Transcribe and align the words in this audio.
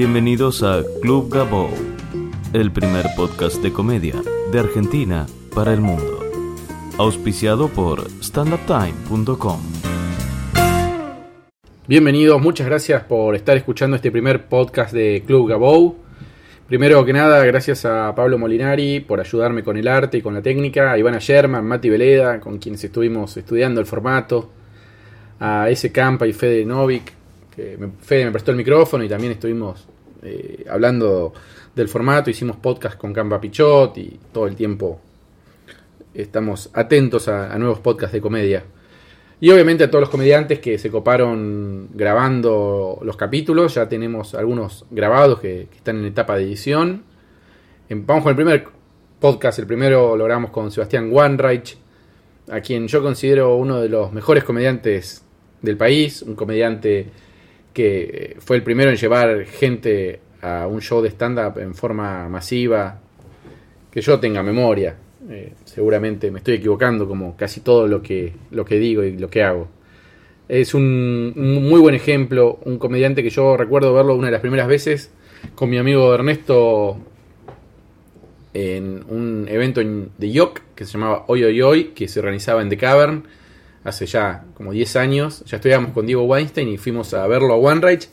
Bienvenidos 0.00 0.62
a 0.62 0.82
Club 1.02 1.30
Gabo, 1.30 1.68
el 2.54 2.72
primer 2.72 3.04
podcast 3.14 3.62
de 3.62 3.70
comedia 3.70 4.14
de 4.50 4.58
Argentina 4.58 5.26
para 5.54 5.74
el 5.74 5.82
mundo. 5.82 6.20
Auspiciado 6.96 7.68
por 7.68 8.08
standuptime.com. 8.22 9.60
Bienvenidos, 11.86 12.40
muchas 12.40 12.66
gracias 12.66 13.04
por 13.04 13.34
estar 13.34 13.58
escuchando 13.58 13.94
este 13.96 14.10
primer 14.10 14.46
podcast 14.46 14.94
de 14.94 15.22
Club 15.26 15.50
Gabou. 15.50 15.98
Primero 16.66 17.04
que 17.04 17.12
nada, 17.12 17.44
gracias 17.44 17.84
a 17.84 18.14
Pablo 18.14 18.38
Molinari 18.38 19.00
por 19.00 19.20
ayudarme 19.20 19.62
con 19.62 19.76
el 19.76 19.86
arte 19.86 20.16
y 20.16 20.22
con 20.22 20.32
la 20.32 20.40
técnica, 20.40 20.92
a 20.92 20.98
Ivana 20.98 21.18
Sherman, 21.20 21.66
Mati 21.66 21.90
Veleda, 21.90 22.40
con 22.40 22.56
quienes 22.56 22.82
estuvimos 22.82 23.36
estudiando 23.36 23.82
el 23.82 23.86
formato, 23.86 24.50
a 25.40 25.68
ese 25.68 25.92
Campa 25.92 26.26
y 26.26 26.32
Fede 26.32 26.64
Novik, 26.64 27.19
me, 27.78 27.90
Fede 28.00 28.24
me 28.26 28.32
prestó 28.32 28.50
el 28.50 28.56
micrófono 28.56 29.04
y 29.04 29.08
también 29.08 29.32
estuvimos 29.32 29.86
eh, 30.22 30.64
hablando 30.68 31.32
del 31.74 31.88
formato, 31.88 32.30
hicimos 32.30 32.56
podcast 32.56 32.98
con 32.98 33.12
Campa 33.12 33.40
Pichot 33.40 33.96
y 33.98 34.18
todo 34.32 34.46
el 34.46 34.54
tiempo 34.56 35.00
estamos 36.14 36.70
atentos 36.72 37.28
a, 37.28 37.52
a 37.52 37.58
nuevos 37.58 37.78
podcasts 37.78 38.12
de 38.12 38.20
comedia. 38.20 38.64
Y 39.42 39.50
obviamente 39.50 39.84
a 39.84 39.90
todos 39.90 40.02
los 40.02 40.10
comediantes 40.10 40.58
que 40.58 40.78
se 40.78 40.90
coparon 40.90 41.88
grabando 41.94 42.98
los 43.02 43.16
capítulos, 43.16 43.74
ya 43.74 43.88
tenemos 43.88 44.34
algunos 44.34 44.84
grabados 44.90 45.40
que, 45.40 45.68
que 45.70 45.76
están 45.78 45.98
en 45.98 46.04
etapa 46.04 46.36
de 46.36 46.44
edición. 46.44 47.04
Em, 47.88 48.04
Vamos 48.04 48.22
con 48.22 48.30
el 48.30 48.36
primer 48.36 48.66
podcast, 49.18 49.58
el 49.58 49.66
primero 49.66 50.14
lo 50.16 50.24
grabamos 50.24 50.50
con 50.50 50.70
Sebastián 50.70 51.10
Wanreich, 51.10 51.78
a 52.50 52.60
quien 52.60 52.86
yo 52.86 53.02
considero 53.02 53.56
uno 53.56 53.80
de 53.80 53.88
los 53.88 54.12
mejores 54.12 54.44
comediantes 54.44 55.24
del 55.62 55.78
país, 55.78 56.20
un 56.20 56.34
comediante 56.34 57.06
que 57.72 58.36
fue 58.40 58.56
el 58.56 58.62
primero 58.62 58.90
en 58.90 58.96
llevar 58.96 59.44
gente 59.46 60.20
a 60.42 60.66
un 60.66 60.80
show 60.80 61.00
de 61.02 61.10
stand-up 61.10 61.58
en 61.58 61.74
forma 61.74 62.28
masiva, 62.28 62.98
que 63.90 64.00
yo 64.00 64.18
tenga 64.20 64.42
memoria. 64.42 64.96
Eh, 65.28 65.52
seguramente 65.64 66.30
me 66.30 66.38
estoy 66.38 66.54
equivocando 66.54 67.06
como 67.06 67.36
casi 67.36 67.60
todo 67.60 67.86
lo 67.86 68.02
que, 68.02 68.32
lo 68.50 68.64
que 68.64 68.78
digo 68.78 69.02
y 69.04 69.16
lo 69.18 69.28
que 69.28 69.42
hago. 69.42 69.68
Es 70.48 70.74
un, 70.74 71.32
muy 71.36 71.78
buen 71.80 71.94
ejemplo, 71.94 72.58
un 72.64 72.78
comediante 72.78 73.22
que 73.22 73.30
yo 73.30 73.56
recuerdo 73.56 73.92
verlo 73.94 74.14
una 74.16 74.26
de 74.28 74.32
las 74.32 74.40
primeras 74.40 74.66
veces 74.66 75.12
con 75.54 75.70
mi 75.70 75.78
amigo 75.78 76.12
Ernesto 76.14 76.98
en 78.52 79.04
un 79.08 79.46
evento 79.48 79.80
en- 79.80 80.10
de 80.18 80.32
Yok 80.32 80.60
que 80.74 80.84
se 80.84 80.92
llamaba 80.94 81.24
Hoy 81.28 81.44
Hoy 81.44 81.62
Hoy, 81.62 81.84
que 81.94 82.08
se 82.08 82.18
organizaba 82.18 82.62
en 82.62 82.68
The 82.68 82.76
Cavern 82.76 83.24
hace 83.84 84.06
ya 84.06 84.44
como 84.54 84.72
10 84.72 84.96
años. 84.96 85.44
Ya 85.46 85.56
estudiábamos 85.56 85.92
con 85.92 86.06
Diego 86.06 86.24
Weinstein 86.24 86.68
y 86.68 86.78
fuimos 86.78 87.14
a 87.14 87.26
verlo 87.26 87.54
a 87.54 87.56
OneRage. 87.56 88.08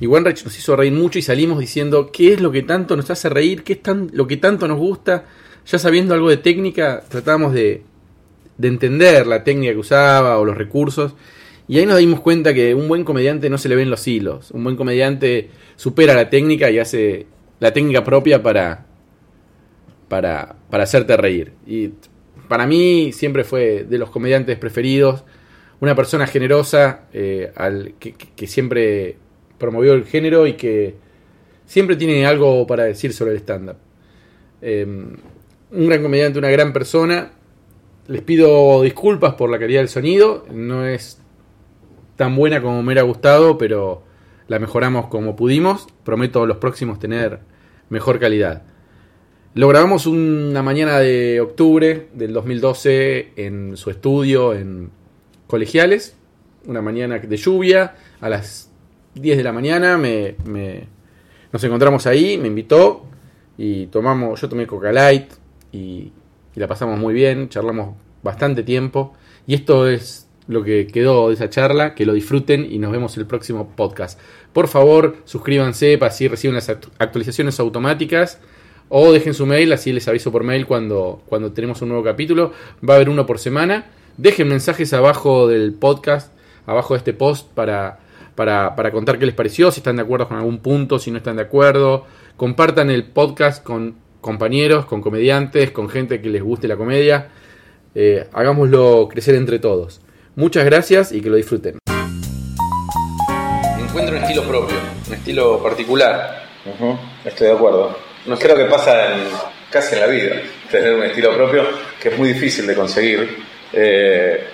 Y 0.00 0.06
OneRage 0.06 0.44
nos 0.44 0.58
hizo 0.58 0.76
reír 0.76 0.92
mucho 0.92 1.18
y 1.18 1.22
salimos 1.22 1.58
diciendo 1.58 2.10
qué 2.12 2.32
es 2.32 2.40
lo 2.40 2.50
que 2.50 2.62
tanto 2.62 2.96
nos 2.96 3.10
hace 3.10 3.28
reír, 3.28 3.62
qué 3.62 3.74
es 3.74 3.82
tan, 3.82 4.10
lo 4.12 4.26
que 4.26 4.36
tanto 4.36 4.66
nos 4.66 4.78
gusta. 4.78 5.24
Ya 5.66 5.78
sabiendo 5.78 6.14
algo 6.14 6.30
de 6.30 6.38
técnica, 6.38 7.02
tratamos 7.08 7.52
de, 7.52 7.82
de 8.56 8.68
entender 8.68 9.26
la 9.26 9.44
técnica 9.44 9.72
que 9.72 9.78
usaba 9.78 10.38
o 10.38 10.44
los 10.44 10.56
recursos. 10.56 11.14
Y 11.68 11.78
ahí 11.78 11.86
nos 11.86 11.98
dimos 11.98 12.20
cuenta 12.20 12.52
que 12.52 12.74
un 12.74 12.88
buen 12.88 13.04
comediante 13.04 13.48
no 13.48 13.58
se 13.58 13.68
le 13.68 13.76
ven 13.76 13.90
los 13.90 14.08
hilos. 14.08 14.50
Un 14.50 14.64
buen 14.64 14.76
comediante 14.76 15.50
supera 15.76 16.14
la 16.14 16.28
técnica 16.28 16.70
y 16.70 16.78
hace 16.78 17.26
la 17.60 17.72
técnica 17.72 18.02
propia 18.02 18.42
para, 18.42 18.86
para, 20.08 20.56
para 20.68 20.82
hacerte 20.82 21.16
reír. 21.16 21.52
Para 22.50 22.66
mí 22.66 23.12
siempre 23.12 23.44
fue 23.44 23.86
de 23.88 23.96
los 23.96 24.10
comediantes 24.10 24.58
preferidos. 24.58 25.22
Una 25.78 25.94
persona 25.94 26.26
generosa 26.26 27.02
eh, 27.12 27.52
al, 27.54 27.94
que, 28.00 28.46
siempre 28.48 29.18
promovió 29.56 29.92
el 29.92 30.04
género 30.04 30.48
y 30.48 30.54
que 30.54 30.96
siempre 31.64 31.94
tiene 31.94 32.26
algo 32.26 32.66
para 32.66 32.82
decir 32.82 33.12
sobre 33.12 33.34
el 33.34 33.36
stand-up. 33.36 33.76
Eh, 34.62 34.84
un 34.84 35.86
gran 35.86 36.02
comediante, 36.02 36.40
una 36.40 36.50
gran 36.50 36.72
persona. 36.72 37.30
Les 38.08 38.22
pido 38.22 38.82
disculpas 38.82 39.34
por 39.34 39.48
la 39.48 39.60
calidad 39.60 39.78
del 39.78 39.88
sonido. 39.88 40.44
No 40.50 40.84
es 40.84 41.22
tan 42.16 42.34
buena 42.34 42.60
como 42.60 42.82
me 42.82 42.86
hubiera 42.86 43.02
gustado, 43.02 43.58
pero 43.58 44.02
la 44.48 44.58
mejoramos 44.58 45.06
como 45.06 45.36
pudimos. 45.36 45.86
Prometo 46.02 46.44
los 46.46 46.56
próximos 46.56 46.98
tener 46.98 47.38
mejor 47.90 48.18
calidad. 48.18 48.64
Lo 49.54 49.66
grabamos 49.68 50.06
una 50.06 50.62
mañana 50.62 50.98
de 51.00 51.40
octubre 51.40 52.08
del 52.14 52.32
2012 52.32 53.32
en 53.36 53.76
su 53.76 53.90
estudio 53.90 54.54
en 54.54 54.90
Colegiales. 55.48 56.16
Una 56.66 56.80
mañana 56.82 57.18
de 57.18 57.36
lluvia. 57.36 57.96
A 58.20 58.28
las 58.28 58.70
10 59.14 59.36
de 59.38 59.42
la 59.42 59.52
mañana 59.52 59.98
me, 59.98 60.36
me- 60.44 60.86
nos 61.52 61.64
encontramos 61.64 62.06
ahí, 62.06 62.38
me 62.38 62.46
invitó 62.46 63.06
y 63.58 63.86
tomamos, 63.86 64.40
yo 64.40 64.48
tomé 64.48 64.66
Coca 64.68 64.92
Light 64.92 65.32
y, 65.72 66.12
la 66.54 66.68
pasamos 66.68 66.98
muy 66.98 67.12
bien, 67.14 67.48
charlamos 67.48 67.96
bastante 68.22 68.62
tiempo. 68.62 69.14
Y 69.48 69.54
esto 69.54 69.88
es 69.88 70.28
lo 70.46 70.62
que 70.62 70.86
quedó 70.86 71.28
de 71.28 71.34
esa 71.34 71.50
charla, 71.50 71.94
que 71.96 72.06
lo 72.06 72.12
disfruten 72.12 72.66
y 72.70 72.78
nos 72.78 72.92
vemos 72.92 73.16
el 73.16 73.26
próximo 73.26 73.70
podcast. 73.74 74.20
Por 74.52 74.68
favor, 74.68 75.16
suscríbanse 75.24 75.98
para 75.98 76.12
así 76.12 76.28
reciben 76.28 76.54
las 76.54 76.68
actu- 76.68 76.90
actualizaciones 76.98 77.58
automáticas. 77.58 78.38
O 78.92 79.12
dejen 79.12 79.34
su 79.34 79.46
mail, 79.46 79.72
así 79.72 79.92
les 79.92 80.08
aviso 80.08 80.32
por 80.32 80.42
mail 80.42 80.66
cuando, 80.66 81.22
cuando 81.26 81.52
tenemos 81.52 81.80
un 81.80 81.90
nuevo 81.90 82.02
capítulo. 82.02 82.52
Va 82.86 82.94
a 82.94 82.96
haber 82.96 83.08
uno 83.08 83.24
por 83.24 83.38
semana. 83.38 83.86
Dejen 84.16 84.48
mensajes 84.48 84.92
abajo 84.92 85.46
del 85.46 85.72
podcast, 85.74 86.32
abajo 86.66 86.94
de 86.94 86.98
este 86.98 87.12
post, 87.12 87.48
para, 87.54 88.00
para, 88.34 88.74
para 88.74 88.90
contar 88.90 89.20
qué 89.20 89.26
les 89.26 89.34
pareció, 89.36 89.70
si 89.70 89.78
están 89.78 89.94
de 89.94 90.02
acuerdo 90.02 90.26
con 90.26 90.38
algún 90.38 90.58
punto, 90.58 90.98
si 90.98 91.12
no 91.12 91.18
están 91.18 91.36
de 91.36 91.42
acuerdo. 91.42 92.04
Compartan 92.36 92.90
el 92.90 93.04
podcast 93.04 93.62
con 93.62 93.94
compañeros, 94.20 94.86
con 94.86 95.02
comediantes, 95.02 95.70
con 95.70 95.88
gente 95.88 96.20
que 96.20 96.28
les 96.28 96.42
guste 96.42 96.66
la 96.66 96.76
comedia. 96.76 97.28
Eh, 97.94 98.26
hagámoslo 98.32 99.06
crecer 99.08 99.36
entre 99.36 99.60
todos. 99.60 100.00
Muchas 100.34 100.64
gracias 100.64 101.12
y 101.12 101.20
que 101.20 101.30
lo 101.30 101.36
disfruten. 101.36 101.78
Encuentro 103.78 104.16
un 104.16 104.22
estilo 104.24 104.42
propio, 104.42 104.76
un 105.06 105.14
estilo 105.14 105.62
particular. 105.62 106.42
Estoy 107.24 107.46
de 107.46 107.52
acuerdo. 107.52 108.09
No 108.26 108.38
creo 108.38 108.56
que 108.56 108.64
pasa 108.66 109.14
en- 109.14 109.28
casi 109.70 109.94
en 109.94 110.00
la 110.00 110.06
vida 110.06 110.36
tener 110.70 110.94
un 110.94 111.02
estilo 111.04 111.34
propio 111.34 111.64
que 112.00 112.08
es 112.10 112.18
muy 112.18 112.28
difícil 112.32 112.66
de 112.66 112.74
conseguir. 112.74 113.42
Eh, 113.72 114.44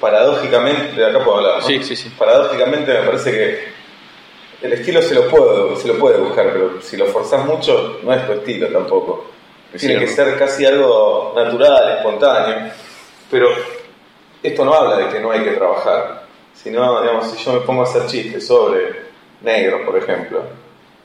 paradójicamente, 0.00 0.94
de 1.00 1.06
acá 1.06 1.24
puedo 1.24 1.38
hablar. 1.38 1.60
¿no? 1.60 1.66
Sí, 1.66 1.82
sí, 1.82 1.96
sí. 1.96 2.10
Paradójicamente 2.16 2.92
me 2.92 3.06
parece 3.06 3.30
que 3.32 3.68
el 4.62 4.72
estilo 4.72 5.00
se 5.02 5.14
lo 5.14 5.28
puede, 5.28 5.76
se 5.76 5.88
lo 5.88 5.98
puede 5.98 6.18
buscar, 6.18 6.52
pero 6.52 6.80
si 6.82 6.96
lo 6.96 7.06
forzás 7.06 7.44
mucho 7.44 7.98
no 8.02 8.12
es 8.12 8.26
tu 8.26 8.32
estilo 8.32 8.68
tampoco. 8.68 9.30
Tiene 9.78 9.98
que 10.00 10.08
ser 10.08 10.38
casi 10.38 10.64
algo 10.64 11.34
natural, 11.36 11.96
espontáneo. 11.98 12.70
Pero 13.30 13.48
esto 14.42 14.64
no 14.64 14.72
habla 14.72 14.96
de 14.96 15.08
que 15.12 15.20
no 15.20 15.30
hay 15.30 15.40
que 15.42 15.50
trabajar, 15.52 16.24
sino, 16.54 17.02
digamos, 17.02 17.30
si 17.30 17.44
yo 17.44 17.52
me 17.52 17.60
pongo 17.60 17.82
a 17.82 17.84
hacer 17.84 18.06
chistes 18.06 18.46
sobre 18.46 19.02
negros, 19.42 19.82
por 19.84 19.96
ejemplo, 19.98 20.42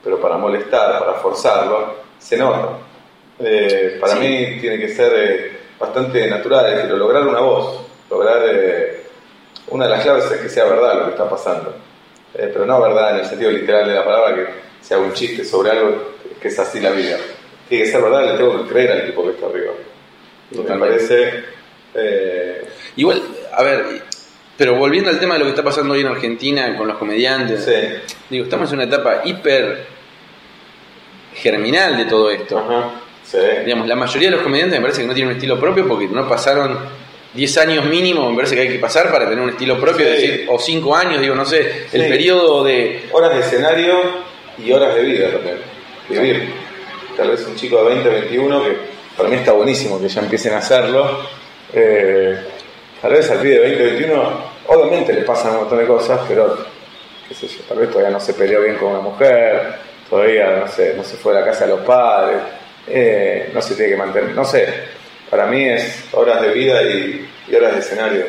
pero 0.04 0.20
para 0.20 0.36
molestar, 0.36 0.98
para 1.00 1.14
forzarlo, 1.14 1.94
se 2.18 2.36
nota. 2.36 2.78
Eh, 3.40 3.96
para 4.00 4.12
Sí. 4.12 4.18
mí 4.20 4.60
tiene 4.60 4.78
que 4.78 4.88
ser 4.94 5.12
eh, 5.16 5.58
bastante 5.78 6.26
natural, 6.28 6.66
es 6.70 6.76
decir, 6.76 6.92
lograr 6.92 7.26
una 7.26 7.40
voz, 7.40 7.80
lograr... 8.10 8.42
eh, 8.46 9.00
una 9.68 9.86
de 9.86 9.90
las 9.92 10.02
claves 10.02 10.30
es 10.30 10.40
que 10.42 10.48
sea 10.50 10.64
verdad 10.66 10.94
lo 10.98 11.04
que 11.06 11.10
está 11.12 11.28
pasando. 11.28 11.74
Pero 12.34 12.66
no 12.66 12.80
verdad 12.82 13.12
en 13.14 13.20
el 13.20 13.26
sentido 13.26 13.50
literal 13.50 13.88
de 13.88 13.94
la 13.94 14.04
palabra, 14.04 14.34
que 14.34 14.46
sea 14.82 14.98
un 14.98 15.12
chiste 15.14 15.42
sobre 15.44 15.70
algo 15.70 16.12
que 16.40 16.48
es 16.48 16.58
así 16.58 16.80
la 16.80 16.90
vida. 16.90 17.16
Tiene 17.68 17.84
que 17.84 17.90
ser 17.90 18.02
verdad, 18.02 18.26
le 18.32 18.36
tengo 18.36 18.62
que 18.62 18.68
creer 18.68 18.92
al 18.92 19.06
tipo 19.06 19.24
que 19.24 19.30
está 19.30 19.46
arriba. 19.46 19.72
Me 20.50 20.78
parece... 20.78 21.44
Igual, 22.96 23.22
a 23.52 23.62
ver, 23.62 23.84
pero 24.56 24.76
volviendo 24.76 25.10
al 25.10 25.18
tema 25.18 25.34
de 25.34 25.40
lo 25.40 25.44
que 25.46 25.50
está 25.50 25.64
pasando 25.64 25.94
hoy 25.94 26.00
en 26.00 26.08
Argentina 26.08 26.76
con 26.76 26.86
los 26.86 26.98
comediantes, 26.98 27.64
sí. 27.64 28.14
digo, 28.30 28.44
estamos 28.44 28.68
en 28.70 28.74
una 28.80 28.84
etapa 28.84 29.22
hiper 29.24 29.86
germinal 31.34 31.96
de 31.96 32.04
todo 32.06 32.30
esto. 32.30 32.58
Ajá. 32.58 32.90
Sí. 33.24 33.38
Digamos, 33.64 33.86
la 33.88 33.96
mayoría 33.96 34.28
de 34.30 34.36
los 34.36 34.42
comediantes 34.44 34.78
me 34.78 34.82
parece 34.82 35.00
que 35.02 35.06
no 35.08 35.14
tienen 35.14 35.30
un 35.30 35.36
estilo 35.36 35.58
propio 35.58 35.88
porque 35.88 36.06
no 36.08 36.28
pasaron 36.28 36.78
10 37.32 37.58
años 37.58 37.84
mínimo, 37.86 38.28
me 38.30 38.36
parece 38.36 38.54
que 38.54 38.60
hay 38.62 38.68
que 38.68 38.78
pasar 38.78 39.10
para 39.10 39.24
tener 39.28 39.42
un 39.42 39.50
estilo 39.50 39.80
propio, 39.80 40.06
Sí. 40.06 40.12
es 40.12 40.20
decir, 40.20 40.46
o 40.48 40.58
5 40.58 40.94
años, 40.94 41.20
digo, 41.20 41.34
no 41.34 41.44
sé, 41.44 41.86
el 41.92 42.02
Sí. 42.02 42.08
periodo 42.08 42.62
de... 42.62 43.06
Horas 43.12 43.34
de 43.34 43.40
escenario 43.40 43.94
y 44.58 44.70
horas 44.72 44.94
de 44.94 45.02
vida 45.02 45.30
también. 45.30 45.56
Vivir. 46.08 46.48
Tal 47.16 47.30
vez 47.30 47.44
un 47.46 47.56
chico 47.56 47.82
de 47.82 47.94
20, 47.94 48.08
21, 48.08 48.62
que 48.62 48.76
para 49.16 49.28
mí 49.28 49.36
está 49.36 49.52
buenísimo 49.52 50.00
que 50.00 50.08
ya 50.08 50.20
empiecen 50.20 50.52
a 50.54 50.58
hacerlo. 50.58 51.20
Eh, 51.72 52.36
tal 53.00 53.12
vez 53.12 53.28
al 53.30 53.38
pibe 53.38 53.54
de 53.54 53.60
20, 53.60 53.82
21, 53.84 54.22
obviamente 54.68 55.12
le 55.12 55.22
pasan 55.22 55.52
un 55.52 55.56
montón 55.60 55.78
de 55.78 55.86
cosas, 55.86 56.20
pero 56.28 56.56
qué 57.28 57.34
sé 57.34 57.48
yo, 57.48 57.62
tal 57.68 57.78
vez 57.78 57.88
todavía 57.90 58.10
no 58.10 58.20
se 58.20 58.34
peleó 58.34 58.60
bien 58.62 58.76
con 58.76 58.90
una 58.92 59.00
mujer, 59.00 59.74
todavía 60.08 60.58
no 60.60 60.68
sé, 60.68 60.94
no 60.96 61.04
se 61.04 61.16
fue 61.16 61.36
a 61.36 61.40
la 61.40 61.46
casa 61.46 61.66
de 61.66 61.72
los 61.72 61.80
padres, 61.80 62.38
eh, 62.86 63.50
no 63.52 63.62
se 63.62 63.74
tiene 63.74 63.92
que 63.92 63.96
mantener, 63.96 64.30
no 64.30 64.44
sé. 64.44 64.66
Para 65.30 65.46
mí 65.46 65.64
es 65.64 66.04
horas 66.12 66.40
de 66.42 66.50
vida 66.50 66.82
y, 66.82 67.28
y 67.48 67.54
horas 67.54 67.74
de 67.74 67.80
escenario. 67.80 68.24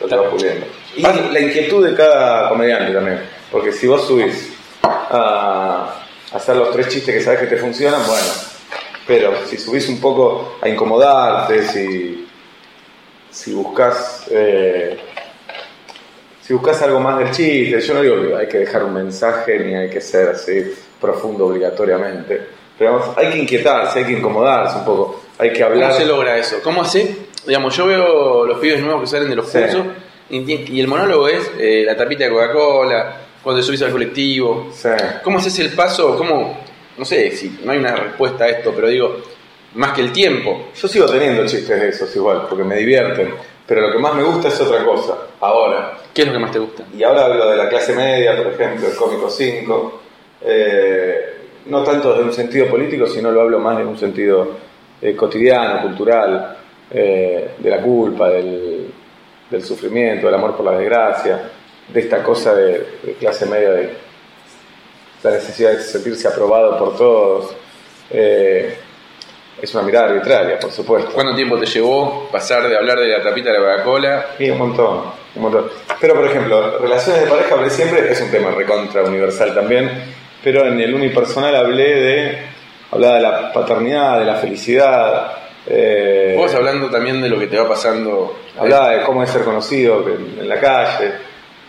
Lo 0.00 0.08
que 0.08 0.16
va 0.16 0.30
puliendo. 0.30 0.66
Y 0.96 1.02
la 1.02 1.40
inquietud 1.40 1.86
de 1.86 1.94
cada 1.94 2.48
comediante 2.48 2.92
también. 2.92 3.20
Porque 3.50 3.70
si 3.72 3.86
vos 3.86 4.06
subís 4.06 4.54
a 4.82 6.04
hacer 6.32 6.56
los 6.56 6.70
tres 6.72 6.88
chistes 6.88 7.14
que 7.14 7.20
sabes 7.20 7.40
que 7.40 7.46
te 7.46 7.56
funcionan, 7.56 8.00
bueno. 8.06 8.32
Pero 9.06 9.46
si 9.46 9.58
subís 9.58 9.88
un 9.88 10.00
poco 10.00 10.58
a 10.62 10.68
incomodarte, 10.68 11.64
si, 11.64 12.28
si 13.30 13.52
buscas 13.52 14.26
eh, 14.30 14.98
si 16.50 16.54
buscas 16.54 16.82
algo 16.82 16.98
más 16.98 17.18
del 17.18 17.30
chiste, 17.30 17.80
yo 17.80 17.94
no 17.94 18.02
digo 18.02 18.22
que 18.22 18.36
hay 18.36 18.48
que 18.48 18.58
dejar 18.58 18.82
un 18.82 18.94
mensaje 18.94 19.56
ni 19.60 19.74
hay 19.76 19.88
que 19.88 20.00
ser 20.00 20.30
así 20.30 20.74
profundo 21.00 21.46
obligatoriamente, 21.46 22.40
pero 22.78 23.14
hay 23.16 23.30
que 23.30 23.38
inquietarse, 23.38 24.00
hay 24.00 24.04
que 24.06 24.12
incomodarse 24.12 24.78
un 24.78 24.84
poco, 24.84 25.20
hay 25.38 25.52
que 25.52 25.62
hablar. 25.62 25.88
¿Cómo 25.90 26.00
se 26.00 26.06
logra 26.06 26.36
eso? 26.36 26.56
¿Cómo 26.62 26.82
hace? 26.82 27.16
Digamos, 27.46 27.76
yo 27.76 27.86
veo 27.86 28.46
los 28.46 28.58
pibes 28.58 28.80
nuevos 28.80 29.02
que 29.02 29.06
salen 29.08 29.30
de 29.30 29.36
los 29.36 29.48
Sí. 29.48 29.58
cursos 29.58 29.86
y, 30.30 30.76
y 30.76 30.80
el 30.80 30.86
monólogo 30.88 31.26
es 31.28 31.50
eh, 31.58 31.82
la 31.86 31.96
tapita 31.96 32.24
de 32.24 32.30
Coca-Cola, 32.30 33.16
cuando 33.42 33.60
te 33.60 33.66
subís 33.66 33.82
al 33.82 33.90
colectivo. 33.92 34.68
Sí. 34.72 34.88
¿Cómo 35.24 35.38
haces 35.38 35.58
el 35.60 35.70
paso? 35.70 36.16
¿Cómo? 36.16 36.58
No 36.98 37.04
sé 37.04 37.30
si 37.32 37.58
no 37.64 37.72
hay 37.72 37.78
una 37.78 37.96
respuesta 37.96 38.44
a 38.44 38.48
esto, 38.48 38.72
pero 38.74 38.88
digo, 38.88 39.16
más 39.74 39.92
que 39.94 40.02
el 40.02 40.12
tiempo. 40.12 40.66
Yo 40.80 40.86
sigo 40.88 41.06
teniendo 41.06 41.46
chistes 41.46 41.80
de 41.80 41.88
esos 41.88 42.14
igual, 42.14 42.46
porque 42.48 42.64
me 42.64 42.76
divierten, 42.76 43.34
pero 43.66 43.80
lo 43.80 43.90
que 43.92 43.98
más 43.98 44.14
me 44.14 44.22
gusta 44.22 44.48
es 44.48 44.60
otra 44.60 44.84
cosa, 44.84 45.16
ahora. 45.40 45.96
¿Qué 46.12 46.22
es 46.22 46.26
lo 46.26 46.34
que 46.34 46.38
más 46.40 46.50
te 46.50 46.58
gusta? 46.58 46.84
Y 46.94 47.02
ahora 47.02 47.24
hablo 47.24 47.48
de 47.50 47.56
la 47.56 47.68
clase 47.70 47.94
media, 47.94 48.36
por 48.36 48.48
ejemplo, 48.52 48.86
el 48.88 48.94
cómico 48.96 49.30
5. 49.30 50.00
Eh, 50.42 51.34
no 51.66 51.82
tanto 51.82 52.10
desde 52.12 52.24
un 52.24 52.32
sentido 52.32 52.66
político, 52.66 53.06
sino 53.06 53.30
lo 53.30 53.42
hablo 53.42 53.58
más 53.58 53.80
en 53.80 53.86
un 53.86 53.98
sentido 53.98 54.48
eh, 55.00 55.14
cotidiano, 55.14 55.82
cultural, 55.82 56.56
eh, 56.90 57.50
de 57.58 57.70
la 57.70 57.80
culpa, 57.80 58.28
del, 58.30 58.86
del 59.50 59.64
sufrimiento, 59.64 60.26
del 60.26 60.34
amor 60.34 60.56
por 60.56 60.64
la 60.64 60.78
desgracia, 60.78 61.50
de 61.88 62.00
esta 62.00 62.22
cosa 62.22 62.54
de, 62.54 62.86
de 63.02 63.14
clase 63.18 63.46
media, 63.46 63.70
de 63.70 63.90
la 65.22 65.30
necesidad 65.32 65.72
de 65.72 65.80
sentirse 65.80 66.28
aprobado 66.28 66.78
por 66.78 66.96
todos. 66.96 67.54
Eh, 68.10 68.74
es 69.60 69.74
una 69.74 69.82
mirada 69.82 70.06
arbitraria, 70.06 70.58
por 70.58 70.72
supuesto. 70.72 71.10
¿Cuánto 71.12 71.34
tiempo 71.34 71.58
te 71.58 71.66
llevó 71.66 72.28
pasar 72.32 72.66
de 72.68 72.76
hablar 72.76 72.98
de 72.98 73.08
la 73.08 73.22
tapita 73.22 73.52
de 73.52 73.58
la 73.58 73.72
Coca-Cola? 73.72 74.26
Sí, 74.38 74.50
un 74.50 74.58
montón, 74.58 75.02
un 75.36 75.42
montón. 75.42 75.66
Pero, 76.00 76.14
por 76.14 76.24
ejemplo, 76.24 76.78
relaciones 76.78 77.24
de 77.24 77.26
pareja 77.28 77.70
siempre, 77.70 78.10
es 78.10 78.20
un 78.22 78.30
tema 78.30 78.50
recontra 78.52 79.02
universal 79.02 79.54
también, 79.54 79.90
pero 80.42 80.66
en 80.66 80.80
el 80.80 80.94
unipersonal 80.94 81.54
hablé 81.54 81.94
de, 81.94 82.38
hablaba 82.90 83.14
de 83.16 83.20
la 83.20 83.52
paternidad, 83.52 84.20
de 84.20 84.26
la 84.26 84.36
felicidad, 84.36 85.32
eh, 85.66 86.34
Vos 86.36 86.54
hablando 86.54 86.90
también 86.90 87.20
de 87.20 87.28
lo 87.28 87.38
que 87.38 87.46
te 87.46 87.58
va 87.58 87.68
pasando. 87.68 88.34
hablaba 88.58 88.90
de 88.90 89.02
cómo 89.02 89.22
es 89.22 89.30
ser 89.30 89.44
conocido 89.44 90.04
en, 90.08 90.40
en 90.40 90.48
la 90.48 90.58
calle, 90.58 91.12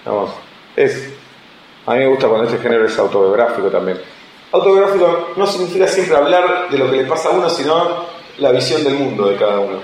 vamos, 0.06 0.32
es, 0.76 1.14
a 1.86 1.94
mí 1.94 2.00
me 2.00 2.08
gusta 2.08 2.28
cuando 2.28 2.48
este 2.48 2.62
género 2.62 2.86
es 2.86 2.98
autobiográfico 2.98 3.70
también. 3.70 4.00
Autobiográfico 4.52 5.34
no 5.36 5.48
significa 5.48 5.88
siempre 5.88 6.16
hablar 6.16 6.70
de 6.70 6.78
lo 6.78 6.90
que 6.90 6.98
le 6.98 7.06
pasa 7.06 7.30
a 7.30 7.32
uno, 7.32 7.50
sino 7.50 8.06
la 8.38 8.52
visión 8.52 8.84
del 8.84 8.96
mundo 8.96 9.28
de 9.28 9.36
cada 9.36 9.60
uno. 9.60 9.80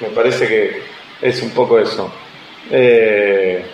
Me 0.00 0.08
parece 0.08 0.46
que 0.48 0.82
es 1.20 1.42
un 1.42 1.50
poco 1.50 1.78
eso. 1.78 2.10
Eh, 2.70 3.64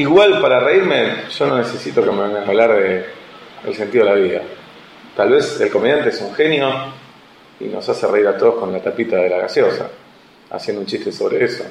igual 0.00 0.40
para 0.40 0.60
reírme, 0.60 1.24
yo 1.36 1.46
no 1.46 1.58
necesito 1.58 2.02
que 2.02 2.10
me 2.10 2.22
vengan 2.22 2.44
a 2.44 2.46
hablar 2.46 2.74
de, 2.74 3.04
del 3.64 3.74
sentido 3.74 4.04
de 4.04 4.10
la 4.10 4.16
vida. 4.16 4.42
Tal 5.16 5.30
vez 5.30 5.60
el 5.60 5.70
comediante 5.70 6.10
es 6.10 6.20
un 6.20 6.34
genio 6.34 6.70
y 7.58 7.64
nos 7.64 7.88
hace 7.88 8.06
reír 8.06 8.26
a 8.26 8.36
todos 8.36 8.54
con 8.56 8.72
la 8.72 8.80
tapita 8.80 9.16
de 9.16 9.28
la 9.28 9.38
gaseosa, 9.38 9.88
haciendo 10.50 10.80
un 10.80 10.86
chiste 10.86 11.12
sobre 11.12 11.44
eso. 11.44 11.64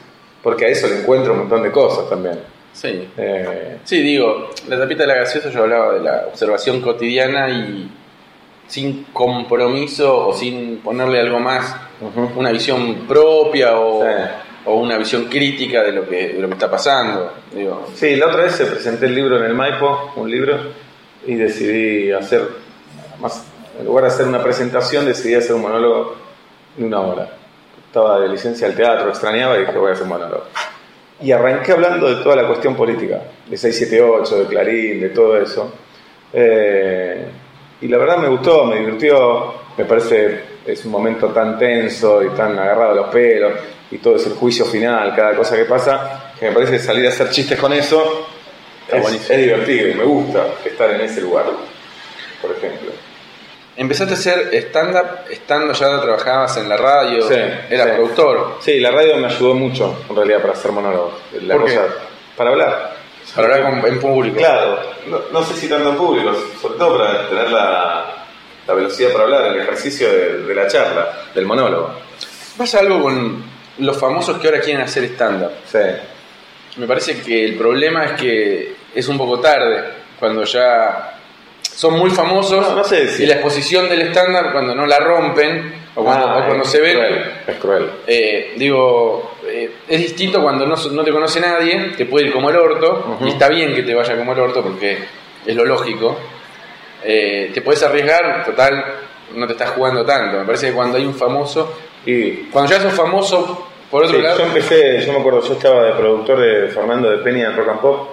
Porque 0.44 0.66
a 0.66 0.68
eso 0.70 0.88
le 0.88 1.00
encuentro 1.02 1.34
un 1.34 1.40
montón 1.40 1.64
de 1.64 1.72
cosas 1.72 2.10
también. 2.10 2.40
Sí. 2.74 3.10
Eh, 3.18 3.78
Sí, 3.84 4.02
digo, 4.02 4.52
la 4.68 4.78
tapita 4.78 5.04
de 5.04 5.08
la 5.08 5.16
gaseosa 5.16 5.50
yo 5.50 5.64
hablaba 5.64 5.94
de 5.96 6.00
la 6.02 6.25
observación 6.28 6.82
cotidiana 6.82 7.50
y 7.50 7.90
sin 8.68 9.06
compromiso 9.06 10.28
o 10.28 10.34
sin 10.34 10.78
ponerle 10.78 11.20
algo 11.20 11.40
más, 11.40 11.75
una 12.36 12.52
visión 12.52 13.08
propia 13.08 13.78
o, 13.80 14.04
Sí. 14.04 14.10
O 14.69 14.75
una 14.75 14.98
visión 14.98 15.25
crítica 15.25 15.81
de 15.81 15.92
lo 15.92 16.07
que, 16.07 16.33
de 16.33 16.39
lo 16.39 16.48
que 16.48 16.54
está 16.54 16.69
pasando. 16.69 17.33
Digo, 17.51 17.88
Sí, 17.95 18.16
la 18.16 18.27
otra 18.27 18.44
vez 18.44 18.54
se 18.54 18.66
presenté 18.66 19.07
el 19.07 19.16
libro 19.16 19.38
en 19.38 19.45
el 19.45 19.56
Maipo, 19.56 20.13
un 20.16 20.30
libro, 20.30 20.57
y 21.25 21.33
decidí 21.36 22.12
hacer, 22.12 22.48
más, 23.19 23.44
en 23.80 23.86
lugar 23.86 24.04
de 24.04 24.10
hacer 24.12 24.27
una 24.27 24.44
presentación, 24.44 25.06
decidí 25.06 25.33
hacer 25.33 25.56
un 25.56 25.63
monólogo 25.63 26.16
de 26.77 26.86
una 26.86 27.00
hora. 27.00 27.30
Estaba 27.88 28.19
de 28.19 28.30
licencia 28.30 28.68
al 28.68 28.75
teatro, 28.75 29.10
extrañaba 29.10 29.57
y 29.57 29.62
dije 29.62 29.75
voy 29.75 29.89
a 29.89 29.94
hacer 29.94 30.04
un 30.04 30.10
monólogo. 30.10 30.44
Y 31.22 31.31
arranqué 31.31 31.72
hablando 31.72 32.07
de 32.07 32.24
toda 32.24 32.36
la 32.36 32.45
cuestión 32.45 32.75
política, 32.75 33.22
de 33.48 33.57
678, 33.57 34.44
de 34.44 34.45
Clarín, 34.45 35.01
de 35.01 35.10
todo 35.10 35.36
eso. 35.42 35.74
Eh, 36.31 37.25
y 37.81 37.88
la 37.88 37.98
verdad 37.98 38.18
me 38.18 38.27
gustó, 38.27 38.65
me 38.65 38.77
divirtió, 38.80 39.54
me 39.75 39.86
parece 39.86 40.42
es 40.63 40.86
un 40.86 40.92
momento 40.92 41.30
tan 41.30 41.57
tenso 41.57 42.24
y 42.24 42.30
tan 42.30 42.57
agarrado 42.60 42.92
a 42.92 42.95
los 42.95 43.07
pelos 43.07 43.54
y 43.91 43.97
todo 43.97 44.15
es 44.18 44.25
el 44.27 44.33
juicio 44.33 44.65
final, 44.65 45.15
cada 45.15 45.36
cosa 45.36 45.56
que 45.56 45.65
pasa, 45.65 46.33
que 46.39 46.47
me 46.47 46.51
parece 46.53 46.74
que 46.74 46.80
salir 46.80 47.06
a 47.06 47.09
hacer 47.09 47.30
chistes 47.31 47.59
con 47.59 47.74
eso 47.74 48.27
es, 48.88 49.30
es 49.30 49.38
divertido 49.38 49.88
y 49.89 49.94
me 49.95 50.03
gusta 50.03 50.45
estar 50.65 50.89
en 50.91 51.01
ese 51.01 51.21
lugar, 51.21 51.45
por 52.41 52.51
ejemplo. 52.51 52.91
empezaste 53.77 54.13
a 54.13 54.18
hacer 54.18 54.50
stand-up 54.53 55.30
estando 55.30 55.74
ya 55.74 56.01
trabajabas 56.01 56.57
en 56.57 56.69
la 56.69 56.77
radio, 56.77 57.21
Sí, 57.27 57.33
eras 57.69 57.88
sí. 57.88 57.94
productor. 57.95 58.57
Sí, 58.62 58.80
la 58.80 58.91
radio 58.91 59.18
me 59.18 59.27
ayudó 59.27 59.53
mucho 59.53 60.03
en 60.09 60.15
realidad 60.15 60.41
para 60.41 60.53
hacer 60.53 60.71
monólogos. 60.71 61.13
La 61.44 61.56
¿Por 61.56 61.65
qué? 61.65 61.75
cosa, 61.75 61.88
para 62.36 62.50
hablar. 62.51 62.95
Para 63.36 63.56
hablar 63.56 63.80
con- 63.81 63.88
en 63.91 64.00
público. 64.00 64.38
Claro, 64.38 64.80
no, 65.07 65.19
no 65.31 65.44
sé 65.45 65.53
si 65.56 65.68
tanto 65.68 65.89
en 65.89 65.95
público, 65.95 66.33
sobre 66.62 66.77
todo 66.80 66.97
para 66.97 67.30
tener 67.30 67.50
la, 67.51 68.06
la 68.68 68.74
velocidad 68.74 69.12
para 69.12 69.24
hablar, 69.25 69.45
el 69.45 69.62
ejercicio 69.62 70.12
de, 70.12 70.38
de 70.44 70.56
la 70.56 70.68
charla, 70.68 71.25
del 71.36 71.45
monólogo. 71.45 71.91
Pasa 72.57 72.80
algo 72.80 73.01
con 73.03 73.44
los 73.80 73.98
famosos 73.98 74.38
que 74.40 74.48
ahora 74.48 74.60
quieren 74.62 74.81
hacer 74.84 75.04
stand-up. 75.06 75.52
Sí, 75.66 75.80
Me 76.78 76.86
parece 76.88 77.22
que 77.22 77.46
el 77.46 77.56
problema 77.56 78.06
es 78.06 78.12
que 78.14 78.74
es 78.96 79.08
un 79.08 79.18
poco 79.18 79.40
tarde, 79.40 79.84
cuando 80.20 80.44
ya 80.44 81.16
son 81.62 81.94
muy 81.98 82.10
famosos 82.12 82.62
No, 82.70 82.76
no 82.76 82.84
sé 82.84 83.08
si- 83.08 83.24
y 83.24 83.26
la 83.26 83.36
exposición 83.36 83.90
del 83.90 84.02
estándar 84.02 84.52
cuando 84.52 84.76
no 84.76 84.86
la 84.86 85.00
rompen 85.00 85.74
o 85.96 86.04
cuando, 86.04 86.28
Ah, 86.28 86.38
o 86.40 86.46
cuando 86.46 86.64
es 86.64 86.70
se 86.70 86.80
ven, 86.81 86.96
cruel, 86.98 87.31
es 87.48 87.56
cruel. 87.58 87.90
eh, 88.08 88.54
digo, 88.58 89.36
eh, 89.48 89.72
es 89.88 90.00
distinto 90.00 90.42
cuando 90.42 90.66
no, 90.66 90.75
no 90.92 91.04
te 91.04 91.12
conoce 91.12 91.40
nadie, 91.40 91.94
te 91.98 92.06
puede 92.06 92.28
ir 92.28 92.34
como 92.34 92.50
el 92.50 92.56
orto, 92.58 93.18
y 93.22 93.30
está 93.30 93.48
bien 93.50 93.74
que 93.74 93.84
te 93.84 93.94
vaya 93.96 94.16
como 94.18 94.34
el 94.34 94.40
orto 94.40 94.62
porque 94.62 94.98
es 95.46 95.56
lo 95.56 95.65
lógico. 95.65 96.18
Eh, 97.03 97.51
te 97.53 97.62
puedes 97.62 97.82
arriesgar, 97.84 98.46
total, 98.46 98.86
no 99.36 99.46
te 99.48 99.53
estás 99.53 99.72
jugando 99.72 100.06
tanto. 100.06 100.38
Me 100.39 100.46
parece 100.46 100.68
que 100.68 100.74
cuando 100.74 100.98
hay 100.98 101.06
un 101.06 101.15
famoso, 101.15 101.74
Y 102.06 102.48
cuando 102.50 102.72
ya 102.72 102.80
sos 102.82 102.94
famoso, 102.94 103.69
por 103.91 104.03
otro 104.03 104.15
Sí, 104.17 104.22
lado, 104.22 104.38
yo 104.39 104.46
empecé, 104.46 105.01
yo 105.05 105.13
me 105.13 105.19
acuerdo, 105.19 105.41
yo 105.41 105.53
estaba 105.53 105.84
de 105.84 105.91
productor 105.93 106.39
de 106.39 106.67
Fernando 106.69 107.10
de 107.10 107.17
Peña 107.17 107.48
en 107.48 107.55
Rock 107.58 107.69
and 107.69 107.79
Pop 107.81 108.10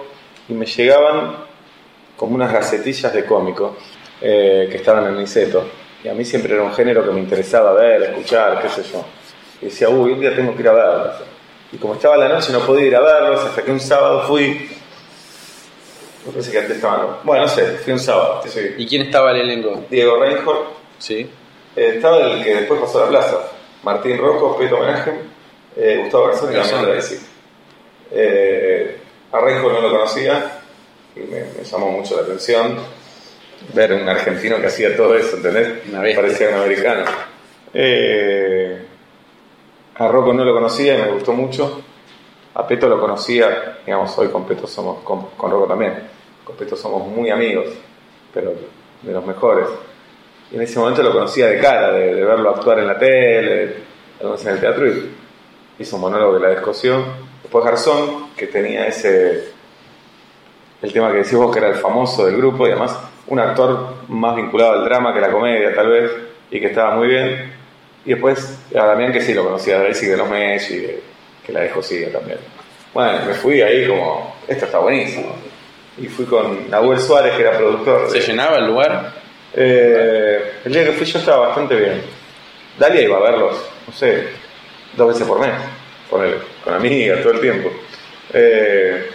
y 0.49 0.53
me 0.53 0.65
llegaban 0.65 1.37
como 2.15 2.35
unas 2.35 2.51
gacetillas 2.51 3.13
de 3.13 3.25
cómico 3.25 3.77
eh, 4.21 4.67
que 4.71 4.77
estaban 4.77 5.05
en 5.07 5.17
Niceto. 5.17 5.63
Y 6.03 6.07
a 6.09 6.13
mí 6.13 6.23
siempre 6.25 6.53
era 6.53 6.63
un 6.63 6.73
género 6.73 7.03
que 7.03 7.11
me 7.11 7.19
interesaba 7.19 7.73
ver, 7.73 8.03
escuchar, 8.03 8.61
qué 8.61 8.69
sé 8.69 8.83
yo. 8.91 9.03
Y 9.61 9.65
decía, 9.65 9.89
uy, 9.89 10.11
un 10.13 10.19
día 10.19 10.35
tengo 10.35 10.55
que 10.55 10.61
ir 10.61 10.67
a 10.69 10.73
verlos. 10.73 11.15
Y 11.71 11.77
como 11.77 11.95
estaba 11.95 12.15
la 12.17 12.29
noche 12.29 12.51
no 12.53 12.59
podía 12.61 12.85
ir 12.87 12.95
a 12.95 13.01
verlos 13.01 13.43
hasta 13.43 13.61
que 13.61 13.71
un 13.71 13.79
sábado 13.79 14.21
fui. 14.23 14.69
Me 16.25 16.31
parece 16.31 16.51
que 16.51 16.59
antes 16.59 16.75
estaban. 16.77 17.07
Bueno, 17.23 17.43
no 17.43 17.47
sé, 17.49 17.63
fui 17.83 17.93
un 17.93 17.99
sábado. 17.99 18.41
sí. 18.47 18.59
¿y 18.77 18.87
quién 18.87 19.03
estaba 19.03 19.31
el 19.31 19.37
elenco? 19.41 19.83
Diego 19.89 20.19
Reinhold, 20.21 20.59
Sí. 20.97 21.29
eh, 21.75 21.93
estaba 21.95 22.17
el 22.19 22.43
que 22.43 22.55
después 22.55 22.79
pasó 22.81 22.99
a 22.99 23.03
la 23.03 23.09
plaza. 23.09 23.37
Martín 23.83 24.17
Rocco, 24.17 24.57
Peto 24.57 24.77
Homenaje, 24.77 25.13
eh, 25.77 25.99
Gustavo 26.01 26.27
Garzón 26.27 26.51
y 26.51 26.91
de 26.91 27.01
sí. 27.01 27.19
Eh, 28.11 28.97
a 29.31 29.41
no 29.41 29.81
lo 29.81 29.91
conocía 29.91 30.59
y 31.15 31.19
me, 31.19 31.41
me 31.41 31.63
llamó 31.63 31.91
mucho 31.91 32.15
la 32.15 32.23
atención 32.23 32.77
ver 33.73 33.93
un 33.93 34.07
argentino 34.07 34.59
que 34.59 34.67
hacía 34.67 34.95
todo 34.95 35.15
eso, 35.15 35.37
¿entendés? 35.37 35.83
Una. 35.89 35.99
Parecía 35.99 36.49
un 36.49 36.55
americano. 36.55 37.05
Eh, 37.73 38.85
a 39.95 40.07
Rocco 40.07 40.33
no 40.33 40.43
lo 40.43 40.53
conocía 40.53 40.97
y 40.97 41.01
me 41.01 41.11
gustó 41.11 41.33
mucho. 41.33 41.81
A 42.55 42.65
Peto 42.65 42.87
lo 42.87 42.99
conocía, 42.99 43.79
digamos, 43.85 44.17
hoy 44.17 44.29
con 44.29 44.45
Peto 44.47 44.65
somos, 44.65 45.03
con, 45.03 45.27
con 45.31 45.51
Rocco 45.51 45.67
también, 45.67 45.93
con 46.43 46.55
Peto 46.55 46.75
somos 46.75 47.07
muy 47.07 47.29
amigos, 47.29 47.67
pero 48.33 48.53
de 49.01 49.11
los 49.11 49.25
mejores. 49.25 49.67
Y 50.51 50.55
en 50.55 50.61
ese 50.61 50.79
momento 50.79 51.03
lo 51.03 51.11
conocía 51.11 51.47
de 51.47 51.59
cara, 51.59 51.91
de, 51.91 52.15
de 52.15 52.25
verlo 52.25 52.49
actuar 52.49 52.79
en 52.79 52.87
la 52.87 52.97
tele, 52.97 53.75
en 54.19 54.47
el 54.47 54.59
teatro, 54.59 54.87
y 54.87 55.11
hizo 55.79 55.95
un 55.95 56.01
monólogo 56.01 56.37
que 56.37 56.43
la 56.43 56.49
descoció. 56.49 57.03
Después 57.43 57.63
Garzón, 57.65 58.27
que 58.35 58.47
tenía 58.47 58.87
ese. 58.87 59.49
el 60.81 60.93
tema 60.93 61.11
que 61.11 61.17
decís 61.19 61.33
vos, 61.33 61.51
que 61.51 61.59
era 61.59 61.69
el 61.69 61.75
famoso 61.75 62.25
del 62.25 62.37
grupo, 62.37 62.67
y 62.67 62.71
además 62.71 62.97
un 63.27 63.39
actor 63.39 63.95
más 64.07 64.35
vinculado 64.35 64.73
al 64.73 64.85
drama 64.85 65.11
que 65.13 65.19
a 65.19 65.23
la 65.23 65.31
comedia, 65.31 65.73
tal 65.75 65.89
vez, 65.89 66.11
y 66.51 66.59
que 66.59 66.67
estaba 66.67 66.95
muy 66.95 67.07
bien. 67.07 67.53
Y 68.05 68.11
después 68.11 68.59
a 68.75 68.85
Damián, 68.85 69.11
que 69.11 69.21
sí 69.21 69.33
lo 69.33 69.43
conocía 69.43 69.79
de 69.79 69.87
Basic 69.89 70.09
de 70.09 70.17
los 70.17 70.29
Messi, 70.29 70.81
que, 70.81 71.01
que 71.45 71.51
la 71.51 71.61
descosía 71.61 72.11
también. 72.11 72.39
Bueno, 72.93 73.19
me 73.27 73.33
fui 73.33 73.61
ahí 73.61 73.87
como. 73.87 74.35
esto 74.47 74.65
está 74.65 74.79
buenísimo. 74.79 75.35
y 75.97 76.07
fui 76.07 76.25
con 76.25 76.69
Nahuel 76.69 76.99
Suárez, 76.99 77.35
que 77.35 77.41
era 77.41 77.57
productor. 77.57 78.09
¿Se 78.09 78.19
de- 78.19 78.25
llenaba 78.27 78.57
el 78.57 78.67
lugar? 78.67 79.11
Eh, 79.53 80.51
el 80.65 80.71
día 80.73 80.85
que 80.85 80.91
fui 80.93 81.05
yo 81.05 81.19
estaba 81.19 81.47
bastante 81.47 81.75
bien. 81.75 82.01
Dalia 82.77 83.01
iba 83.01 83.17
a 83.17 83.21
verlos, 83.21 83.55
no 83.87 83.93
sé, 83.93 84.27
dos 84.97 85.07
veces 85.09 85.25
por 85.27 85.39
mes, 85.39 85.53
ponele, 86.09 86.37
con 86.63 86.73
amigas 86.73 87.21
todo 87.21 87.33
el 87.33 87.39
tiempo. 87.39 87.71
Eh, 88.33 89.09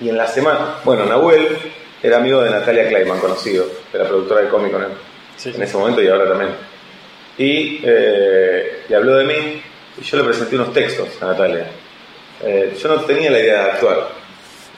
y 0.00 0.08
en 0.08 0.16
la 0.16 0.26
semana, 0.26 0.78
bueno, 0.84 1.04
Nahuel 1.04 1.56
era 2.02 2.16
amigo 2.16 2.42
de 2.42 2.50
Natalia 2.50 2.88
Kleiman, 2.88 3.20
conocido, 3.20 3.66
de 3.92 3.98
la 3.98 4.08
productora 4.08 4.42
de 4.42 4.48
cómic 4.48 4.72
con 4.72 4.82
él, 4.82 4.88
Sí, 5.36 5.52
en 5.54 5.62
ese 5.62 5.76
momento 5.76 6.02
y 6.02 6.08
ahora 6.08 6.28
también. 6.28 6.50
Y 7.38 7.80
eh, 7.84 8.82
le 8.88 8.96
habló 8.96 9.16
de 9.16 9.24
mí 9.24 9.62
y 10.00 10.02
yo 10.02 10.16
le 10.16 10.24
presenté 10.24 10.56
unos 10.56 10.72
textos 10.72 11.08
a 11.20 11.26
Natalia. 11.26 11.66
Eh, 12.42 12.76
yo 12.80 12.88
no 12.88 13.00
tenía 13.02 13.30
la 13.30 13.38
idea 13.38 13.64
de 13.64 13.70
actuar. 13.70 14.08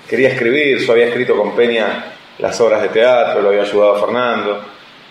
Quería 0.09 0.29
escribir, 0.29 0.79
yo 0.79 0.93
había 0.93 1.07
escrito 1.07 1.37
con 1.37 1.57
Peña 1.57 2.05
las 2.39 2.61
obras 2.61 2.83
de 2.83 2.89
teatro, 2.89 3.41
lo 3.41 3.49
había 3.49 3.63
ayudado 3.63 3.97
a 3.97 4.01
Fernando. 4.01 4.65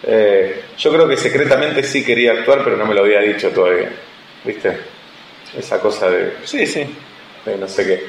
Eh, 0.03 0.63
yo 0.77 0.91
creo 0.91 1.07
que 1.07 1.17
secretamente 1.17 1.81
sí 1.83 2.05
quería 2.05 2.33
actuar, 2.33 2.61
pero 2.63 2.77
no 2.77 2.85
me 2.85 2.93
lo 2.93 3.01
había 3.01 3.21
dicho 3.21 3.49
todavía. 3.49 3.89
¿Viste? 4.43 4.77
Esa 5.57 5.79
cosa 5.79 6.09
de, 6.09 6.33
Sí, 6.43 6.65
sí. 6.65 6.85
de 7.45 7.57
no 7.57 7.67
sé 7.67 7.85
qué. 7.85 8.03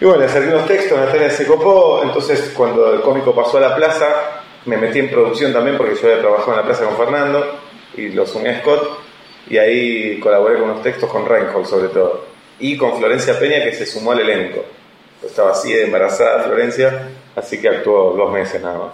Y 0.00 0.04
bueno, 0.04 0.20
le 0.20 0.26
acerqué 0.26 0.48
unos 0.48 0.66
textos, 0.66 0.98
Natalia 0.98 1.30
se 1.30 1.46
copó, 1.46 2.00
entonces 2.02 2.52
cuando 2.56 2.92
el 2.92 3.00
cómico 3.00 3.34
pasó 3.34 3.58
a 3.58 3.60
la 3.60 3.76
plaza, 3.76 4.06
me 4.66 4.76
metí 4.76 4.98
en 4.98 5.10
producción 5.10 5.52
también 5.52 5.76
porque 5.76 5.94
yo 5.94 6.08
había 6.08 6.20
trabajado 6.20 6.52
en 6.52 6.56
la 6.58 6.64
plaza 6.64 6.84
con 6.84 6.96
Fernando 6.96 7.58
y 7.96 8.08
lo 8.08 8.26
sumé 8.26 8.50
a 8.50 8.60
Scott 8.60 8.98
y 9.48 9.56
ahí 9.58 10.18
colaboré 10.20 10.58
con 10.58 10.70
unos 10.70 10.82
textos 10.82 11.08
con 11.08 11.26
Reinhold 11.26 11.66
sobre 11.66 11.88
todo 11.88 12.24
y 12.58 12.76
con 12.76 12.96
Florencia 12.98 13.38
Peña 13.38 13.62
que 13.62 13.72
se 13.72 13.86
sumó 13.86 14.12
al 14.12 14.20
elenco. 14.20 14.64
Estaba 15.24 15.52
así 15.52 15.72
de 15.72 15.84
embarazada 15.84 16.42
Florencia, 16.42 17.08
así 17.36 17.60
que 17.60 17.68
actuó 17.68 18.14
dos 18.14 18.32
meses 18.32 18.60
nada 18.60 18.78
más. 18.78 18.92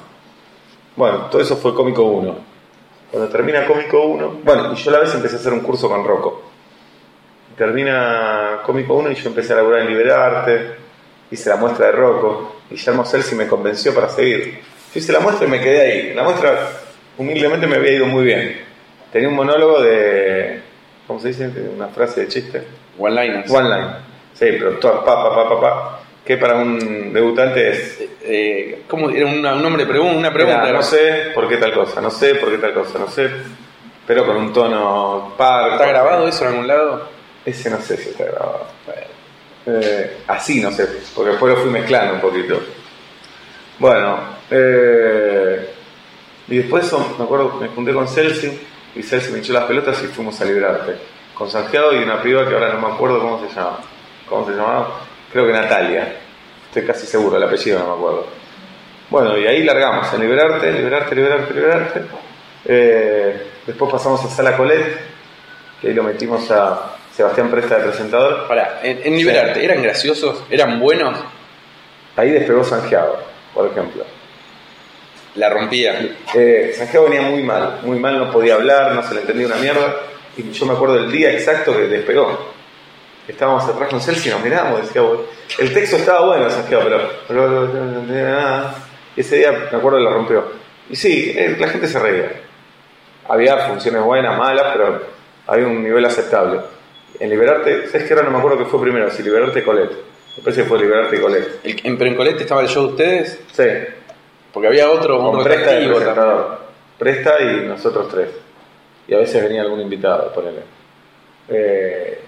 Bueno, 0.97 1.27
todo 1.31 1.41
eso 1.41 1.57
fue 1.57 1.75
Cómico 1.75 2.03
1. 2.03 2.50
Cuando 3.11 3.29
termina 3.29 3.67
Cómico 3.67 4.05
1, 4.05 4.41
bueno, 4.45 4.73
y 4.73 4.77
yo 4.77 4.91
a 4.91 4.93
la 4.95 5.01
vez 5.01 5.15
empecé 5.15 5.37
a 5.37 5.39
hacer 5.39 5.53
un 5.53 5.61
curso 5.61 5.89
con 5.89 6.05
Rocco. 6.05 6.43
Termina 7.57 8.61
Cómico 8.65 8.95
1 8.95 9.11
y 9.11 9.15
yo 9.17 9.29
empecé 9.29 9.53
a 9.53 9.57
laburar 9.57 9.81
en 9.81 9.89
Liberarte, 9.89 10.71
hice 11.31 11.51
la 11.51 11.57
muestra 11.57 11.87
de 11.87 11.93
Rocco, 11.93 12.61
Guillermo 12.71 13.05
Celsi 13.05 13.35
me 13.35 13.49
convenció 13.49 13.93
para 13.93 14.09
seguir. 14.09 14.61
Yo 14.95 15.01
hice 15.01 15.13
la 15.13 15.21
muestra 15.21 15.47
y 15.47 15.51
me 15.51 15.61
quedé 15.61 15.81
ahí. 15.81 16.15
La 16.15 16.23
muestra, 16.23 16.69
humildemente, 17.19 17.67
me 17.67 17.77
había 17.77 17.93
ido 17.93 18.07
muy 18.07 18.25
bien. 18.25 18.61
Tenía 19.13 19.29
un 19.29 19.35
monólogo 19.35 19.83
de. 19.83 20.61
¿Cómo 21.07 21.19
se 21.19 21.29
dice? 21.29 21.51
Una 21.75 21.89
frase 21.89 22.23
de 22.23 22.29
chiste. 22.29 22.63
One 22.97 23.23
liners. 23.23 23.51
One 23.51 23.69
line. 23.69 23.91
Sí, 24.35 24.47
pero 24.53 24.79
toda 24.79 25.05
pa, 25.05 25.23
pa, 25.23 25.35
pa, 25.35 25.49
pa, 25.49 25.61
pa. 25.61 26.01
Que 26.25 26.37
para 26.37 26.55
un 26.57 27.13
debutante 27.13 27.71
es. 27.71 28.05
Eh, 28.23 28.83
¿Cómo? 28.87 29.09
Era 29.11 29.27
una- 29.27 29.55
un 29.55 29.63
nombre, 29.63 29.87
pregun- 29.87 30.17
una 30.17 30.33
pregunta. 30.33 30.65
Era, 30.69 30.73
no 30.79 30.83
sé 30.83 31.31
por 31.35 31.49
qué 31.49 31.57
tal 31.57 31.73
cosa, 31.73 32.01
no 32.01 32.11
sé 32.11 32.35
por 32.37 32.51
qué 32.51 32.59
tal 32.59 32.75
cosa, 32.75 32.99
no 32.99 33.09
sé. 33.09 33.31
Pero 34.07 34.27
con 34.27 34.37
un 34.37 34.53
tono 34.53 35.35
par. 35.37 35.73
¿Está 35.73 35.87
grabado 35.87 36.27
eso 36.29 36.43
en 36.45 36.51
algún 36.51 36.67
lado? 36.67 37.09
Ese 37.45 37.71
no 37.71 37.81
sé 37.81 37.97
si 37.97 38.11
está 38.11 38.25
grabado. 38.25 38.67
Eh, 39.67 40.19
así 40.27 40.61
no 40.61 40.71
sé, 40.73 40.87
porque 41.15 41.31
después 41.31 41.55
lo 41.55 41.61
fui 41.61 41.71
mezclando 41.71 42.15
un 42.15 42.21
poquito. 42.21 42.61
Bueno, 43.79 44.19
eh, 44.51 45.71
y 46.49 46.57
después 46.59 46.85
eso, 46.87 47.15
me 47.19 47.25
acuerdo, 47.25 47.57
me 47.61 47.69
junté 47.69 47.93
con 47.95 48.07
Celsi 48.09 48.61
y 48.95 49.03
Celsi 49.03 49.33
me 49.33 49.39
echó 49.39 49.53
las 49.53 49.65
pelotas 49.65 50.03
y 50.03 50.07
fuimos 50.09 50.41
a 50.41 50.45
librarte. 50.45 50.97
Con 51.35 51.49
Sanjeado 51.51 51.95
y 51.95 52.03
una 52.03 52.21
piba 52.23 52.47
que 52.47 52.55
ahora 52.55 52.75
no 52.75 52.87
me 52.89 52.95
acuerdo 52.95 53.21
cómo 53.21 53.41
se 53.47 53.55
llama. 53.55 53.79
¿Cómo 54.29 54.45
se 54.47 54.53
llamaba? 54.53 55.01
Creo 55.33 55.47
que 55.47 55.53
Natalia. 55.53 56.17
Estoy 56.71 56.87
casi 56.87 57.05
seguro, 57.05 57.37
el 57.37 57.43
apellido 57.43 57.81
no 57.81 57.87
me 57.89 57.93
acuerdo. 57.95 58.27
Bueno, 59.11 59.37
y 59.37 59.45
ahí 59.45 59.65
largamos, 59.65 60.13
en 60.15 60.21
liberarte, 60.21 60.71
liberarte, 60.71 61.15
liberarte, 61.17 61.55
liberarte. 61.55 62.01
Eh, 62.65 63.43
después 63.67 63.91
pasamos 63.91 64.25
a 64.25 64.29
Sala 64.29 64.57
Colette, 64.57 65.01
que 65.81 65.89
ahí 65.89 65.95
lo 65.95 66.05
metimos 66.05 66.49
a 66.53 66.95
Sebastián 67.13 67.51
Presta 67.51 67.79
de 67.79 67.89
presentador. 67.89 68.47
Para, 68.47 68.81
en, 68.85 69.01
en 69.03 69.17
Liberarte, 69.17 69.65
¿eran 69.65 69.83
graciosos? 69.83 70.45
¿Eran 70.49 70.79
buenos? 70.79 71.19
Ahí 72.15 72.31
despegó 72.31 72.63
Sanjeado, 72.63 73.19
por 73.53 73.67
ejemplo. 73.67 74.05
La 75.35 75.49
rompía. 75.49 76.01
Eh, 76.33 76.73
Sanjeado 76.77 77.09
venía 77.09 77.23
muy 77.23 77.43
mal, 77.43 77.81
muy 77.83 77.99
mal, 77.99 78.17
no 78.17 78.31
podía 78.31 78.55
hablar, 78.55 78.95
no 78.95 79.03
se 79.03 79.15
le 79.15 79.23
entendía 79.23 79.49
una 79.49 79.57
mierda. 79.57 79.97
Y 80.37 80.53
yo 80.53 80.67
me 80.67 80.75
acuerdo 80.75 80.95
del 80.95 81.11
día 81.11 81.33
exacto 81.33 81.73
que 81.73 81.89
despegó. 81.89 82.60
Estábamos 83.31 83.65
atrás 83.65 83.89
con 83.91 84.01
Celsi 84.01 84.29
y 84.29 84.33
nos 84.33 84.43
mirábamos, 84.43 84.83
decíamos, 84.83 85.19
el 85.59 85.73
texto 85.73 85.97
estaba 85.97 86.27
bueno, 86.27 86.51
Sanjeado, 86.51 86.85
pero, 86.85 87.01
pero 87.29 87.49
no 87.49 87.65
entendía 88.01 88.23
nada. 88.31 88.75
Y 89.17 89.21
ese 89.21 89.37
día 89.37 89.53
me 89.71 89.79
acuerdo 89.79 89.99
que 89.99 90.05
lo 90.05 90.13
rompió. 90.15 90.45
Y 90.89 90.97
sí, 90.97 91.33
eh, 91.37 91.57
la 91.59 91.69
gente 91.69 91.87
se 91.87 91.99
reía. 91.99 92.33
Había 93.29 93.69
funciones 93.69 94.03
buenas, 94.03 94.37
malas, 94.37 94.67
pero 94.73 95.03
había 95.47 95.67
un 95.67 95.83
nivel 95.83 96.05
aceptable. 96.05 96.61
En 97.21 97.31
Liberarte, 97.31 97.87
¿sabes 97.89 98.07
qué 98.09 98.15
ahora 98.15 98.25
no 98.27 98.33
me 98.33 98.39
acuerdo 98.39 98.59
qué 98.59 98.65
fue 98.65 98.81
primero? 98.81 99.11
Si 99.11 99.23
Liberarte 99.23 99.61
y 99.61 99.63
Colette. 99.63 99.93
Me 100.39 100.43
parece 100.43 100.63
que 100.63 100.69
fue 100.69 100.79
Liberarte 100.79 101.17
y 101.17 101.21
Colette. 101.21 101.61
El- 101.65 101.81
en, 101.85 101.99
pero 101.99 102.11
en 102.11 102.17
Colette 102.17 102.41
estaba 102.41 102.63
el 102.63 102.69
show 102.69 102.87
de 102.87 102.91
ustedes, 102.93 103.41
Sí, 103.53 103.65
porque 104.53 104.69
había 104.69 104.91
otro, 104.91 105.19
con 105.19 105.27
otro 105.27 105.45
Presta 105.45 105.71
presentador. 105.71 106.59
Presta 106.99 107.41
y 107.43 107.67
nosotros 107.69 108.09
tres. 108.09 108.29
Y 109.07 109.15
a 109.15 109.19
veces 109.19 109.43
venía 109.43 109.63
algún 109.63 109.81
invitado, 109.81 110.33
ponele. 110.33 110.63
Eh, 111.49 112.21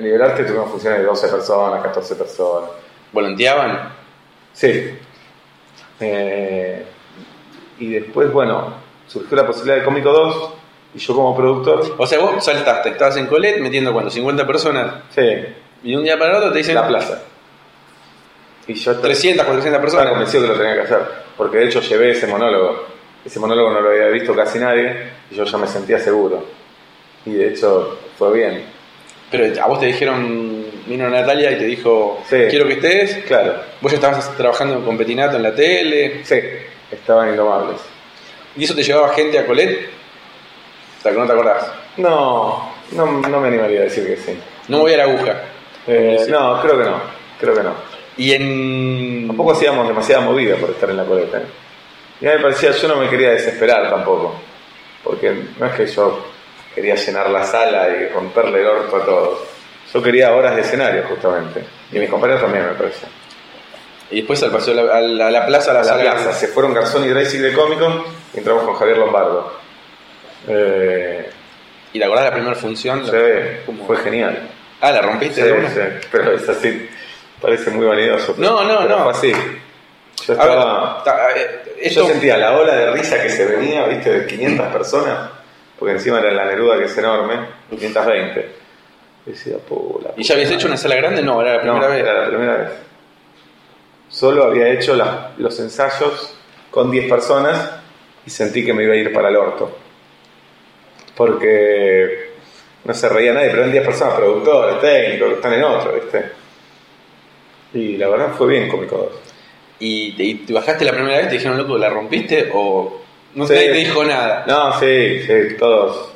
en 0.00 0.06
Liberarte 0.06 0.44
tuvimos 0.44 0.70
funciones 0.70 1.00
de 1.00 1.04
12 1.04 1.28
personas, 1.28 1.82
14 1.82 2.14
personas. 2.16 2.70
¿Volanteaban? 3.12 3.92
Sí. 4.54 4.98
Eh, 6.00 6.86
y 7.78 7.88
después, 7.90 8.32
bueno, 8.32 8.74
surgió 9.06 9.36
la 9.36 9.46
posibilidad 9.46 9.76
de 9.76 9.84
Cómico 9.84 10.10
2 10.10 10.50
y 10.94 10.98
yo 10.98 11.14
como 11.14 11.36
productor, 11.36 11.94
O 11.98 12.06
sea, 12.06 12.18
vos 12.18 12.42
saltaste, 12.42 12.88
estabas 12.90 13.16
en 13.18 13.26
Colette 13.26 13.60
metiendo 13.60 13.92
cuando 13.92 14.10
50 14.10 14.46
personas 14.46 14.94
sí, 15.14 15.22
y 15.84 15.94
un 15.94 16.02
día 16.02 16.18
para 16.18 16.30
el 16.30 16.36
otro 16.38 16.52
te 16.52 16.58
dicen 16.58 16.74
la 16.74 16.88
plaza. 16.88 17.22
Y 18.66 18.74
yo 18.74 18.98
300, 18.98 19.44
400 19.44 19.66
estaba 19.66 19.82
personas. 19.82 20.08
convencido 20.08 20.42
que 20.44 20.48
lo 20.48 20.56
tenía 20.58 20.74
que 20.74 20.80
hacer, 20.80 21.00
porque 21.36 21.58
de 21.58 21.66
hecho 21.66 21.80
llevé 21.80 22.12
ese 22.12 22.26
monólogo. 22.26 22.86
Ese 23.24 23.38
monólogo 23.38 23.70
no 23.70 23.80
lo 23.82 23.90
había 23.90 24.06
visto 24.08 24.34
casi 24.34 24.58
nadie 24.58 25.10
y 25.30 25.34
yo 25.34 25.44
ya 25.44 25.58
me 25.58 25.66
sentía 25.66 25.98
seguro. 25.98 26.42
Y 27.26 27.34
de 27.34 27.48
hecho 27.48 27.98
fue 28.16 28.32
bien. 28.32 28.79
Pero 29.30 29.62
a 29.62 29.66
vos 29.66 29.78
te 29.80 29.86
dijeron, 29.86 30.64
vino 30.86 31.08
Natalia 31.08 31.52
y 31.52 31.58
te 31.58 31.64
dijo, 31.64 32.22
Sí. 32.28 32.36
quiero 32.50 32.66
que 32.66 32.74
estés. 32.74 33.24
Claro, 33.26 33.54
Vos 33.80 33.92
ya 33.92 33.96
estabas 33.96 34.36
trabajando 34.36 34.84
con 34.84 34.98
Petinato 34.98 35.36
en 35.36 35.42
la 35.44 35.54
tele. 35.54 36.24
sí, 36.24 36.40
estaban 36.90 37.30
indomables. 37.30 37.80
¿Y 38.56 38.64
eso 38.64 38.74
te 38.74 38.82
llevaba 38.82 39.10
gente 39.14 39.38
a 39.38 39.46
Colette? 39.46 39.88
O 40.98 41.02
sea, 41.02 41.12
que 41.12 41.18
no 41.18 41.26
te 41.26 41.32
acordás. 41.32 41.70
No, 41.96 42.72
no, 42.92 43.06
no 43.06 43.40
me 43.40 43.48
animaría 43.48 43.80
a 43.80 43.84
decir 43.84 44.06
que 44.06 44.16
sí. 44.16 44.38
No 44.68 44.80
voy 44.80 44.94
a 44.94 44.98
la 44.98 45.04
aguja. 45.04 45.42
Eh. 45.86 46.26
No, 46.28 46.60
creo 46.60 46.76
que 46.78 46.84
no, 46.84 47.00
creo 47.40 47.54
que 47.54 47.62
no. 47.62 47.74
Y 48.16 48.32
en. 48.32 49.26
Tampoco 49.28 49.52
hacíamos 49.52 49.86
demasiada 49.88 50.22
movida 50.22 50.56
por 50.56 50.70
estar 50.70 50.90
en 50.90 50.96
la 50.96 51.04
coleta. 51.04 51.38
¿eh? 51.38 51.44
Y 52.20 52.26
a 52.26 52.30
mí 52.32 52.36
me 52.36 52.42
parecía, 52.42 52.72
yo 52.72 52.88
no 52.88 52.96
me 52.96 53.08
quería 53.08 53.30
desesperar 53.30 53.88
tampoco. 53.88 54.34
Porque 55.02 55.32
no 55.58 55.66
es 55.66 55.72
que 55.72 55.86
yo 55.86 56.26
quería 56.74 56.94
llenar 56.94 57.30
la 57.30 57.44
sala 57.44 57.88
y 57.88 58.08
romperle 58.08 58.60
el 58.60 58.66
orto 58.66 58.96
a 58.96 59.04
todos. 59.04 59.38
Yo 59.92 60.02
quería 60.02 60.32
horas 60.32 60.54
de 60.56 60.62
escenario, 60.62 61.04
justamente. 61.08 61.64
Y 61.92 61.98
mis 61.98 62.08
compañeros 62.08 62.42
también, 62.42 62.66
me 62.66 62.72
parece. 62.74 63.06
Y 64.10 64.16
después 64.18 64.42
al 64.42 64.50
paseo 64.50 64.72
a 64.74 64.82
la, 64.84 64.96
a 64.96 65.00
la- 65.00 65.30
la 65.30 65.46
plaza, 65.46 65.70
a 65.70 65.74
la, 65.74 65.80
A 65.80 65.82
la 65.84 65.88
sala. 65.90 66.10
plaza, 66.12 66.32
se 66.32 66.48
fueron 66.48 66.74
Garzón 66.74 67.04
y 67.04 67.08
Dreisig 67.08 67.40
de 67.42 67.52
cómico 67.52 68.04
y 68.34 68.38
entramos 68.38 68.64
con 68.64 68.74
Javier 68.76 68.98
Lombardo. 68.98 69.52
Eh, 70.48 71.28
¿Y 71.92 71.98
te 71.98 72.04
acordás 72.04 72.24
de 72.24 72.30
la 72.30 72.34
primera 72.36 72.56
función? 72.56 73.04
sí, 73.04 73.12
¿Cómo? 73.66 73.86
fue 73.86 73.96
genial. 73.98 74.48
Ah, 74.80 74.92
la 74.92 75.02
rompiste 75.02 75.42
Sí, 75.42 75.46
de 75.46 75.52
una. 75.52 75.68
sí, 75.70 75.80
pero 76.10 76.32
es 76.32 76.48
así, 76.48 76.88
parece 77.40 77.70
muy 77.70 77.86
vanidoso. 77.86 78.34
No, 78.38 78.64
no, 78.64 78.84
no. 78.86 79.02
Fue 79.04 79.12
así. 79.12 79.32
Yo 79.32 80.34
ver, 80.36 80.40
estaba. 80.48 81.02
ta- 81.04 81.28
eh, 81.36 81.90
Yo 81.90 82.06
sentía 82.06 82.36
la 82.36 82.52
ola 82.56 82.74
de 82.74 82.90
risa 82.92 83.20
que 83.22 83.28
se 83.30 83.44
venía, 83.46 83.84
viste, 83.86 84.10
de 84.20 84.26
500 84.26 84.66
personas, 84.72 85.30
porque 85.80 85.94
encima 85.94 86.20
era 86.20 86.30
la 86.30 86.44
Neruda 86.44 86.78
que 86.78 86.84
es 86.84 86.96
enorme, 86.98 87.34
520. 87.70 88.48
Y 89.26 89.30
decía, 89.30 89.56
"Pu, 89.58 90.00
la 90.04 90.12
¿Y 90.16 90.22
ya 90.22 90.34
habías 90.34 90.50
hecho 90.50 90.66
una 90.66 90.76
madre". 90.76 90.82
sala 90.82 90.94
grande? 90.96 91.22
No, 91.22 91.40
era 91.42 91.54
la 91.54 91.60
primera 91.62 91.80
No, 91.80 91.88
vez. 91.90 92.00
era 92.02 92.20
la 92.20 92.28
primera 92.28 92.56
vez. 92.56 92.68
Solo 94.08 94.44
había 94.44 94.68
hecho 94.68 94.94
la- 94.94 95.32
los 95.38 95.58
ensayos 95.58 96.34
con 96.70 96.90
10 96.90 97.08
personas 97.08 97.70
y 98.26 98.30
sentí 98.30 98.64
que 98.64 98.72
me 98.72 98.84
iba 98.84 98.92
a 98.94 98.96
ir 98.96 99.12
para 99.12 99.28
el 99.30 99.36
orto. 99.36 99.76
Porque 101.16 102.30
no 102.84 102.94
se 102.94 103.08
reía 103.08 103.32
nadie, 103.32 103.48
pero 103.50 103.60
eran 103.62 103.72
10 103.72 103.84
personas, 103.84 104.14
productores, 104.14 104.80
técnicos, 104.80 105.28
que 105.28 105.34
están 105.34 105.52
en 105.54 105.64
otro, 105.64 105.92
¿viste? 105.94 106.24
Y 107.74 107.96
la 107.96 108.08
verdad 108.08 108.32
fue 108.36 108.48
bien 108.48 108.68
Cómico 108.68 108.96
2. 108.96 109.12
¿Y 109.80 110.12
te, 110.12 110.22
y 110.24 110.34
te 110.34 110.52
bajaste 110.52 110.84
la 110.84 110.92
primera 110.92 111.16
vez 111.18 111.28
te 111.28 111.34
dijeron, 111.34 111.56
loco, 111.56 111.78
la 111.78 111.88
rompiste? 111.88 112.50
¿O 112.54 113.00
no 113.34 113.46
Sí. 113.46 113.54
te 113.54 113.72
dijo 113.72 114.04
nada? 114.04 114.44
No, 114.46 114.78
sí, 114.78 115.22
sí, 115.22 115.56
todos. 115.58 116.12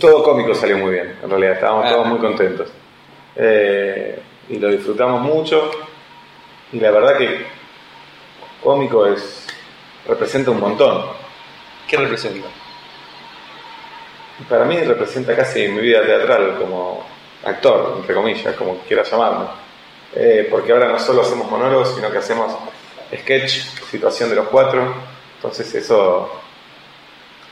Todo 0.00 0.22
cómico 0.22 0.54
salió 0.54 0.78
muy 0.78 0.92
bien, 0.92 1.18
en 1.22 1.28
realidad, 1.30 1.52
estábamos 1.54 1.86
Ah. 1.86 1.90
todos 1.90 2.06
muy 2.06 2.18
contentos. 2.18 2.68
Eh, 3.36 4.18
y 4.48 4.58
lo 4.58 4.68
disfrutamos 4.70 5.20
mucho. 5.22 5.70
Y 6.72 6.78
la 6.80 6.90
verdad 6.90 7.18
que 7.18 7.46
cómico 8.62 9.06
es 9.06 9.46
representa 10.06 10.50
un 10.50 10.60
montón. 10.60 11.04
¿Qué 11.88 11.96
representa? 11.96 12.48
Para 14.48 14.64
mí 14.64 14.76
representa 14.78 15.34
casi 15.36 15.68
mi 15.68 15.80
vida 15.80 16.02
teatral 16.04 16.56
como 16.58 17.04
actor, 17.44 17.94
entre 17.98 18.14
comillas, 18.14 18.54
como 18.56 18.78
quieras 18.78 19.10
llamarme. 19.10 19.46
Eh, 20.14 20.48
porque 20.50 20.72
ahora 20.72 20.88
no 20.88 20.98
solo 20.98 21.22
hacemos 21.22 21.50
monólogos, 21.50 21.94
sino 21.94 22.10
que 22.10 22.18
hacemos 22.18 22.52
sketch, 23.14 23.50
situación 23.90 24.30
de 24.30 24.36
los 24.36 24.48
cuatro. 24.48 24.94
Entonces 25.44 25.74
eso 25.74 26.30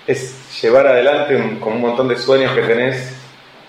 es 0.07 0.61
llevar 0.63 0.87
adelante 0.87 1.37
un, 1.37 1.57
con 1.61 1.75
un 1.75 1.83
montón 1.83 2.09
de 2.09 2.17
sueños 2.17 2.53
que 2.55 2.63
tenés 2.63 3.15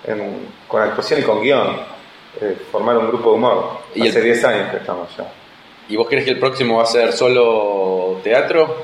en- 0.08 0.48
con 0.68 0.82
actuación 0.82 1.20
y 1.20 1.24
con 1.24 1.42
guion. 1.42 1.94
eh, 2.42 2.58
formar 2.72 2.98
un 2.98 3.10
grupo 3.10 3.30
de 3.30 3.36
humor. 3.36 3.80
Y 3.94 4.08
Hace 4.08 4.18
el- 4.18 4.24
10 4.26 4.44
años 4.46 4.72
que 4.72 4.78
estamos 4.78 5.08
ya. 5.16 5.26
¿Y 5.88 5.96
vos 5.96 6.08
crees 6.10 6.26
que 6.26 6.32
el 6.32 6.40
próximo 6.40 6.78
va 6.78 6.84
a 6.84 6.88
ser 6.88 7.14
solo 7.14 8.20
teatro? 8.24 8.76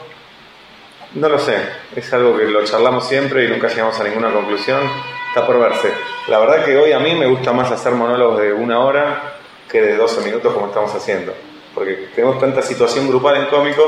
No 1.15 1.27
lo 1.29 1.39
sé, 1.39 1.55
es 1.95 2.13
algo 2.13 2.37
que 2.37 2.43
lo 2.43 2.63
charlamos 2.63 3.07
siempre 3.07 3.45
y 3.45 3.47
nunca 3.47 3.67
llegamos 3.69 3.99
a 3.99 4.03
ninguna 4.03 4.31
conclusión. 4.31 4.81
Está 5.29 5.47
por 5.47 5.59
verse. 5.59 5.91
La 6.27 6.37
verdad 6.37 6.63
que 6.63 6.77
hoy 6.77 6.91
a 6.91 6.99
mí 6.99 7.15
me 7.15 7.25
gusta 7.25 7.51
más 7.51 7.71
hacer 7.71 7.93
monólogos 7.93 8.39
de 8.39 8.53
una 8.53 8.81
hora 8.81 9.33
que 9.67 9.81
de 9.81 9.95
12 9.97 10.21
minutos 10.21 10.53
como 10.53 10.67
estamos 10.67 10.93
haciendo. 10.93 11.33
Porque 11.73 12.09
tenemos 12.13 12.39
tanta 12.39 12.61
situación 12.61 13.07
grupal 13.07 13.37
en 13.37 13.45
cómico 13.47 13.83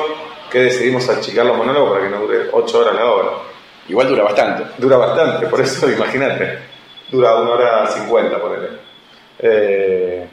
que 0.51 0.59
decidimos 0.59 1.07
achicar 1.09 1.45
los 1.45 1.57
monólogos 1.57 1.93
para 1.93 2.03
que 2.03 2.09
no 2.09 2.21
dure 2.21 2.49
8 2.51 2.79
horas 2.79 2.95
la 2.95 3.05
obra. 3.05 3.29
Igual 3.87 4.07
dura 4.09 4.23
bastante. 4.23 4.63
Dura 4.77 4.97
bastante, 4.97 5.47
por 5.47 5.61
eso 5.61 5.89
imagínate. 5.91 6.59
Dura 7.09 7.35
una 7.37 7.51
hora 7.51 7.87
50, 7.87 8.41
ponele. 8.41 8.67
Eh, 9.39 10.27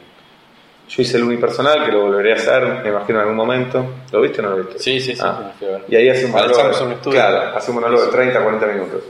yo 0.87 1.01
hice 1.01 1.17
el 1.17 1.23
unipersonal, 1.23 1.85
que 1.85 1.91
lo 1.91 2.03
volveré 2.03 2.33
a 2.33 2.35
hacer, 2.35 2.63
me 2.83 2.89
imagino 2.89 3.19
en 3.19 3.23
algún 3.23 3.35
momento. 3.35 3.85
¿Lo 4.11 4.21
viste 4.21 4.39
o 4.39 4.43
no 4.43 4.49
lo 4.51 4.57
viste? 4.57 4.79
Sí, 4.79 4.99
sí, 4.99 5.15
sí. 5.15 5.21
Ah. 5.23 5.51
a. 5.61 5.79
Y 5.87 5.95
ahí 5.95 6.09
hace 6.09 6.25
un 6.25 6.31
monólogo. 6.31 6.73
Studio. 6.73 7.11
Claro, 7.11 7.57
hace 7.57 7.71
un 7.71 7.75
monólogo 7.75 8.05
de 8.05 8.11
30, 8.11 8.41
40 8.41 8.65
minutos. 8.67 9.03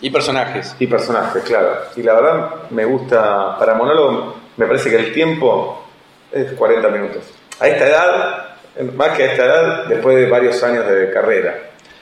Y 0.00 0.10
personajes. 0.10 0.76
Y 0.78 0.86
personajes, 0.86 1.42
claro. 1.44 1.76
Y 1.96 2.02
la 2.02 2.14
verdad 2.14 2.50
me 2.70 2.84
gusta, 2.84 3.56
para 3.58 3.74
monólogo, 3.74 4.36
me 4.56 4.66
parece 4.66 4.90
que 4.90 4.96
el 4.96 5.12
tiempo 5.12 5.84
es 6.30 6.52
40 6.52 6.88
minutos. 6.88 7.22
A 7.60 7.68
esta 7.68 7.86
edad, 7.86 8.51
más 8.94 9.16
que 9.16 9.22
a 9.24 9.32
esta 9.32 9.44
edad, 9.44 9.84
después 9.86 10.16
de 10.16 10.26
varios 10.28 10.62
años 10.62 10.86
de 10.88 11.10
carrera. 11.10 11.58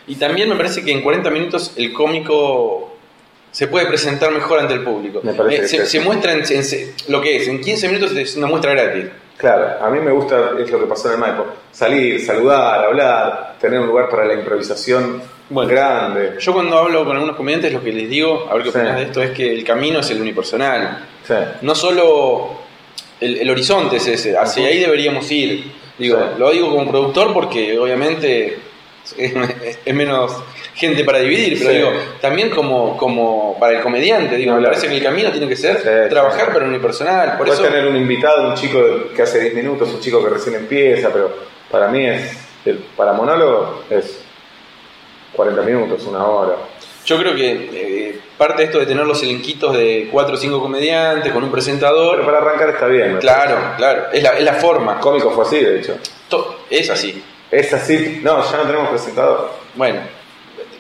Y 0.07 0.17
también 0.17 0.49
me 0.49 0.57
parece 0.57 0.85
que 0.85 0.93
en 0.93 1.03
40 1.03 1.31
minutos 1.31 1.73
el 1.77 1.93
cómico 1.93 2.97
se 3.53 3.67
puede 3.69 3.87
presentar 3.87 4.31
mejor 4.33 4.61
ante 4.61 4.75
el 4.75 4.83
público. 4.83 5.21
Me 5.23 5.33
parece 5.35 5.57
Eh, 5.57 5.61
que 5.63 5.69
se, 5.69 5.87
se 5.87 6.01
muestra 6.01 6.33
en, 6.33 6.41
en- 6.49 6.95
lo 7.09 7.21
que 7.21 7.37
es, 7.37 7.49
en 7.49 7.61
15 7.61 7.89
minutos 7.89 8.17
es 8.17 8.37
una 8.37 8.47
muestra 8.47 8.73
gratis. 8.73 9.07
Claro, 9.37 9.83
a 9.85 9.89
mí 9.91 9.99
me 10.01 10.11
gusta, 10.13 10.51
es 10.63 10.71
lo 10.71 10.79
que 10.81 10.87
pasó 10.87 11.09
en 11.09 11.15
el 11.15 11.21
Maipo, 11.21 11.47
salir, 11.73 12.25
saludar, 12.25 12.85
hablar, 12.85 13.57
tener 13.61 13.81
un 13.81 13.87
lugar 13.87 14.09
para 14.11 14.27
la 14.27 14.35
improvisación 14.35 15.23
Bueno. 15.49 15.71
grande. 15.71 16.35
Yo 16.39 16.53
cuando 16.53 16.77
hablo 16.79 17.05
con 17.07 17.17
algunos 17.17 17.37
comediantes 17.37 17.73
lo 17.73 17.83
que 17.83 17.91
les 17.93 18.09
digo, 18.09 18.47
a 18.51 18.55
ver 18.55 18.65
qué 18.65 18.71
Sí. 18.71 18.77
opinas 18.79 18.97
de 18.99 19.03
esto, 19.05 19.23
es 19.23 19.31
que 19.31 19.51
el 19.53 19.65
camino 19.65 20.01
es 20.01 20.11
el 20.11 20.21
unipersonal. 20.21 21.07
Sí. 21.27 21.35
No 21.63 21.75
solo 21.75 22.51
el, 23.21 23.39
el 23.39 23.51
horizonte 23.51 23.97
es 23.97 24.07
ese, 24.09 24.37
hacia 24.37 24.63
Ujú. 24.63 24.71
ahí 24.73 24.79
deberíamos 24.79 25.31
ir. 25.31 25.73
Digo, 26.01 26.19
Sí. 26.19 26.25
Lo 26.39 26.51
digo 26.51 26.71
como 26.71 26.91
productor 26.91 27.33
porque 27.33 27.79
obviamente 27.79 28.59
es, 29.17 29.95
menos 29.95 30.33
gente 30.75 31.05
para 31.05 31.19
dividir, 31.19 31.59
pero 31.59 31.71
Sí. 31.71 31.77
digo, 31.77 31.91
también 32.21 32.51
como, 32.51 32.97
como 32.97 33.57
para 33.61 33.77
el 33.77 33.83
comediante, 33.83 34.37
digo, 34.37 34.55
me 34.57 34.63
parece 34.63 34.89
que 34.89 34.97
el 34.97 35.03
camino 35.03 35.31
tiene 35.31 35.47
que 35.47 35.57
ser 35.57 35.77
Sí, 35.79 35.89
trabajar 36.11 36.47
sí. 36.47 36.53
para 36.53 36.65
el 36.65 36.71
unipersonal. 36.71 37.29
Por 37.37 37.47
Puedes 37.47 37.61
eso, 37.61 37.69
tener 37.69 37.87
un 37.87 37.97
invitado, 37.97 38.49
un 38.49 38.55
chico 38.55 38.81
que 39.15 39.23
hace 39.23 39.41
10 39.41 39.55
minutos, 39.55 39.89
un 39.93 40.01
chico 40.01 40.25
que 40.25 40.31
recién 40.31 40.55
empieza, 40.57 41.11
pero 41.13 41.31
para 41.71 41.89
mí 41.89 42.07
es, 42.07 42.35
para 42.97 43.13
monólogo 43.13 43.85
es 43.91 44.21
40 45.35 45.63
minutos, 45.63 46.05
una 46.07 46.25
hora. 46.25 46.57
Yo 47.11 47.19
creo 47.19 47.35
que 47.35 47.51
eh, 47.75 48.21
parte 48.39 48.63
de 48.63 48.67
esto 48.67 48.79
de 48.79 48.87
tener 48.87 49.05
los 49.05 49.21
elenquitos 49.23 49.77
de 49.77 50.09
cuatro 50.13 50.35
o 50.35 50.39
cinco 50.39 50.61
comediantes 50.61 51.33
con 51.33 51.43
un 51.43 51.51
Pero 51.51 51.53
presentador, 51.53 52.25
para 52.25 52.39
arrancar 52.39 52.71
está 52.71 52.87
bien. 52.87 53.15
me 53.15 53.19
claro, 53.19 53.57
claro, 53.77 54.05
es 54.13 54.23
la, 54.23 54.31
es 54.39 54.45
la 54.45 54.55
forma. 54.55 55.01
Cómico 55.01 55.31
fue 55.33 55.45
así, 55.45 55.59
de 55.59 55.81
hecho. 55.81 55.97
To- 56.29 56.61
Es 56.71 56.89
así. 56.89 57.21
Es 57.51 57.73
así. 57.73 58.21
No, 58.23 58.49
ya 58.49 58.59
no 58.59 58.63
tenemos 58.63 58.89
presentador. 58.91 59.51
Bueno, 59.75 60.01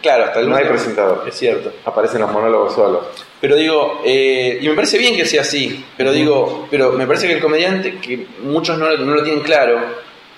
claro, 0.00 0.24
hasta 0.26 0.38
el 0.40 0.48
No 0.48 0.54
hay 0.54 0.66
presentador. 0.66 1.24
Es 1.26 1.34
cierto. 1.36 1.72
Aparecen 1.84 2.20
los 2.20 2.30
monólogos 2.30 2.74
solos. 2.74 3.06
Pero 3.40 3.56
digo, 3.56 4.00
eh, 4.04 4.58
y 4.60 4.68
me 4.68 4.74
parece 4.76 4.98
bien 4.98 5.16
que 5.16 5.24
sea 5.24 5.40
así, 5.40 5.84
pero 5.96 6.12
digo, 6.12 6.68
pero 6.70 6.92
me 6.92 7.06
parece 7.06 7.26
que 7.26 7.32
el 7.34 7.40
comediante, 7.40 7.98
que 7.98 8.24
muchos 8.42 8.78
no, 8.78 8.88
no 8.96 9.14
lo 9.14 9.22
tienen 9.24 9.42
claro, 9.42 9.80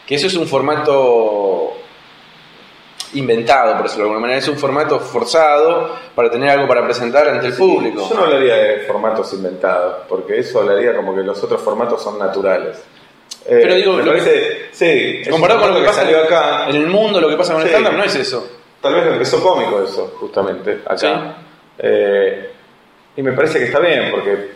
que 0.07 0.15
eso 0.15 0.27
es 0.29 0.35
un 0.37 0.47
formato 0.49 1.42
inventado, 3.15 3.75
por 3.75 3.83
decirlo 3.85 4.05
de 4.05 4.11
alguna 4.11 4.21
manera, 4.21 4.39
es 4.39 4.49
un 4.49 4.57
formato 4.57 4.99
forzado 5.01 5.91
para 6.15 6.31
tener 6.31 6.51
algo 6.51 6.67
para 6.69 6.85
presentar 6.85 7.29
ante 7.29 7.47
el 7.49 7.55
público. 7.55 8.07
Yo 8.09 8.15
no 8.17 8.25
hablaría 8.25 8.55
de 8.57 8.79
formatos 8.81 9.33
inventados, 9.35 10.05
porque 10.09 10.39
eso 10.39 10.61
hablaría 10.61 10.95
como 10.97 11.15
que 11.15 11.23
los 11.23 11.43
otros 11.43 11.61
formatos 11.61 12.03
son 12.03 12.19
naturales. 12.19 12.83
Eh, 13.45 13.59
Pero 13.63 13.75
digo, 13.75 13.93
me 13.95 14.03
lo 14.05 14.13
parece, 14.13 14.69
sí, 14.73 15.23
Comparado 15.29 15.61
con 15.61 15.75
lo 15.75 15.81
que 15.81 15.87
pasa 15.87 16.03
salió 16.03 16.23
acá. 16.23 16.69
en 16.69 16.77
el 16.77 16.87
mundo, 16.87 17.21
lo 17.21 17.29
que 17.29 17.37
pasa 17.37 17.55
con 17.55 17.63
el 17.63 17.69
stand-up 17.69 17.93
no 17.95 18.05
es 18.05 18.15
eso. 18.15 18.49
Tal 18.81 18.95
vez 18.95 19.07
empezó 19.07 19.43
cómico 19.43 19.83
eso, 19.83 20.15
justamente, 20.19 20.81
acá. 20.85 20.97
Sí. 20.97 21.09
Eh, 21.79 22.51
y 23.17 23.23
me 23.23 23.33
parece 23.33 23.59
que 23.59 23.65
está 23.67 23.81
bien, 23.81 24.11
porque 24.11 24.53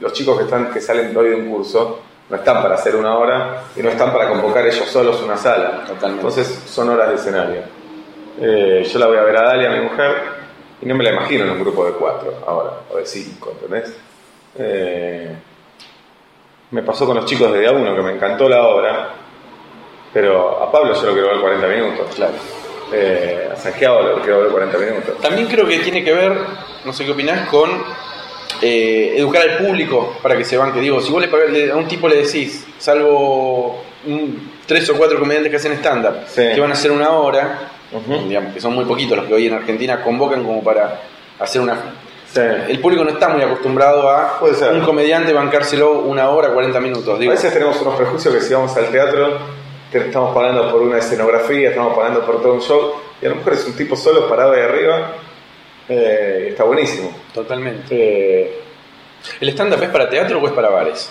los 0.00 0.12
chicos 0.12 0.36
que 0.38 0.44
están 0.44 0.72
que 0.72 0.80
salen 0.80 1.16
hoy 1.16 1.30
de 1.30 1.34
un 1.36 1.50
curso 1.50 2.00
no 2.28 2.36
están 2.36 2.60
para 2.62 2.74
hacer 2.74 2.96
una 2.96 3.16
hora 3.16 3.62
y 3.76 3.80
no 3.82 3.88
están 3.88 4.12
para 4.12 4.28
convocar 4.28 4.66
ellos 4.66 4.86
solos 4.88 5.22
una 5.22 5.36
sala. 5.36 5.84
Totalmente. 5.86 6.26
Entonces 6.26 6.62
son 6.66 6.88
horas 6.90 7.10
de 7.10 7.14
escenario. 7.14 7.60
Eh, 8.40 8.86
yo 8.90 8.98
la 8.98 9.06
voy 9.06 9.16
a 9.18 9.22
ver 9.22 9.36
a 9.36 9.42
Dalia, 9.42 9.70
mi 9.70 9.80
mujer, 9.80 10.12
y 10.82 10.86
no 10.86 10.94
me 10.94 11.04
la 11.04 11.10
imagino 11.12 11.44
en 11.44 11.50
un 11.50 11.60
grupo 11.60 11.84
de 11.86 11.92
cuatro 11.92 12.34
ahora, 12.46 12.70
o 12.92 12.96
de 12.98 13.06
cinco, 13.06 13.52
¿entendés? 13.52 13.96
Eh, 14.58 15.34
me 16.70 16.82
pasó 16.82 17.06
con 17.06 17.16
los 17.16 17.24
chicos 17.24 17.52
de 17.52 17.60
día 17.60 17.72
uno, 17.72 17.94
que 17.94 18.02
me 18.02 18.12
encantó 18.12 18.48
la 18.48 18.66
obra, 18.66 19.10
pero 20.12 20.62
a 20.62 20.70
Pablo 20.70 20.94
yo 20.94 21.02
lo 21.06 21.12
quiero 21.12 21.28
ver 21.28 21.40
40 21.40 21.66
minutos. 21.68 22.14
Claro. 22.14 22.32
Eh, 22.92 23.48
a 23.52 23.56
Santiago 23.56 24.02
lo 24.02 24.20
quiero 24.22 24.40
ver 24.42 24.50
40 24.50 24.78
minutos. 24.78 25.18
También 25.20 25.46
creo 25.48 25.66
que 25.66 25.78
tiene 25.80 26.04
que 26.04 26.12
ver, 26.12 26.36
no 26.84 26.92
sé 26.92 27.04
qué 27.04 27.12
opinás, 27.12 27.48
con 27.48 27.70
eh, 28.62 29.14
educar 29.18 29.42
al 29.42 29.58
público 29.58 30.16
para 30.22 30.36
que 30.36 30.44
se 30.44 30.56
banque. 30.56 30.80
Digo, 30.80 31.00
si 31.00 31.12
vos 31.12 31.20
le 31.20 31.28
pagás- 31.28 31.50
le- 31.50 31.70
a 31.70 31.76
un 31.76 31.86
tipo 31.88 32.08
le 32.08 32.16
decís, 32.22 32.66
salvo 32.78 33.82
un- 34.06 34.52
tres 34.66 34.88
o 34.90 34.94
cuatro 34.96 35.18
comediantes 35.18 35.50
que 35.50 35.56
hacen 35.56 35.72
stand-up, 35.72 36.14
Sí. 36.28 36.42
que 36.54 36.60
van 36.60 36.70
a 36.70 36.74
hacer 36.74 36.90
una 36.90 37.10
hora, 37.10 37.72
Digamos, 38.28 38.54
que 38.54 38.60
son 38.60 38.74
muy 38.74 38.84
poquitos 38.84 39.16
los 39.16 39.26
que 39.26 39.34
hoy 39.34 39.46
en 39.46 39.54
Argentina 39.54 40.02
convocan 40.02 40.44
como 40.44 40.62
para 40.62 41.00
hacer 41.38 41.60
una... 41.60 41.74
Sí. 42.32 42.40
El 42.40 42.80
público 42.80 43.04
no 43.04 43.10
está 43.10 43.28
muy 43.28 43.40
acostumbrado 43.42 44.10
a 44.10 44.38
un 44.72 44.80
comediante 44.84 45.32
bancárselo 45.32 46.00
una 46.00 46.28
hora, 46.30 46.50
40 46.52 46.80
minutos. 46.80 47.08
A 47.08 47.18
veces 47.18 47.52
tenemos 47.52 47.80
unos 47.80 47.94
prejuicios 47.94 48.34
que 48.34 48.40
si 48.40 48.52
vamos 48.52 48.76
al 48.76 48.86
teatro 48.90 49.38
te- 49.90 49.98
estamos 49.98 50.34
pagando 50.34 50.70
por 50.70 50.82
una 50.82 50.98
escenografía, 50.98 51.70
estamos 51.70 51.96
pagando 51.96 52.26
por 52.26 52.42
todo 52.42 52.54
un 52.54 52.60
show, 52.60 52.92
y 53.22 53.26
a 53.26 53.28
lo 53.30 53.36
mejor 53.36 53.52
es 53.54 53.64
un 53.66 53.74
tipo 53.74 53.96
solo 53.96 54.28
parado 54.28 54.52
ahí 54.52 54.60
arriba, 54.60 55.12
eh, 55.88 56.48
está 56.50 56.64
buenísimo. 56.64 57.10
totalmente. 57.32 57.94
Eh, 58.42 58.60
¿El 59.40 59.48
stand-up 59.50 59.82
es 59.82 59.88
para 59.88 60.08
teatro 60.10 60.38
o 60.40 60.46
es 60.46 60.52
para 60.52 60.68
bares? 60.68 61.10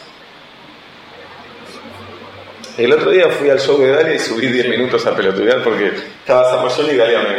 El 2.78 2.94
otro 2.94 3.12
día 3.12 3.30
fui 3.30 3.50
al 3.50 3.60
show 3.60 3.80
de 3.80 3.92
Dalia 3.92 4.16
y 4.16 4.20
subí 4.20 4.48
10 4.48 4.70
minutos 4.70 5.06
a 5.06 5.16
pelotudear 5.16 5.64
porque 5.64 5.92
estaba 6.20 6.50
Zamayón 6.50 6.94
y 6.94 6.98
Dalia 6.98 7.20
me, 7.20 7.36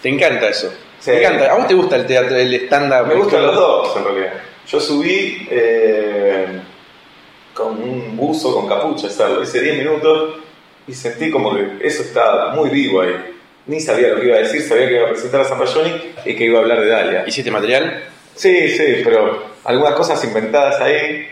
Te 0.00 0.08
encanta 0.08 0.48
eso. 0.48 0.72
Sí. 0.98 1.10
Te 1.10 1.18
encanta. 1.18 1.52
¿A 1.52 1.56
vos 1.56 1.66
te 1.66 1.74
gusta 1.74 1.96
el 1.96 2.06
teatro, 2.06 2.36
el 2.36 2.54
stand-up? 2.54 3.06
Me 3.06 3.14
gustan 3.14 3.42
los 3.46 3.54
dos, 3.54 3.96
en 3.96 4.04
realidad. 4.04 4.32
Yo 4.66 4.80
subí 4.80 5.46
eh, 5.50 6.46
con 7.54 7.82
un 7.82 8.16
buzo 8.16 8.54
con 8.54 8.68
capucha, 8.68 9.08
¿sabes? 9.08 9.48
Hice 9.48 9.60
10 9.60 9.78
minutos 9.78 10.36
y 10.86 10.94
sentí 10.94 11.30
como 11.30 11.54
que 11.54 11.78
eso 11.80 12.02
estaba 12.02 12.54
muy 12.54 12.70
vivo 12.70 13.02
ahí. 13.02 13.14
Ni 13.66 13.80
sabía 13.80 14.08
lo 14.08 14.20
que 14.20 14.26
iba 14.26 14.36
a 14.36 14.40
decir, 14.40 14.62
sabía 14.62 14.88
que 14.88 14.94
iba 14.94 15.06
a 15.06 15.10
presentar 15.10 15.42
a 15.42 15.44
Zampalloni 15.44 15.92
y 16.24 16.34
que 16.34 16.44
iba 16.44 16.58
a 16.58 16.62
hablar 16.62 16.80
de 16.80 16.88
Dalia. 16.88 17.24
¿Hiciste 17.26 17.50
material? 17.50 18.04
Sí, 18.34 18.68
sí, 18.70 19.02
pero 19.04 19.42
algunas 19.64 19.94
cosas 19.94 20.22
inventadas 20.24 20.80
ahí, 20.80 21.26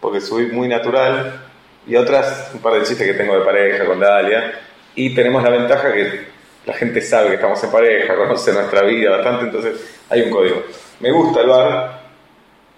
porque 0.00 0.20
subí 0.20 0.46
muy 0.52 0.68
natural, 0.68 1.49
y 1.86 1.96
otras, 1.96 2.50
un 2.54 2.60
par 2.60 2.74
de 2.74 2.82
chistes 2.82 3.06
que 3.06 3.14
tengo 3.14 3.38
de 3.38 3.44
pareja 3.44 3.84
con 3.84 4.00
Dalia. 4.00 4.52
Y 4.94 5.14
tenemos 5.14 5.42
la 5.42 5.50
ventaja 5.50 5.92
que 5.92 6.26
la 6.66 6.74
gente 6.74 7.00
sabe 7.00 7.28
que 7.28 7.34
estamos 7.34 7.62
en 7.62 7.70
pareja, 7.70 8.14
conoce 8.16 8.52
nuestra 8.52 8.82
vida 8.82 9.10
bastante, 9.10 9.44
entonces 9.44 10.00
hay 10.08 10.22
un 10.22 10.30
código. 10.30 10.62
Me 11.00 11.10
gusta 11.10 11.40
el 11.40 11.48
bar, 11.48 12.00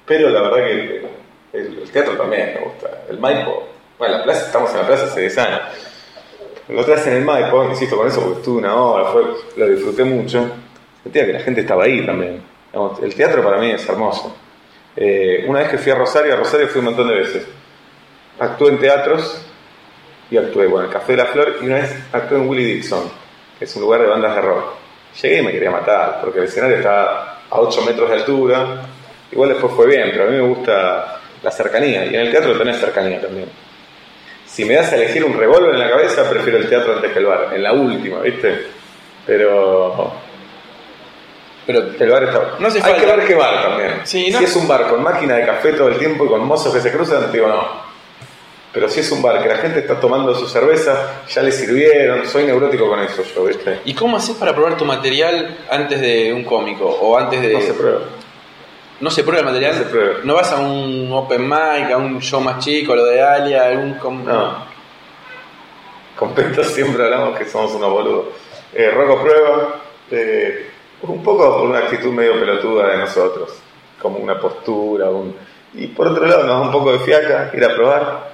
pero 0.07 0.31
la 0.31 0.43
verdad 0.43 0.57
que 0.67 0.73
el, 1.53 1.77
el 1.83 1.91
teatro 1.91 2.17
también 2.17 2.55
me 2.55 2.61
gusta. 2.61 3.03
El 3.11 3.19
Maipo, 3.19 3.69
bueno, 3.99 4.19
la 4.19 4.25
plaza, 4.25 4.47
estamos 4.47 4.71
en 4.73 4.79
la 4.79 4.87
plaza 4.87 5.05
hace 5.05 5.21
10 5.21 5.39
años. 5.39 5.61
Lo 6.69 6.85
traes 6.85 7.07
en 7.09 7.15
el 7.15 7.25
Maipo, 7.25 7.65
insisto 7.65 7.97
con 7.97 8.07
eso 8.07 8.21
porque 8.21 8.39
estuve 8.39 8.59
una 8.59 8.75
hora, 8.75 9.11
fue, 9.11 9.23
lo 9.57 9.69
disfruté 9.69 10.05
mucho. 10.05 10.51
Sentía 11.03 11.27
que 11.27 11.33
la 11.33 11.41
gente 11.41 11.63
estaba 11.63 11.85
ahí 11.85 12.07
también. 12.07 12.43
El 13.03 13.15
teatro 13.15 13.43
para 13.43 13.59
mí 13.59 13.71
es 13.71 13.87
hermoso. 13.89 14.35
Eh, 14.97 15.45
una 15.47 15.61
vez 15.61 15.71
que 15.71 15.79
fui 15.79 15.93
a 15.93 15.97
Rosario, 15.97 16.33
a 16.33 16.37
Rosario 16.37 16.69
fui 16.69 16.79
un 16.79 16.87
montón 16.87 17.09
de 17.09 17.15
veces. 17.15 17.47
Actué 18.43 18.71
en 18.71 18.79
teatros 18.79 19.41
y 20.31 20.37
actué, 20.37 20.67
bueno, 20.67 20.87
el 20.89 20.93
Café 20.93 21.13
de 21.13 21.19
la 21.19 21.27
Flor, 21.27 21.57
y 21.63 21.67
una 21.67 21.77
vez 21.77 21.95
actué 22.13 22.39
en 22.39 22.49
Willie 22.49 22.75
Dixon, 22.75 23.05
que 23.59 23.67
es 23.67 23.77
un 23.77 23.83
lugar 23.83 24.01
de 24.01 24.09
bandas 24.09 24.35
de 24.35 24.41
rock. 24.43 24.65
Llegué 25.23 25.39
y 25.39 25.43
me 25.43 25.53
quería 25.53 25.71
matar, 25.71 26.19
porque 26.23 26.41
el 26.41 26.47
escenario 26.47 26.77
estaba 26.79 27.39
a 27.51 27.61
8 27.61 27.83
metros 27.83 28.09
de 28.11 28.17
altura. 28.17 28.67
Igual 29.31 29.51
después 29.51 29.73
fue 29.75 29.87
bien, 29.87 30.09
pero 30.11 30.25
a 30.25 30.27
mí 30.27 30.37
me 30.37 30.43
gusta 30.43 31.21
la 31.43 31.51
cercanía, 31.51 32.05
y 32.07 32.15
en 32.15 32.21
el 32.23 32.31
teatro 32.33 32.57
tenés 32.59 32.79
cercanía 32.79 33.21
también. 33.21 33.49
Si 34.47 34.65
me 34.65 34.75
das 34.75 34.93
a 34.93 34.97
elegir 34.97 35.25
un 35.25 35.39
revólver 35.39 35.75
en 35.75 35.81
la 35.81 35.91
cabeza, 35.91 36.29
prefiero 36.29 36.59
el 36.59 36.69
teatro 36.69 36.95
antes 36.97 37.13
que 37.13 37.19
el 37.21 37.27
bar, 37.27 37.51
en 37.55 37.63
la 37.63 37.73
última, 37.73 38.21
¿viste? 38.21 38.67
Pero 39.27 40.13
Pero 41.67 41.79
el 41.99 42.11
bar 42.11 42.25
está. 42.25 42.57
No 42.59 42.67
hace 42.69 42.79
Hay 42.79 42.83
falta. 42.83 43.01
que 43.01 43.07
ver 43.17 43.27
qué 43.27 43.35
bar 43.35 43.63
también. 43.63 44.01
Sí, 44.05 44.33
si 44.33 44.45
es 44.45 44.57
un 44.57 44.67
bar 44.67 44.89
con 44.89 45.01
máquina 45.03 45.37
de 45.37 45.47
café 45.47 45.73
todo 45.75 45.89
el 45.89 45.99
tiempo 45.99 46.25
y 46.25 46.29
con 46.29 46.45
mozos 46.45 46.75
que 46.75 46.81
se 46.81 46.91
cruzan, 46.91 47.31
digo 47.31 47.47
no. 47.47 47.92
Pero 48.73 48.89
si 48.89 49.01
es 49.01 49.13
un 49.13 49.21
bar 49.21 49.43
que 49.43 49.49
la 49.49 49.59
gente 49.59 49.81
está 49.81 50.01
tomando 50.01 50.35
su 50.35 50.49
cerveza, 50.49 51.25
ya 51.29 51.43
le 51.43 51.53
sirvieron, 51.53 52.27
soy 52.27 52.45
neurótico 52.45 52.89
con 52.89 53.01
eso 53.01 53.23
yo, 53.23 53.45
¿viste? 53.45 53.81
¿Y 53.85 53.93
cómo 53.93 54.17
haces 54.17 54.35
para 54.37 54.55
probar 54.55 54.77
tu 54.79 54.87
material 54.87 55.59
antes 55.71 56.01
de 56.01 56.33
un 56.33 56.45
cómico? 56.45 56.87
O 56.87 57.19
antes 57.19 57.43
de. 57.43 57.53
No 57.53 57.61
se 57.61 57.75
prueba. 57.75 58.01
¿No 59.01 59.11
se 59.11 59.25
prueba 59.25 59.41
el 59.41 59.47
material? 59.47 59.73
No 59.73 59.79
se 59.79 59.91
prueba. 59.91 60.15
¿No 60.25 60.35
vas 60.35 60.53
a 60.53 60.61
un 60.61 61.13
open 61.13 61.43
mic, 61.43 61.91
a 61.93 61.97
un 61.99 62.21
show 62.21 62.41
más 62.41 62.65
chico, 62.65 62.95
lo 62.95 63.05
de 63.05 63.21
Alia, 63.21 63.67
algún 63.67 64.25
No. 64.25 64.73
Con 66.17 66.33
Pento 66.35 66.63
siempre 66.63 67.05
hablamos 67.05 67.37
que 67.37 67.45
somos 67.45 67.75
unos 67.75 67.91
boludos. 67.91 68.27
Eh, 68.73 68.91
Rocco 68.91 69.23
prueba, 69.23 69.81
eh, 70.11 70.71
un 71.03 71.23
poco 71.23 71.59
por 71.59 71.69
una 71.69 71.81
actitud 71.81 72.13
medio 72.13 72.39
pelotuda 72.39 72.89
de 72.89 72.99
nosotros, 72.99 73.51
como 74.01 74.19
una 74.19 74.39
postura, 74.39 75.11
un... 75.11 75.35
y 75.75 75.89
por 75.89 76.09
otro 76.09 76.25
lado 76.25 76.45
nos 76.45 76.59
da 76.59 76.61
un 76.61 76.73
poco 76.73 76.93
de 76.93 77.01
fiaca 77.01 77.51
ir 77.55 77.65
a 77.65 77.75
probar, 77.75 78.33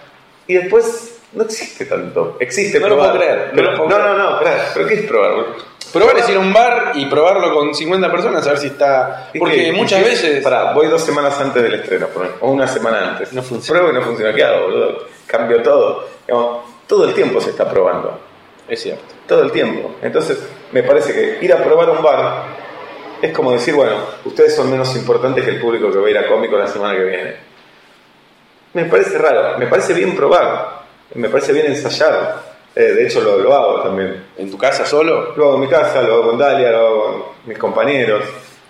y 0.49 0.55
después 0.55 1.21
no 1.33 1.45
existe 1.45 1.85
tanto. 1.85 2.37
Existe 2.41 2.81
No 2.81 2.89
lo 2.89 2.95
probar. 2.97 3.13
puedo 3.13 3.23
creer, 3.25 3.39
no 3.49 3.53
Pero- 3.55 3.71
lo 3.71 3.77
puedo 3.77 3.89
no, 3.91 3.97
creer. 3.97 4.17
no, 4.19 4.31
no, 4.31 4.37
espera, 4.39 4.65
¿pero 4.75 4.87
qué 4.89 4.95
es 4.95 5.03
probar? 5.03 5.31
boludo? 5.33 5.55
Probar 5.93 6.19
es 6.19 6.29
ir 6.29 6.37
a 6.37 6.41
un 6.41 6.53
bar 6.53 6.93
y 6.97 7.07
probarlo 7.07 7.55
con 7.55 7.75
50 7.75 8.11
personas 8.11 8.47
a 8.47 8.51
ver 8.51 8.59
si 8.59 8.67
está. 8.67 9.31
¿Y 9.33 9.39
Porque 9.39 9.57
qué? 9.67 9.73
muchas 9.73 10.01
¿Y 10.01 10.03
qué? 10.05 10.09
veces. 10.11 10.45
Pará, 10.45 10.73
voy 10.75 10.87
dos 10.89 11.01
semanas 11.03 11.41
antes 11.41 11.63
del 11.63 11.75
estreno, 11.75 12.09
por 12.09 12.25
ejemplo, 12.25 12.47
o 12.47 12.51
una 12.53 12.67
semana 12.67 13.11
antes. 13.13 13.33
No 13.33 13.43
funciona. 13.43 13.81
Pruebo 13.81 13.97
y 13.97 13.99
no 14.01 14.05
funciona. 14.07 14.35
¿Qué 14.35 14.45
hago, 14.45 14.65
boludo? 14.65 15.05
Cambio 15.27 15.63
todo. 15.63 16.07
Digamos, 16.27 16.59
todo 16.87 17.05
el 17.07 17.15
tiempo 17.15 17.41
se 17.41 17.51
está 17.51 17.71
probando. 17.71 18.21
Es 18.69 18.83
cierto. 18.83 19.03
Todo 19.27 19.43
el 19.45 19.51
tiempo. 19.51 19.95
Entonces, 20.03 20.39
me 20.73 20.83
parece 20.83 21.15
que 21.15 21.43
ir 21.45 21.53
a 21.55 21.65
probar 21.65 21.89
un 21.89 22.03
bar 22.03 22.45
es 23.23 23.33
como 23.33 23.51
decir, 23.53 23.75
bueno, 23.75 23.95
ustedes 24.27 24.55
son 24.55 24.71
menos 24.71 24.95
importantes 24.95 25.43
que 25.43 25.51
el 25.53 25.61
público 25.61 25.91
que 25.91 25.99
va 25.99 26.07
a 26.07 26.11
ir 26.11 26.19
a 26.19 26.27
cómico 26.29 26.57
la 26.59 26.67
semana 26.69 26.95
que 26.99 27.05
viene. 27.05 27.48
Me 28.79 28.85
parece 28.85 29.19
raro. 29.19 29.59
Me 29.59 29.67
parece 29.67 29.93
bien 29.93 30.15
probar. 30.15 30.83
Me 31.15 31.29
parece 31.29 31.53
bien 31.53 31.67
ensayar. 31.67 32.43
Eh, 32.77 32.81
de 32.81 33.07
hecho, 33.07 33.21
lo, 33.21 33.39
lo 33.39 33.53
hago 33.53 33.83
también. 33.83 34.25
¿En 34.37 34.49
tu 34.49 34.57
casa 34.57 34.87
solo? 34.87 35.35
Lo 35.37 35.47
hago 35.47 35.55
en 35.57 35.61
mi 35.63 35.67
casa, 35.69 36.01
lo 36.01 36.15
hago 36.15 36.27
con 36.29 36.39
Dalia, 36.39 36.71
lo 36.71 36.79
hago 36.79 37.03
con 37.03 37.23
mis 37.47 37.59
compañeros, 37.59 38.23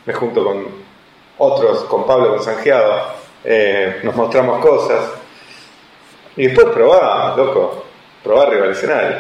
me 0.07 0.15
junto 0.15 0.43
con 0.43 0.67
otros, 1.37 1.85
con 1.85 2.07
Pablo, 2.07 2.31
con 2.31 2.43
Sanjeado, 2.43 3.03
eh, 3.45 4.01
nos 4.03 4.17
mostramos 4.17 4.65
cosas. 4.65 5.11
Y 6.37 6.47
después 6.47 6.69
probá, 6.69 7.35
loco, 7.37 7.85
del 8.25 8.71
escenario. 8.71 9.17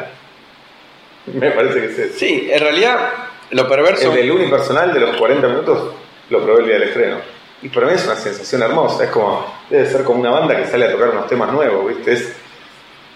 Me 1.27 1.51
parece 1.51 1.81
que 1.81 1.87
es 1.87 1.98
eso. 1.98 2.18
Sí, 2.18 2.48
en 2.51 2.61
realidad, 2.61 3.11
lo 3.51 3.68
perverso. 3.68 4.11
El 4.11 4.16
del 4.16 4.31
unipersonal 4.31 4.94
de 4.94 5.01
los 5.01 5.16
40 5.16 5.48
minutos 5.48 5.92
lo 6.31 6.42
probé 6.42 6.61
el 6.61 6.66
día 6.66 6.79
del 6.79 6.88
estreno. 6.88 7.38
Y 7.62 7.68
para 7.68 7.87
mí 7.87 7.92
es 7.94 8.05
una 8.05 8.16
sensación 8.16 8.62
hermosa, 8.62 9.05
es 9.05 9.11
como, 9.11 9.44
debe 9.68 9.87
ser 9.87 10.05
como 10.05 10.21
una 10.21 10.31
banda 10.31 10.57
que 10.57 10.66
sale 10.66 10.87
a 10.87 10.92
tocar 10.92 11.11
unos 11.11 11.27
temas 11.27 11.53
nuevos, 11.53 11.88
¿viste? 11.88 12.12
Es 12.12 12.33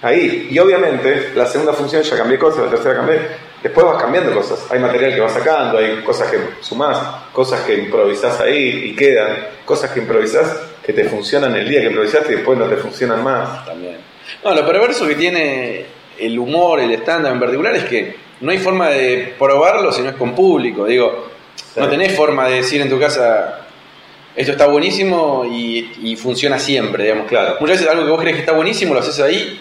ahí. 0.03 0.49
Y 0.51 0.59
obviamente, 0.59 1.31
la 1.35 1.47
segunda 1.47 1.73
función 1.73 2.03
ya 2.03 2.17
cambié 2.17 2.39
cosas, 2.39 2.65
la 2.65 2.71
tercera 2.71 2.97
cambié. 2.97 3.21
Después 3.63 3.87
vas 3.87 4.03
cambiando 4.03 4.35
cosas. 4.35 4.67
Hay 4.71 4.81
material 4.81 5.15
que 5.15 5.21
vas 5.21 5.33
sacando, 5.33 5.79
hay 5.79 6.03
cosas 6.03 6.29
que 6.31 6.39
sumás, 6.61 6.99
cosas 7.33 7.61
que 7.61 7.75
improvisás 7.75 8.41
ahí 8.41 8.91
y 8.91 8.97
quedan, 8.97 9.37
cosas 9.65 9.93
que 9.93 10.01
improvisás 10.01 10.61
que 10.85 10.93
te 10.93 11.05
funcionan 11.05 11.55
el 11.55 11.69
día 11.69 11.81
que 11.81 11.87
improvisaste 11.87 12.33
y 12.33 12.37
después 12.37 12.59
no 12.59 12.67
te 12.67 12.77
funcionan 12.77 13.23
más. 13.23 13.65
También. 13.65 13.99
No, 14.43 14.53
lo 14.53 14.67
perverso 14.67 15.07
que 15.07 15.15
tiene 15.15 15.87
el 16.19 16.39
humor, 16.39 16.81
el 16.81 16.93
stand-up 16.95 17.33
en 17.33 17.41
particular, 17.41 17.77
es 17.77 17.85
que 17.85 18.17
no 18.41 18.51
hay 18.51 18.59
forma 18.59 18.89
de 18.89 19.35
probarlo 19.39 19.93
si 19.93 20.03
no 20.03 20.11
es 20.11 20.17
con 20.17 20.35
público. 20.35 20.85
Digo, 20.85 21.29
no 21.77 21.89
tenés 21.89 22.17
forma 22.17 22.49
de 22.49 22.57
decir 22.57 22.81
en 22.81 22.91
tu 22.91 22.99
casa, 22.99 23.62
esto 24.37 24.53
está 24.53 24.67
buenísimo 24.67 25.45
y, 25.51 25.93
y 26.03 26.17
funciona 26.17 26.59
siempre, 26.59 27.05
digamos. 27.05 27.27
Claro. 27.29 27.57
Muchas 27.61 27.79
veces 27.79 27.89
algo 27.93 28.05
que 28.05 28.11
vos 28.11 28.21
crees 28.21 28.37
que 28.37 28.41
está 28.41 28.53
buenísimo 28.53 28.95
lo 28.95 29.01
haces 29.01 29.19
ahí 29.21 29.61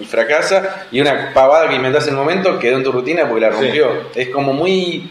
y 0.00 0.04
fracasa, 0.04 0.86
y 0.92 1.00
una 1.00 1.32
pavada 1.34 1.68
que 1.68 1.74
inventás 1.74 2.04
en 2.06 2.10
el 2.14 2.18
momento 2.20 2.58
quedó 2.58 2.76
en 2.76 2.84
tu 2.84 2.92
rutina 2.92 3.28
porque 3.28 3.40
la 3.40 3.52
Sí. 3.52 3.62
rompió. 3.64 3.90
Es 4.14 4.28
como 4.28 4.52
muy. 4.52 5.10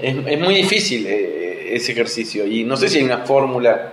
Es, 0.00 0.16
es 0.26 0.38
muy 0.38 0.54
difícil 0.54 1.04
eh, 1.08 1.74
ese 1.74 1.90
ejercicio, 1.92 2.46
y 2.46 2.62
no 2.62 2.76
sé 2.76 2.88
si 2.88 2.98
hay 2.98 3.04
una 3.04 3.18
fórmula, 3.18 3.92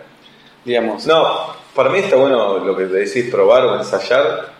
digamos. 0.63 1.07
No, 1.07 1.55
para 1.73 1.89
mí 1.89 1.97
está 1.99 2.15
bueno 2.17 2.59
lo 2.59 2.77
que 2.77 2.85
te 2.85 2.93
decís, 2.93 3.31
probar 3.31 3.65
o 3.65 3.77
ensayar 3.79 4.53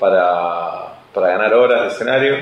para, 0.00 0.98
para 1.14 1.28
ganar 1.28 1.54
horas 1.54 1.82
de 1.82 1.88
escenario 1.88 2.36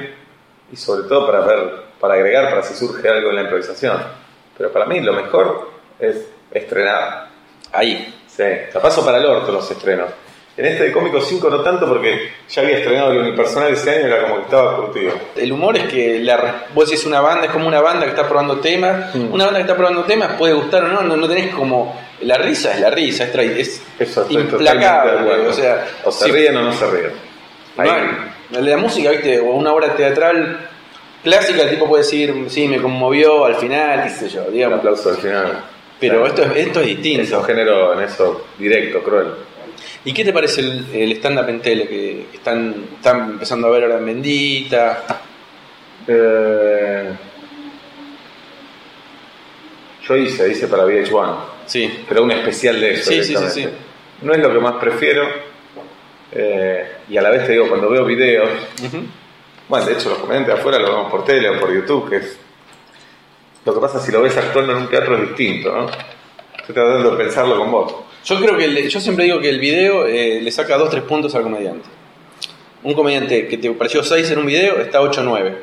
y 0.72 0.76
sobre 0.76 1.06
todo 1.08 1.26
para 1.26 1.40
ver, 1.40 1.72
para 2.00 2.14
agregar, 2.14 2.48
para 2.50 2.62
si 2.62 2.74
surge 2.74 3.06
algo 3.08 3.30
en 3.30 3.37
la 3.37 3.42
improvisación. 3.42 3.98
Pero 4.56 4.72
para 4.72 4.87
mí 4.87 5.00
lo 5.00 5.12
mejor 5.12 5.73
es 6.05 6.27
estrenar. 6.51 7.29
Ahí. 7.73 8.14
Sí, 8.27 8.43
la 8.73 8.81
paso 8.81 9.05
para 9.05 9.19
el 9.19 9.27
orto 9.27 9.53
los 9.53 9.71
estrenos. 9.71 10.09
En 10.57 10.67
este 10.67 10.85
de 10.85 10.93
Cómico 10.93 11.21
5 11.21 11.51
no 11.51 11.61
tanto 11.62 11.88
porque 11.88 12.31
ya 12.49 12.62
había 12.62 12.79
estrenado 12.79 13.11
el 13.11 13.19
unipersonal 13.19 13.73
ese 13.73 13.90
año 13.90 14.03
y 14.03 14.05
era 14.05 14.23
como 14.23 14.37
que 14.37 14.43
estaba 14.43 14.77
curtido. 14.77 15.12
El 15.35 15.51
humor 15.51 15.77
es 15.77 15.85
que 15.88 16.21
la, 16.21 16.67
vos 16.73 16.88
decís 16.88 17.05
una 17.07 17.21
banda, 17.21 17.47
es 17.47 17.51
como 17.51 17.67
una 17.67 17.81
banda 17.81 18.05
que 18.05 18.11
está 18.11 18.29
probando 18.29 18.59
temas. 18.61 19.12
Mm. 19.17 19.33
Una 19.33 19.47
banda 19.47 19.59
que 19.59 19.62
está 19.62 19.77
probando 19.77 20.05
temas 20.05 20.35
puede 20.38 20.55
gustar 20.55 20.85
o 20.85 20.88
no, 20.88 21.03
no, 21.03 21.17
no 21.17 21.29
tenés 21.29 21.53
como. 21.53 22.01
La 22.21 22.38
risa 22.38 22.73
es 22.73 22.81
la 22.81 22.90
risa, 22.90 23.25
es, 23.25 23.35
es 23.38 23.83
Eso 23.99 24.27
implacable. 24.31 25.49
O 25.49 25.53
sea, 25.53 25.87
o 26.05 26.12
se 26.12 26.31
ríen 26.31 26.57
o 26.57 26.62
no 26.62 26.73
se 26.73 26.88
ríen. 26.88 27.11
No, 28.51 28.61
la 28.61 28.77
música, 28.77 29.11
viste, 29.11 29.40
o 29.40 29.47
una 29.55 29.73
obra 29.73 29.97
teatral 29.97 30.69
clásica, 31.25 31.62
el 31.62 31.71
tipo 31.71 31.88
puede 31.88 32.05
decir, 32.05 32.33
sí, 32.49 32.69
me 32.69 32.81
conmovió 32.81 33.47
al 33.47 33.57
final, 33.57 34.05
qué 34.05 34.11
sé 34.11 34.29
yo, 34.29 34.45
Un 34.45 34.53
digamos. 34.53 34.79
aplauso 34.79 35.11
al 35.11 35.17
final. 35.17 35.64
Pero 36.00 36.24
Claro. 36.24 36.26
esto 36.26 36.42
es, 36.42 36.66
esto 36.66 36.80
es 36.80 36.88
Es 36.88 36.96
distinto. 37.02 37.38
un 37.40 37.44
género 37.44 37.92
en 37.94 38.00
eso 38.09 38.46
directo, 38.59 39.02
cruel. 39.02 39.28
¿Y 40.04 40.12
qué 40.12 40.24
te 40.24 40.33
parece 40.33 40.61
el, 40.61 40.87
el 40.92 41.12
stand-up 41.12 41.48
en 41.48 41.61
tele 41.61 41.88
que 41.88 42.26
que 42.30 42.37
están, 42.37 42.74
están 42.96 43.30
empezando 43.30 43.68
a 43.68 43.70
ver 43.70 43.85
ahora 43.85 43.98
en 43.98 44.07
Bendita? 44.07 45.04
Eh, 46.07 47.11
yo 50.07 50.16
hice, 50.16 50.48
hice 50.50 50.68
para 50.68 50.85
VH1, 50.85 51.37
Sí, 51.66 52.00
pero 52.07 52.24
un 52.24 52.30
especial 52.33 52.78
de 52.80 52.92
eso. 52.94 53.11
Sí, 53.11 53.24
sí, 53.24 53.35
sí, 53.37 53.44
sí. 53.48 53.68
No 54.22 54.35
es 54.35 54.38
lo 54.40 54.52
que 54.52 54.59
más 54.59 54.74
prefiero. 54.74 55.26
eh, 56.33 56.87
y 57.09 57.16
a 57.16 57.22
la 57.22 57.30
vez 57.30 57.46
te 57.46 57.52
digo, 57.52 57.68
cuando 57.68 57.88
veo 57.88 58.04
videos, 58.04 58.50
bueno, 59.68 59.87
de 59.87 59.92
hecho 59.94 60.11
los 60.11 60.18
comediantes 60.18 60.54
afuera 60.57 60.78
lo 60.78 60.88
vemos 60.88 61.11
por 61.11 61.24
tele 61.24 61.48
o 61.48 61.59
por 61.61 61.72
YouTube, 61.72 62.11
que 62.11 62.16
es. 62.16 62.38
Lo 63.64 63.74
que 63.74 63.81
pasa 63.81 63.98
si 64.00 64.12
lo 64.12 64.20
ves 64.22 64.37
actuando 64.37 64.72
en 64.72 64.79
un 64.79 64.88
teatro 64.88 65.16
es 65.16 65.29
distinto, 65.29 65.72
¿no? 65.74 65.87
Estoy 66.59 66.74
tratando 66.74 67.11
de 67.12 67.16
pensarlo 67.24 67.57
con 67.59 67.70
vos. 67.70 67.94
Yo 68.24 68.37
creo 68.40 68.57
que 68.57 68.64
el- 68.64 68.88
yo 68.88 69.00
siempre 69.00 69.24
digo 69.24 69.40
que 69.40 69.48
el 69.50 69.59
video 69.59 70.07
eh, 70.07 70.40
le 70.42 70.50
saca 70.50 70.77
2-3 70.79 71.03
puntos 71.03 71.35
al 71.35 71.42
comediante. 71.42 71.88
Un 72.83 72.94
comediante 72.94 73.48
que 73.48 73.57
te 73.59 73.70
pareció 73.72 74.03
6 74.03 74.31
en 74.31 74.38
un 74.38 74.46
video 74.46 74.79
está 74.81 75.00
8-9. 75.00 75.55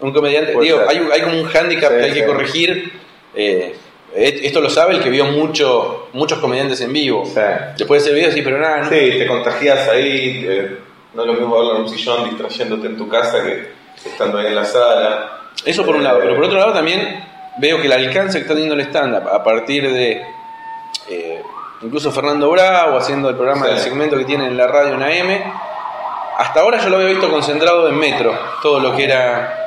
Un 0.00 0.12
comediante, 0.12 0.52
Puede 0.52 0.66
digo, 0.68 0.80
hay, 0.88 0.98
hay 1.12 1.20
como 1.22 1.40
un 1.40 1.46
hándicap 1.46 1.90
Sí, 1.92 1.96
que 1.98 2.04
hay 2.04 2.12
que 2.12 2.20
sí. 2.20 2.26
corregir. 2.26 2.92
eh, 3.34 3.74
esto 4.14 4.60
lo 4.62 4.70
sabe 4.70 4.94
el 4.94 5.02
que 5.02 5.10
vio 5.10 5.26
mucho, 5.26 6.08
muchos 6.14 6.38
comediantes 6.38 6.80
en 6.80 6.92
vivo. 6.92 7.24
Sí. 7.26 7.40
Después 7.76 8.02
de 8.02 8.10
ese 8.10 8.18
video, 8.18 8.32
sí, 8.32 8.40
pero 8.42 8.58
nada, 8.58 8.78
no. 8.78 8.88
Sí, 8.88 8.96
te 9.18 9.26
contagias 9.26 9.88
ahí, 9.88 10.44
eh, 10.48 10.76
no 11.12 11.22
es 11.22 11.26
lo 11.26 11.34
mismo 11.34 11.54
verlo 11.56 11.76
en 11.76 11.82
un 11.82 11.88
sillón 11.88 12.24
distrayéndote 12.30 12.86
en 12.86 12.96
tu 12.96 13.08
casa 13.08 13.42
que 13.42 13.68
estando 14.08 14.38
ahí 14.38 14.46
en 14.46 14.54
la 14.54 14.64
sala. 14.64 15.40
Eso 15.64 15.84
por 15.84 15.96
un 15.96 16.04
lado, 16.04 16.20
pero 16.22 16.34
por 16.34 16.44
otro 16.44 16.58
lado 16.58 16.72
también 16.72 17.25
veo 17.58 17.80
que 17.80 17.86
el 17.86 17.92
alcance 17.92 18.38
que 18.38 18.42
está 18.42 18.54
teniendo 18.54 18.74
el 18.74 18.82
stand-up 18.82 19.28
a 19.28 19.42
partir 19.42 19.90
de 19.90 20.26
eh, 21.08 21.42
incluso 21.82 22.10
Fernando 22.12 22.50
Bravo 22.50 22.96
haciendo 22.98 23.28
el 23.28 23.36
programa 23.36 23.66
Sí. 23.66 23.72
del 23.72 23.80
segmento 23.80 24.16
que 24.16 24.24
tiene 24.24 24.46
en 24.46 24.56
la 24.56 24.66
radio 24.66 24.94
en 24.94 25.02
AM, 25.02 25.52
hasta 26.38 26.60
ahora 26.60 26.78
yo 26.82 26.88
lo 26.90 26.96
había 26.96 27.08
visto 27.10 27.30
concentrado 27.30 27.88
en 27.88 27.98
Metro, 27.98 28.36
todo 28.62 28.80
lo 28.80 28.94
que 28.94 29.04
era... 29.04 29.62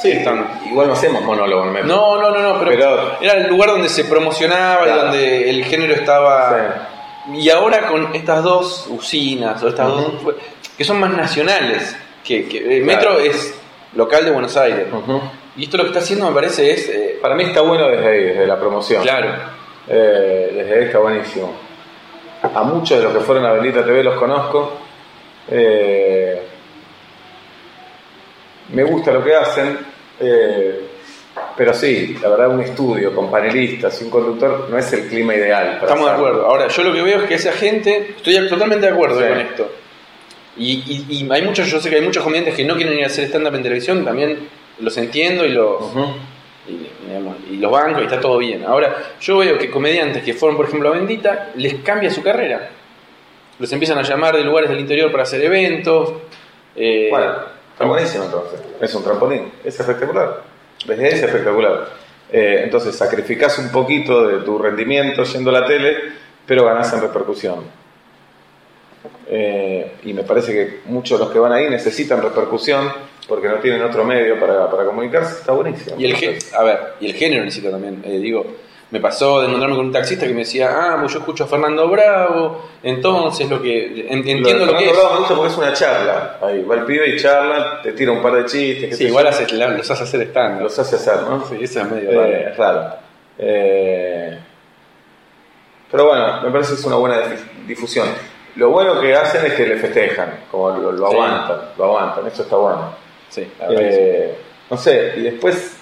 Sí, 0.00 0.12
stand-up. 0.12 0.46
igual 0.70 0.86
no 0.86 0.92
hacemos 0.92 1.22
monólogo 1.22 1.64
en 1.64 1.72
metro. 1.72 1.88
No, 1.88 2.20
no, 2.22 2.30
no, 2.30 2.38
no, 2.40 2.58
pero, 2.60 2.70
Pero- 2.70 3.16
era 3.20 3.32
el 3.32 3.48
lugar 3.48 3.70
donde 3.70 3.88
se 3.88 4.04
promocionaba 4.04 4.84
Claro. 4.84 5.00
y 5.00 5.02
donde 5.02 5.50
el 5.50 5.64
género 5.64 5.92
estaba... 5.94 6.88
Y 7.34 7.50
ahora 7.50 7.88
con 7.88 8.14
estas 8.14 8.42
dos 8.44 8.86
usinas, 8.88 9.60
o 9.62 9.68
estas 9.68 9.88
dos, 9.88 10.12
que 10.78 10.84
son 10.84 11.00
más 11.00 11.10
nacionales, 11.10 11.96
que, 12.24 12.46
que- 12.48 12.58
eh, 12.78 12.82
Claro. 12.82 12.86
Metro 13.16 13.18
es 13.18 13.58
local 13.94 14.24
de 14.24 14.30
Buenos 14.30 14.56
Aires. 14.56 14.86
Y 15.56 15.64
esto 15.64 15.76
lo 15.78 15.82
que 15.82 15.88
está 15.88 15.98
haciendo 15.98 16.28
me 16.28 16.34
parece 16.34 16.70
es... 16.72 16.88
eh, 16.88 17.07
Para 17.20 17.34
mí 17.34 17.44
está 17.44 17.60
bueno 17.62 17.88
desde 17.88 18.06
ahí, 18.08 18.22
desde 18.24 18.46
la 18.46 18.58
promoción. 18.58 19.02
claro. 19.02 19.28
Eh, 19.90 20.50
desde 20.54 20.74
ahí 20.78 20.84
está 20.84 20.98
buenísimo. 20.98 21.52
A 22.42 22.62
muchos 22.62 22.98
de 22.98 23.04
los 23.04 23.14
que 23.14 23.20
fueron 23.20 23.44
a 23.46 23.52
Bendita 23.52 23.84
TV 23.84 24.02
los 24.04 24.14
conozco. 24.16 24.72
Eh, 25.50 26.42
me 28.72 28.82
gusta 28.84 29.12
lo 29.12 29.24
que 29.24 29.34
hacen, 29.34 29.78
eh, 30.20 30.80
pero 31.56 31.72
sí, 31.72 32.16
la 32.20 32.28
verdad 32.28 32.48
un 32.50 32.60
estudio 32.60 33.14
con 33.14 33.30
panelistas 33.30 34.00
y 34.00 34.04
un 34.04 34.10
conductor 34.10 34.66
no 34.70 34.76
es 34.76 34.92
el 34.92 35.08
clima 35.08 35.34
ideal. 35.34 35.78
para 35.80 35.86
Estamos 35.92 36.06
de 36.06 36.12
acuerdo. 36.16 36.46
Ahora, 36.46 36.68
yo 36.68 36.82
lo 36.82 36.92
que 36.92 37.02
veo 37.02 37.22
es 37.22 37.28
que 37.28 37.34
esa 37.34 37.52
gente, 37.52 38.14
estoy 38.16 38.46
totalmente 38.48 38.86
de 38.86 38.92
acuerdo 38.92 39.20
Sí. 39.20 39.26
con 39.28 39.38
esto. 39.40 39.72
Y, 40.58 40.72
y- 41.08 41.24
y 41.24 41.28
hay 41.32 41.42
muchos, 41.42 41.66
yo 41.68 41.80
sé 41.80 41.88
que 41.88 41.96
hay 41.96 42.02
muchos 42.02 42.22
comediantes 42.22 42.54
que 42.54 42.64
no 42.64 42.76
quieren 42.76 42.94
ir 42.98 43.04
a 43.04 43.06
hacer 43.06 43.24
stand-up 43.24 43.54
en 43.54 43.62
televisión, 43.62 44.04
también 44.04 44.48
los 44.80 44.96
entiendo 44.98 45.44
y 45.46 45.50
los. 45.50 45.82
Y, 47.50 47.56
los 47.56 47.70
bancos 47.70 48.02
y 48.02 48.04
está 48.04 48.20
todo 48.20 48.38
bien. 48.38 48.64
Ahora, 48.64 48.96
yo 49.20 49.38
veo 49.38 49.58
que 49.58 49.70
comediantes 49.70 50.22
que 50.22 50.34
fueron, 50.34 50.56
por 50.56 50.66
ejemplo, 50.66 50.88
a 50.88 50.92
Bendita, 50.92 51.50
les 51.56 51.74
cambia 51.76 52.10
su 52.10 52.22
carrera. 52.22 52.70
Los 53.58 53.72
empiezan 53.72 53.98
a 53.98 54.02
llamar 54.02 54.36
de 54.36 54.44
lugares 54.44 54.70
del 54.70 54.80
interior 54.80 55.10
para 55.10 55.24
hacer 55.24 55.42
eventos. 55.42 56.12
eh, 56.76 57.08
Bueno, 57.10 57.32
está 57.72 57.84
buenísimo 57.84 58.24
entonces. 58.24 58.60
Es 58.80 58.94
un 58.94 59.02
trampolín, 59.02 59.52
es 59.64 59.78
espectacular. 59.78 60.42
Desde 60.86 61.04
ahí 61.04 61.12
es 61.12 61.22
espectacular. 61.22 61.88
Eh, 62.30 62.60
entonces 62.64 62.94
sacrificás 62.94 63.58
un 63.58 63.70
poquito 63.70 64.26
de 64.26 64.44
tu 64.44 64.58
rendimiento 64.58 65.24
yendo 65.24 65.50
a 65.50 65.60
la 65.60 65.66
tele, 65.66 65.96
pero 66.46 66.64
ganás 66.64 66.92
en 66.92 67.00
repercusión. 67.00 67.64
Eh, 69.30 69.92
y 70.04 70.12
me 70.14 70.22
parece 70.22 70.52
que 70.52 70.80
muchos 70.86 71.18
de 71.18 71.24
los 71.24 71.32
que 71.32 71.38
van 71.38 71.52
ahí 71.52 71.68
necesitan 71.68 72.22
repercusión 72.22 72.90
porque 73.28 73.48
no 73.48 73.56
tienen 73.56 73.82
otro 73.82 74.04
medio 74.04 74.40
para, 74.40 74.70
para 74.70 74.84
comunicarse. 74.84 75.40
Está 75.40 75.52
buenísimo. 75.52 75.96
Y 75.98 76.06
el, 76.10 76.38
a 76.56 76.62
ver, 76.64 76.78
y 77.00 77.06
el 77.10 77.14
género 77.14 77.44
necesita 77.44 77.70
también. 77.70 78.02
eh, 78.04 78.18
digo, 78.18 78.46
me 78.90 79.00
pasó 79.00 79.40
de 79.42 79.48
encontrarme 79.48 79.76
con 79.76 79.84
un 79.86 79.92
taxista 79.92 80.26
que 80.26 80.32
me 80.32 80.40
decía, 80.40 80.70
ah, 80.72 80.96
pues 80.98 81.12
yo 81.12 81.18
escucho 81.18 81.44
a 81.44 81.46
Fernando 81.46 81.86
Bravo, 81.88 82.64
entonces 82.82 83.48
lo 83.50 83.60
que. 83.60 84.06
en- 84.08 84.26
entiendo 84.26 84.48
lo, 84.64 84.72
de 84.72 84.78
que 84.78 84.84
Fernando 84.86 84.90
es. 84.90 84.96
Bravo 84.96 85.12
me 85.12 85.18
gusta 85.18 85.34
porque 85.34 85.52
es 85.52 85.58
una 85.58 85.72
charla. 85.74 86.38
Ahí 86.40 86.62
va 86.64 86.74
el 86.76 86.84
pibe 86.84 87.08
y 87.10 87.16
charla, 87.18 87.82
te 87.82 87.92
tira 87.92 88.12
un 88.12 88.22
par 88.22 88.32
de 88.32 88.46
chistes. 88.46 88.96
Sí, 88.96 89.04
igual 89.08 89.26
haces- 89.26 89.52
los 89.52 89.90
hace 89.90 90.02
hacer 90.04 90.22
stand 90.22 90.62
los 90.62 90.78
hace 90.78 90.96
hacer, 90.96 91.16
¿no? 91.22 91.44
Sí, 91.46 91.58
eso 91.60 91.80
es 91.82 91.90
medio 91.90 92.10
Eh, 92.10 92.14
raro. 92.16 92.50
es 92.50 92.56
raro. 92.56 92.94
Eh, 93.38 94.38
pero 95.90 96.06
bueno, 96.06 96.42
me 96.42 96.50
parece 96.50 96.72
que 96.74 96.80
es 96.80 96.84
una 96.86 96.96
buena 96.96 97.16
difu- 97.26 97.66
difusión. 97.66 98.08
Lo 98.56 98.70
bueno 98.70 99.00
que 99.00 99.14
hacen 99.14 99.44
es 99.46 99.52
que 99.54 99.66
le 99.66 99.76
festejan, 99.76 100.40
como 100.50 100.70
lo, 100.70 100.92
lo 100.92 101.08
Sí. 101.08 101.14
aguantan, 101.14 101.56
lo 101.76 101.84
aguantan, 101.84 102.26
eso 102.26 102.42
está 102.42 102.56
bueno. 102.56 103.07
Sí, 103.28 103.46
la 103.60 103.68
verdad 103.68 103.82
que 103.82 103.92
sí. 103.92 103.98
Eh, 104.00 104.34
no 104.70 104.76
sé, 104.76 105.12
y 105.16 105.20
después 105.22 105.76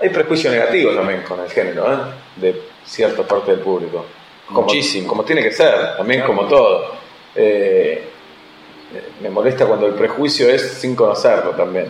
hay 0.00 0.08
prejuicio 0.08 0.50
negativo 0.50 0.92
también 0.92 1.22
con 1.22 1.40
el 1.40 1.50
género, 1.50 1.92
¿eh? 1.92 1.96
de 2.36 2.62
cierta 2.84 3.22
parte 3.22 3.52
del 3.52 3.60
público. 3.60 4.04
Como, 4.46 4.62
Muchísimo. 4.62 5.08
Como 5.08 5.24
tiene 5.24 5.42
que 5.42 5.52
ser, 5.52 5.96
también 5.96 6.20
Claro. 6.20 6.34
como 6.36 6.48
todo. 6.48 6.92
Eh, 7.36 8.04
me 9.22 9.30
molesta 9.30 9.66
cuando 9.66 9.86
el 9.86 9.94
prejuicio 9.94 10.48
es 10.48 10.62
sin 10.62 10.96
conocerlo 10.96 11.50
también. 11.52 11.86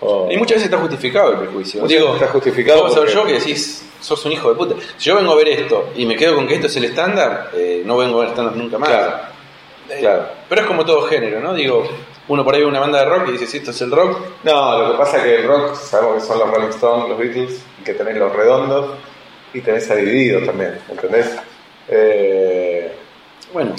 O- 0.00 0.28
Y 0.30 0.36
muchas 0.36 0.56
veces 0.56 0.64
está 0.64 0.78
justificado 0.78 1.32
el 1.32 1.38
prejuicio. 1.38 1.82
Veces 1.82 2.02
está 2.14 2.26
justificado 2.28 2.82
Vamos 2.82 2.96
a 2.96 3.00
ver 3.00 3.14
porque- 3.14 3.20
yo 3.20 3.26
que 3.26 3.32
decís, 3.44 3.88
sos 4.00 4.24
un 4.26 4.32
hijo 4.32 4.48
de 4.50 4.56
puta. 4.56 4.74
Si 4.96 5.04
yo 5.08 5.16
vengo 5.16 5.32
a 5.32 5.36
ver 5.36 5.48
esto 5.48 5.90
y 5.94 6.04
me 6.06 6.16
quedo 6.16 6.34
con 6.34 6.48
que 6.48 6.54
esto 6.54 6.66
es 6.66 6.76
el 6.76 6.86
estándar, 6.86 7.50
eh, 7.54 7.82
no 7.84 7.96
vengo 7.96 8.18
a 8.18 8.20
ver 8.22 8.30
estándar 8.30 8.56
nunca 8.56 8.78
más. 8.78 8.88
Claro. 8.88 9.12
Eh, 9.90 9.98
Claro. 10.00 10.26
Pero 10.48 10.60
es 10.62 10.66
como 10.66 10.84
todo 10.84 11.02
género, 11.02 11.40
¿no? 11.40 11.54
Digo, 11.54 11.86
uno 12.28 12.44
por 12.44 12.54
ahí 12.54 12.62
ve 12.62 12.66
una 12.66 12.80
banda 12.80 13.00
de 13.00 13.04
rock 13.04 13.28
y 13.28 13.32
dice, 13.32 13.46
si 13.46 13.58
esto 13.58 13.70
es 13.70 13.80
el 13.82 13.90
rock, 13.90 14.18
No, 14.44 14.78
lo 14.78 14.92
que 14.92 14.98
pasa 14.98 15.18
es 15.18 15.22
que 15.24 15.36
el 15.36 15.46
rock, 15.46 15.74
sabemos 15.74 16.14
que 16.14 16.20
son 16.28 16.38
los 16.38 16.50
Rolling 16.50 16.68
Stones, 16.68 17.08
los 17.08 17.18
Beatles, 17.18 17.62
que 17.84 17.94
tenés 17.94 18.16
los 18.16 18.32
redondos 18.34 18.96
y 19.52 19.60
tenés 19.60 19.90
a 19.90 19.94
divididos 19.96 20.46
también, 20.46 20.78
¿entendés? 20.88 21.36
Eh, 21.88 22.92
bueno, 23.52 23.74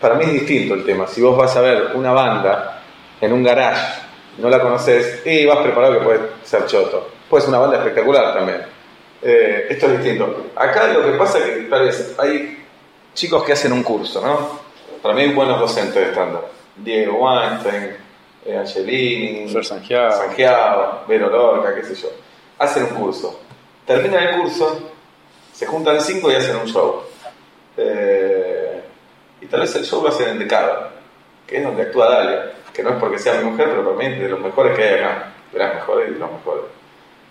para 0.00 0.14
mí 0.14 0.24
es 0.24 0.32
distinto 0.32 0.74
el 0.74 0.84
tema. 0.84 1.06
Si 1.06 1.20
vos 1.20 1.36
vas 1.36 1.54
a 1.56 1.60
ver 1.60 1.90
una 1.94 2.12
banda 2.12 2.82
en 3.20 3.32
un 3.32 3.42
garage, 3.42 4.02
no 4.38 4.48
la 4.48 4.60
conoces 4.60 5.24
y 5.24 5.44
vas 5.46 5.58
preparado 5.58 5.98
que 5.98 6.04
puede 6.04 6.20
ser 6.42 6.66
choto. 6.66 7.08
Puede 7.28 7.42
ser 7.42 7.50
una 7.50 7.58
banda 7.58 7.78
espectacular 7.78 8.34
también. 8.34 8.62
Eh, 9.22 9.66
esto 9.70 9.86
es 9.86 9.92
distinto. 10.02 10.46
Acá 10.56 10.88
lo 10.88 11.04
que 11.04 11.12
pasa 11.16 11.38
es 11.38 11.44
que 11.44 11.62
tal 11.64 11.84
vez 11.84 12.14
hay 12.18 12.64
chicos 13.14 13.44
que 13.44 13.52
hacen 13.52 13.72
un 13.72 13.82
curso, 13.82 14.20
¿no? 14.20 14.60
Para 15.00 15.14
mí 15.14 15.22
hay 15.22 15.32
buenos 15.32 15.60
docentes 15.60 15.94
de 15.94 16.10
estándar. 16.10 16.42
Diego 16.76 17.18
Weinstein, 17.18 17.96
eh, 18.44 18.58
Angelini, 18.58 19.48
Fer 19.48 19.64
Sangiao. 19.64 20.12
Sangiao, 20.12 21.04
Vero 21.06 21.30
Lorca, 21.30 21.74
qué 21.74 21.82
sé 21.84 21.94
yo. 21.94 22.08
Hacen 22.58 22.84
un 22.84 22.90
curso. 22.90 23.40
Terminan 23.86 24.22
el 24.22 24.40
curso, 24.40 24.90
se 25.52 25.66
juntan 25.66 26.00
cinco 26.00 26.30
y 26.30 26.34
hacen 26.34 26.56
un 26.56 26.66
show. 26.66 27.02
Eh, 27.76 28.82
y 29.40 29.46
tal 29.46 29.60
vez 29.60 29.74
el 29.76 29.84
show 29.84 30.02
lo 30.02 30.08
hacen 30.08 30.28
en 30.30 30.38
The 30.38 30.46
Cavern, 30.46 30.86
que 31.46 31.58
es 31.58 31.64
donde 31.64 31.82
actúa 31.82 32.08
Dalia, 32.08 32.52
que 32.72 32.82
no 32.82 32.90
es 32.90 32.96
porque 32.96 33.18
sea 33.18 33.34
mi 33.34 33.50
mujer, 33.50 33.68
pero 33.70 33.84
para 33.84 33.96
mí 33.96 34.14
es 34.14 34.20
de 34.20 34.28
los 34.28 34.40
mejores 34.40 34.76
que 34.76 34.84
hay 34.84 34.94
acá, 35.00 35.32
de 35.52 35.58
las 35.58 35.74
mejores 35.74 36.10
y 36.10 36.14
de 36.14 36.18
los 36.18 36.32
mejores. 36.32 36.64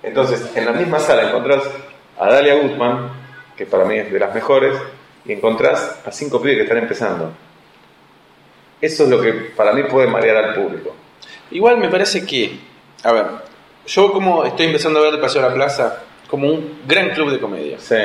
Entonces, 0.04 0.52
en 0.56 0.66
la 0.66 0.72
misma 0.74 1.00
sala 1.00 1.30
encontrás 1.30 1.64
a 2.20 2.28
Dalia 2.28 2.56
Gutman, 2.56 3.10
que 3.56 3.66
para 3.66 3.86
mí 3.86 3.98
es 3.98 4.12
de 4.12 4.20
las 4.20 4.34
mejores, 4.34 4.78
y 5.26 5.34
encontrás 5.34 6.02
a 6.06 6.12
cinco 6.12 6.42
pibes 6.42 6.58
que 6.58 6.64
están 6.64 6.78
empezando. 6.78 7.32
Eso 8.84 9.06
es 9.06 9.10
lo 9.10 9.22
que 9.22 9.32
para 9.32 9.72
mí 9.72 9.84
puede 9.84 10.08
marear 10.08 10.36
al 10.36 10.54
público. 10.56 10.94
igual 11.52 11.78
me 11.78 11.88
parece 11.88 12.26
que, 12.26 12.60
a 13.02 13.14
ver, 13.14 13.26
yo 13.88 14.12
como 14.12 14.44
estoy 14.44 14.66
empezando 14.66 15.00
a 15.00 15.04
ver 15.04 15.14
el 15.14 15.22
Paseo 15.22 15.42
de 15.42 15.48
la 15.48 15.54
Plaza 15.54 16.02
como 16.28 16.50
un 16.50 16.82
gran 16.86 17.12
club 17.12 17.32
de 17.32 17.40
comedia. 17.40 17.78
Sí, 17.80 17.96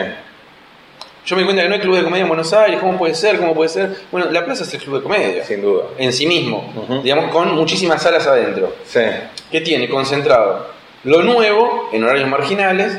Yo 1.26 1.34
me 1.34 1.42
di 1.42 1.46
cuenta 1.46 1.64
que 1.64 1.68
no 1.68 1.74
hay 1.74 1.80
club 1.80 1.96
de 1.96 2.04
comedia 2.04 2.22
en 2.22 2.28
Buenos 2.28 2.52
Aires, 2.52 2.78
¿cómo 2.78 2.96
puede 2.96 3.14
ser? 3.16 3.38
¿Cómo 3.40 3.54
puede 3.56 3.70
ser? 3.70 3.90
Bueno, 4.12 4.30
la 4.30 4.44
plaza 4.44 4.62
es 4.62 4.72
el 4.72 4.80
club 4.80 4.98
de 4.98 5.02
comedia. 5.02 5.44
sin 5.44 5.62
duda. 5.62 5.86
En 5.98 6.12
sí 6.12 6.26
mismo, 6.28 6.72
digamos, 7.02 7.32
con 7.32 7.56
muchísimas 7.56 8.00
salas 8.00 8.28
adentro. 8.28 8.72
Sí. 8.84 9.00
que 9.50 9.60
tiene 9.62 9.88
concentrado 9.88 10.68
lo 11.02 11.22
nuevo 11.22 11.88
en 11.92 12.04
horarios 12.04 12.28
marginales. 12.28 12.96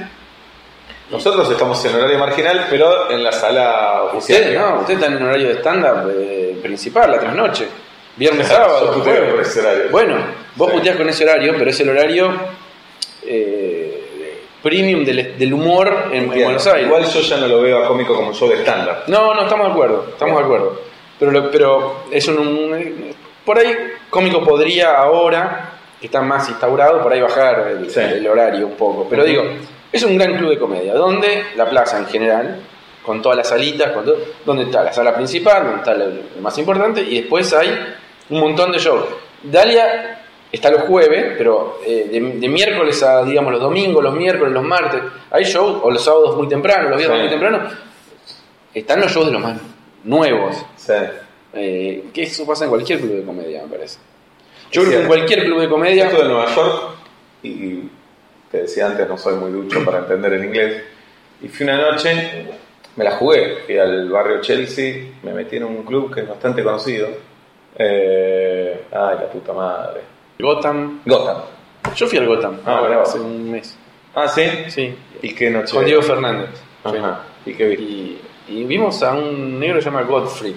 Nosotros 1.12 1.50
estamos 1.50 1.84
en 1.86 1.96
horario 1.96 2.20
marginal, 2.20 2.68
pero 2.70 3.10
en 3.10 3.24
la 3.24 3.32
sala 3.32 4.04
oficial. 4.04 4.42
Ustedes 4.42 4.60
no, 4.60 4.80
ustedes 4.82 5.00
están 5.00 5.18
en 5.18 5.24
horario 5.24 5.48
de 5.48 5.54
stand-up 5.56 6.12
eh, 6.16 6.60
principal, 6.62 7.12
la 7.12 7.20
trasnoche. 7.20 7.68
Viernes, 8.16 8.48
Yo 8.50 8.54
sábado. 8.56 8.94
puteo 8.94 9.32
por 9.32 9.40
ese 9.42 9.60
horario. 9.62 9.84
Bueno, 9.92 10.18
vos 10.56 10.70
Sí. 10.72 10.78
puteás 10.78 10.98
con 10.98 11.10
ese 11.10 11.24
horario, 11.24 11.56
pero 11.58 11.70
es 11.72 11.80
el 11.80 11.90
horario 11.90 12.32
eh, 13.26 14.42
premium 14.62 15.04
del, 15.06 15.38
del 15.38 15.54
humor 15.54 16.10
en. 16.12 16.28
Buenos 16.28 16.68
Aires. 16.68 16.86
Igual 16.86 17.06
yo 17.06 17.22
ya 17.22 17.38
no 17.38 17.48
lo 17.48 17.62
veo 17.62 17.84
a 17.84 17.88
cómico 17.88 18.14
como 18.16 18.28
un 18.30 18.34
show 18.36 18.50
de 18.50 18.56
estándar. 18.56 19.04
No, 19.08 19.34
no, 19.34 19.44
estamos 19.44 19.68
de 19.68 19.72
acuerdo, 19.74 20.06
estamos 20.10 20.38
de 20.38 20.44
acuerdo. 20.44 20.82
Pero, 21.18 21.32
lo- 21.32 21.52
pero 21.52 22.04
es 22.12 22.28
un, 22.28 22.38
un- 22.40 23.16
Por 23.46 23.58
ahí, 23.58 23.76
cómico 24.10 24.44
podría 24.44 24.96
ahora, 24.98 25.72
que 26.00 26.06
está 26.08 26.22
más 26.22 26.48
instaurado, 26.50 27.02
por 27.02 27.12
ahí 27.12 27.22
bajar 27.22 27.68
el, 27.70 27.90
Sí. 27.90 28.00
el 28.00 28.28
horario 28.28 28.68
un 28.68 28.74
poco. 28.76 29.08
Pero 29.10 29.24
digo, 29.24 29.44
es 29.92 30.04
un 30.04 30.18
gran 30.18 30.38
club 30.38 30.50
de 30.52 30.60
comedia, 30.60 30.94
donde 30.94 31.46
la 31.56 31.70
plaza 31.70 31.98
en 31.98 32.06
general, 32.08 32.62
con 33.04 33.22
todas 33.22 33.38
las 33.38 33.50
salitas, 33.50 33.92
con 33.92 34.06
todo, 34.06 34.18
donde 34.46 34.64
está 34.64 34.84
la 34.84 34.94
sala 34.94 35.16
principal, 35.16 35.64
donde 35.64 35.78
está 35.80 35.92
el 35.94 36.42
más 36.42 36.58
importante, 36.58 37.02
y 37.02 37.22
después 37.22 37.52
hay 37.54 37.70
un 38.30 38.40
montón 38.40 38.72
de 38.72 38.78
shows. 38.80 39.06
Dalia 39.44 40.22
está 40.52 40.70
los 40.70 40.82
jueves, 40.84 41.36
pero 41.38 41.80
eh, 41.86 42.08
de, 42.12 42.20
de 42.20 42.48
miércoles 42.50 43.02
a, 43.04 43.24
digamos, 43.24 43.52
los 43.54 43.62
domingos, 43.62 44.04
los 44.04 44.14
miércoles, 44.14 44.54
los 44.54 44.64
martes, 44.64 45.02
hay 45.32 45.44
shows, 45.46 45.80
o 45.84 45.90
los 45.92 46.04
sábados 46.04 46.36
muy 46.38 46.48
temprano, 46.48 46.90
los 46.90 46.98
viernes 46.98 47.18
Sí. 47.18 47.22
muy 47.24 47.30
temprano, 47.30 47.70
están 48.74 49.00
los 49.02 49.12
shows 49.12 49.26
de 49.28 49.32
los 49.34 49.42
más 49.42 49.60
nuevos. 50.04 50.56
Sí. 50.76 50.94
Eh, 51.54 52.06
que 52.14 52.24
eso 52.24 52.46
pasa 52.46 52.66
en 52.66 52.70
cualquier 52.70 53.00
club 53.00 53.14
de 53.16 53.24
comedia, 53.24 53.64
me 53.64 53.70
parece. 53.70 53.98
Yo 54.72 54.82
creo 54.84 54.94
que 54.94 55.02
en 55.02 55.08
cualquier 55.08 55.44
club 55.46 55.62
de 55.62 55.70
comedia. 55.70 56.06
Esto 56.06 56.22
de 56.22 56.28
Nueva 56.28 56.46
York, 56.56 56.84
y 57.42 57.80
te 58.52 58.62
decía 58.62 58.88
antes, 58.88 59.08
no 59.08 59.18
soy 59.18 59.36
muy 59.36 59.52
ducho 59.52 59.84
para 59.86 60.00
entender 60.00 60.34
el 60.34 60.46
inglés. 60.46 60.84
Y 61.42 61.48
fui 61.48 61.66
una 61.66 61.78
noche, 61.78 62.46
me 62.96 63.04
la 63.04 63.12
jugué. 63.12 63.58
Fui 63.66 63.78
al 63.78 64.10
barrio 64.10 64.42
Chelsea, 64.42 65.12
me 65.24 65.34
metí 65.34 65.58
en 65.58 65.64
un 65.66 65.84
club 65.84 66.14
que 66.14 66.22
es 66.22 66.28
bastante 66.28 66.64
conocido. 66.64 67.08
Eh, 67.78 68.86
ay, 68.92 69.16
la 69.20 69.30
puta 69.32 69.54
madre. 69.54 70.02
Gotham. 70.40 71.02
Gotham. 71.06 71.42
Yo 71.96 72.08
fui 72.08 72.18
al 72.18 72.28
Gotham 72.28 72.60
Ah, 72.66 72.78
ahora, 72.78 73.02
hace 73.02 73.20
un 73.20 73.52
mes. 73.52 73.78
Ah, 74.16 74.28
¿sí? 74.28 74.44
Sí. 74.68 74.96
¿Y 75.22 75.34
qué 75.34 75.50
noche? 75.50 75.74
Con 75.74 75.86
Diego 75.86 76.02
Fernández. 76.02 76.50
Ajá. 76.84 77.24
¿Y 77.46 77.54
qué 77.54 77.66
viste? 77.68 77.84
Y, 77.84 78.22
y 78.48 78.64
vimos 78.64 79.02
a 79.04 79.14
un 79.14 79.60
negro 79.60 79.76
que 79.76 79.82
se 79.82 79.90
llama 79.90 80.04
Godfrey. 80.04 80.56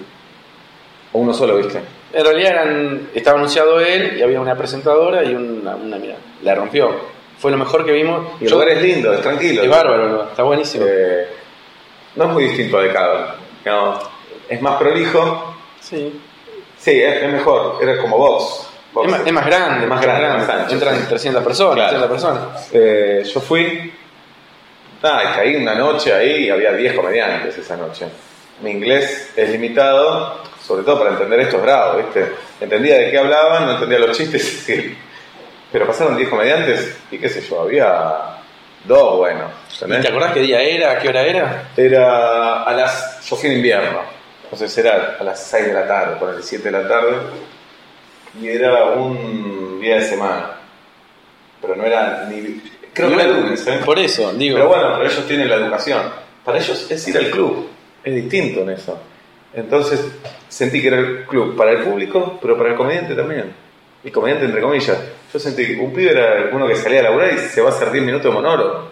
¿O 1.13 1.19
uno 1.19 1.33
solo 1.33 1.57
viste? 1.57 1.79
En 2.11 2.23
realidad 2.23 2.51
eran, 2.51 3.09
estaba 3.13 3.37
anunciado 3.37 3.79
él 3.79 4.17
y 4.17 4.21
había 4.21 4.41
una 4.41 4.55
presentadora 4.55 5.23
y 5.23 5.33
una, 5.33 5.75
una 5.75 5.97
mira, 5.97 6.15
la 6.41 6.55
rompió. 6.55 7.12
Fue 7.43 7.51
lo 7.51 7.57
mejor 7.57 7.85
que 7.85 7.91
vimos. 7.91 8.25
Y 8.39 8.45
el 8.45 8.49
Yo- 8.51 8.55
lugar 8.55 8.69
es 8.69 8.81
lindo, 8.81 9.13
es 9.13 9.19
tranquilo. 9.21 9.63
es 9.63 9.69
bárbaro, 9.69 10.29
está 10.29 10.43
buenísimo. 10.43 10.85
Eh, 10.87 11.27
no 12.15 12.23
es 12.23 12.29
muy 12.31 12.43
distinto 12.45 12.77
a 12.77 12.83
The 12.83 12.93
Cavern. 12.93 13.25
No, 13.65 13.99
es 14.47 14.61
más 14.61 14.77
prolijo. 14.77 15.55
sí. 15.81 16.21
Sí, 16.77 17.01
es, 17.01 17.23
es 17.23 17.31
mejor. 17.33 17.79
Era 17.81 17.97
como 17.97 18.17
Vox. 18.17 18.69
Vox. 18.93 19.07
Es 19.07 19.11
más, 19.11 19.27
es 19.27 19.33
más 19.33 19.45
grande, 19.45 19.87
Más 19.87 20.01
grande, 20.01 20.45
más 20.47 20.71
Entran 20.71 20.99
sí. 21.01 21.05
300 21.09 21.43
personas, 21.43 21.75
Claro. 21.75 22.07
300 22.07 22.09
personas. 22.09 22.69
Eh, 22.73 23.23
yo 23.33 23.41
fui. 23.41 23.93
Ah, 25.01 25.21
y 25.23 25.35
caí 25.35 25.55
una 25.57 25.75
noche 25.75 26.13
ahí 26.13 26.45
y 26.45 26.49
había 26.49 26.71
10 26.71 26.93
comediantes 26.93 27.57
esa 27.57 27.75
noche. 27.75 28.05
Mi 28.61 28.71
inglés 28.71 29.33
es 29.35 29.49
limitado, 29.49 30.37
sobre 30.65 30.83
todo 30.83 30.97
para 30.99 31.09
entender 31.11 31.41
estos 31.41 31.61
grados, 31.61 31.97
¿viste? 31.97 32.31
Entendía 32.61 32.97
de 32.99 33.11
qué 33.11 33.17
hablaban, 33.17 33.65
no 33.65 33.71
entendía 33.73 33.99
los 33.99 34.15
chistes. 34.17 34.65
Pero 35.73 35.87
pasaron 35.87 36.15
10 36.15 36.29
comediantes 36.29 36.95
y 37.09 37.17
qué 37.17 37.27
sé 37.27 37.41
yo, 37.41 37.61
había 37.61 38.37
dos 38.85 39.17
buenos. 39.17 39.51
¿Y 39.71 39.73
¿entendés? 39.73 40.01
¿Te 40.03 40.07
acordás 40.09 40.33
qué 40.33 40.41
día 40.41 40.61
era? 40.61 40.91
¿A 40.91 40.99
qué 40.99 41.09
hora 41.09 41.23
era? 41.23 41.71
Era 41.75 42.61
a 42.61 42.73
las. 42.73 43.27
Yo 43.27 43.35
fui 43.35 43.49
en 43.49 43.55
invierno. 43.55 44.01
Entonces 44.43 44.77
era 44.77 45.17
a 45.19 45.23
las 45.23 45.43
6 45.47 45.65
de 45.65 45.73
la 45.73 45.87
tarde, 45.87 46.17
por 46.17 46.31
el 46.31 46.43
7 46.43 46.63
de 46.63 46.71
la 46.71 46.87
tarde. 46.87 47.17
Y 48.39 48.49
era 48.49 48.91
un 48.91 49.79
día 49.81 49.95
de 49.95 50.03
semana. 50.03 50.51
Pero 51.59 51.75
no 51.75 51.83
era 51.85 52.27
ni. 52.29 52.61
Creo 52.93 53.09
que 53.09 53.15
era 53.15 53.27
lunes, 53.29 53.65
¿eh? 53.65 53.79
Por 53.83 53.97
eso, 53.97 54.31
digo. 54.33 54.57
Pero 54.57 54.67
bueno, 54.67 54.93
pero 54.95 55.09
ellos 55.09 55.27
tienen 55.27 55.49
la 55.49 55.55
educación. 55.55 56.03
Para 56.45 56.59
ellos 56.59 56.85
es 56.91 57.07
ir 57.07 57.17
al 57.17 57.31
club. 57.31 57.67
Es 58.03 58.13
distinto 58.13 58.61
en 58.61 58.69
eso. 58.69 58.99
Entonces 59.55 60.05
sentí 60.47 60.83
que 60.83 60.89
era 60.89 60.99
el 60.99 61.25
club 61.25 61.57
para 61.57 61.71
el 61.71 61.79
público, 61.79 62.37
pero 62.39 62.55
para 62.55 62.69
el 62.69 62.75
comediante 62.75 63.15
también. 63.15 63.51
Y 64.03 64.11
comediante 64.11 64.45
entre 64.45 64.61
comillas. 64.61 64.99
Yo 65.33 65.39
sentí 65.39 65.65
que 65.65 65.79
un 65.79 65.91
pibe 65.91 66.11
era 66.11 66.49
uno 66.53 66.67
que 66.67 66.75
salía 66.75 66.99
a 66.99 67.03
laburar 67.03 67.33
y 67.33 67.37
se 67.39 67.59
va 67.61 67.69
a 67.69 67.73
hacer 67.73 67.91
10 67.91 68.03
minutos 68.05 68.25
de 68.25 68.31
monólogo. 68.31 68.91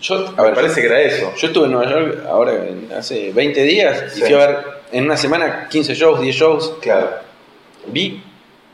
yo, 0.00 0.14
a 0.28 0.30
Me 0.32 0.42
ver, 0.44 0.54
parece 0.54 0.80
que 0.80 0.86
era 0.86 1.00
eso. 1.00 1.32
yo 1.36 1.46
estuve 1.46 1.64
en 1.66 1.72
Nueva 1.72 1.90
York 1.90 2.18
ahora 2.28 2.52
hace 2.98 3.32
20 3.32 3.62
días 3.62 4.04
y 4.14 4.20
Sí. 4.20 4.22
fui 4.22 4.34
a 4.34 4.46
ver 4.46 4.58
en 4.92 5.04
una 5.04 5.16
semana 5.16 5.68
15 5.68 5.94
shows, 5.94 6.20
10 6.20 6.34
shows. 6.36 6.74
Claro. 6.80 7.10
Vi 7.86 8.22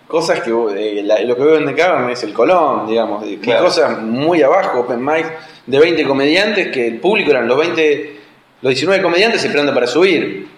cosas 0.08 0.40
que 0.40 0.50
eh, 0.50 1.02
la- 1.04 1.20
lo 1.20 1.36
que 1.36 1.42
veo 1.42 1.56
en 1.56 1.66
The 1.66 1.74
Cavern 1.74 2.10
es 2.10 2.22
el 2.24 2.32
Colón, 2.32 2.86
digamos. 2.88 3.24
Vi 3.24 3.38
Claro. 3.38 3.64
cosas 3.64 3.98
muy 4.00 4.42
abajo, 4.42 4.80
open 4.80 5.04
mic, 5.04 5.26
de 5.66 5.78
20 5.80 6.04
comediantes 6.06 6.68
que 6.72 6.86
el 6.88 6.98
público 7.00 7.30
eran 7.32 7.46
los 7.48 7.58
20, 7.58 8.16
los 8.62 8.70
19 8.70 9.02
comediantes 9.02 9.44
esperando 9.44 9.72
para 9.74 9.86
subir. 9.88 10.48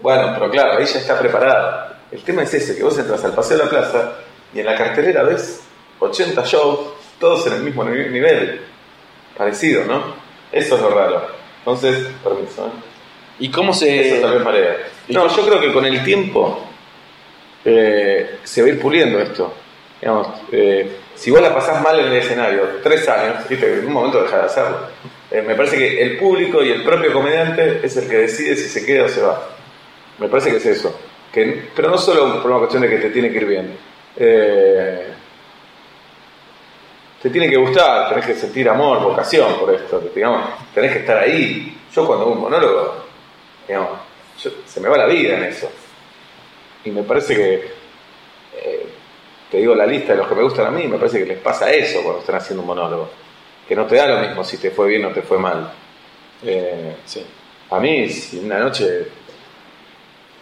Bueno, 0.00 0.30
pero 0.34 0.50
claro, 0.50 0.78
ahí 0.78 0.84
ya 0.84 0.98
está 1.00 1.18
preparado. 1.18 1.92
El 2.12 2.22
tema 2.22 2.42
es 2.42 2.54
ese, 2.54 2.76
que 2.76 2.82
vos 2.84 2.96
entras 2.98 3.24
al 3.24 3.32
Paseo 3.34 3.58
de 3.58 3.64
la 3.64 3.70
Plaza 3.70 4.12
y 4.54 4.60
en 4.60 4.66
la 4.66 4.76
cartelera 4.76 5.22
ves 5.24 5.62
80 6.02 6.44
shows, 6.44 6.78
todos 7.18 7.46
en 7.46 7.54
el 7.54 7.62
mismo 7.62 7.84
ni- 7.84 8.08
nivel. 8.08 8.60
Parecido, 9.36 9.84
¿no? 9.84 10.02
Eso 10.52 10.76
es 10.76 10.80
lo 10.82 10.90
raro. 10.90 11.26
Entonces, 11.60 12.08
permiso, 12.22 12.66
¿eh? 12.66 12.70
¿Y 13.38 13.50
cómo 13.50 13.70
Eso 13.72 13.80
se...? 13.80 14.18
también 14.20 14.42
marea. 14.44 14.76
¿y 15.08 15.12
No, 15.14 15.26
yo 15.34 15.46
creo 15.46 15.60
que 15.60 15.72
con 15.72 15.84
el 15.86 16.04
tiempo 16.04 16.60
eh, 17.64 18.38
se 18.44 18.62
va 18.62 18.68
a 18.68 18.70
ir 18.70 18.80
puliendo 18.80 19.18
esto. 19.18 19.52
Digamos, 20.00 20.28
eh, 20.50 20.96
si 21.14 21.30
vos 21.30 21.40
la 21.40 21.54
pasás 21.54 21.80
mal 21.82 21.98
en 22.00 22.06
el 22.06 22.14
escenario, 22.14 22.62
tres 22.82 23.08
años, 23.08 23.48
viste, 23.48 23.72
en 23.78 23.86
un 23.86 23.92
momento 23.92 24.22
deja 24.22 24.38
de 24.38 24.44
hacerlo. 24.44 24.78
Eh, 25.30 25.42
me 25.46 25.54
parece 25.54 25.76
que 25.78 26.02
el 26.02 26.18
público 26.18 26.62
y 26.62 26.70
el 26.70 26.82
propio 26.82 27.12
comediante 27.12 27.80
es 27.82 27.96
el 27.96 28.08
que 28.08 28.16
decide 28.18 28.56
si 28.56 28.68
se 28.68 28.84
queda 28.84 29.04
o 29.04 29.08
se 29.08 29.22
va. 29.22 29.48
Me 30.18 30.28
parece 30.28 30.50
que 30.50 30.56
es 30.56 30.66
eso. 30.66 30.94
Que, 31.32 31.68
pero 31.74 31.88
no 31.88 31.96
solo 31.98 32.42
por 32.42 32.50
una 32.50 32.58
cuestión 32.60 32.82
de 32.82 32.90
que 32.90 32.96
te 32.98 33.10
tiene 33.10 33.30
que 33.30 33.38
ir 33.38 33.46
bien. 33.46 33.76
Eh, 34.16 35.06
te 37.22 37.30
tiene 37.30 37.48
que 37.48 37.56
gustar, 37.56 38.08
tenés 38.08 38.26
que 38.26 38.34
sentir 38.34 38.68
amor, 38.68 39.00
vocación 39.00 39.54
por 39.60 39.72
esto, 39.72 40.00
digamos, 40.14 40.44
tenés 40.74 40.92
que 40.92 40.98
estar 40.98 41.18
ahí. 41.18 41.78
Yo 41.94 42.06
cuando 42.06 42.24
hago 42.24 42.34
un 42.34 42.40
monólogo, 42.40 42.94
digamos, 43.68 43.90
yo- 44.42 44.50
se 44.66 44.80
me 44.80 44.88
va 44.88 44.96
la 44.96 45.06
vida 45.06 45.36
en 45.36 45.44
eso. 45.44 45.70
Y 46.84 46.90
me 46.90 47.02
parece 47.04 47.36
que, 47.36 47.54
eh, 48.56 48.86
te 49.50 49.58
digo 49.58 49.74
la 49.74 49.86
lista 49.86 50.12
de 50.12 50.18
los 50.18 50.26
que 50.28 50.34
me 50.34 50.42
gustan 50.42 50.66
a 50.66 50.70
mí, 50.70 50.88
me 50.88 50.98
parece 50.98 51.18
que 51.20 51.26
les 51.26 51.38
pasa 51.38 51.70
eso 51.70 52.02
cuando 52.02 52.20
están 52.20 52.36
haciendo 52.36 52.62
un 52.62 52.66
monólogo. 52.68 53.08
Que 53.68 53.76
no 53.76 53.86
te 53.86 53.94
da 53.96 54.06
lo 54.08 54.18
mismo 54.26 54.42
si 54.42 54.56
te 54.58 54.70
fue 54.72 54.88
bien 54.88 55.04
o 55.04 55.10
te 55.10 55.22
fue 55.22 55.38
mal. 55.38 55.70
Eh, 56.44 56.96
Sí. 57.04 57.24
a 57.70 57.78
mí, 57.78 58.08
si 58.08 58.38
una 58.40 58.58
noche. 58.58 59.06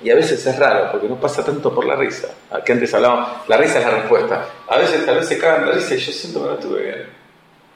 Y 0.03 0.11
a 0.11 0.15
veces 0.15 0.45
es 0.47 0.59
raro, 0.59 0.91
porque 0.91 1.09
no 1.09 1.17
pasa 1.17 1.45
tanto 1.45 1.75
por 1.75 1.85
la 1.85 1.95
risa. 1.95 2.29
Que 2.65 2.73
antes 2.73 2.93
hablábamos, 2.95 3.49
la 3.49 3.57
risa 3.59 3.81
es 3.81 3.85
la 3.85 3.91
respuesta. 3.91 4.47
A 4.69 4.79
veces 4.79 5.05
tal 5.05 5.17
vez 5.17 5.29
se 5.29 5.39
cagan 5.39 5.67
la 5.67 5.73
risa 5.73 5.95
y 5.95 5.99
yo 5.99 6.13
siento 6.13 6.43
que 6.43 6.49
no 6.49 6.55
estuve 6.55 6.83
bien. 6.83 7.07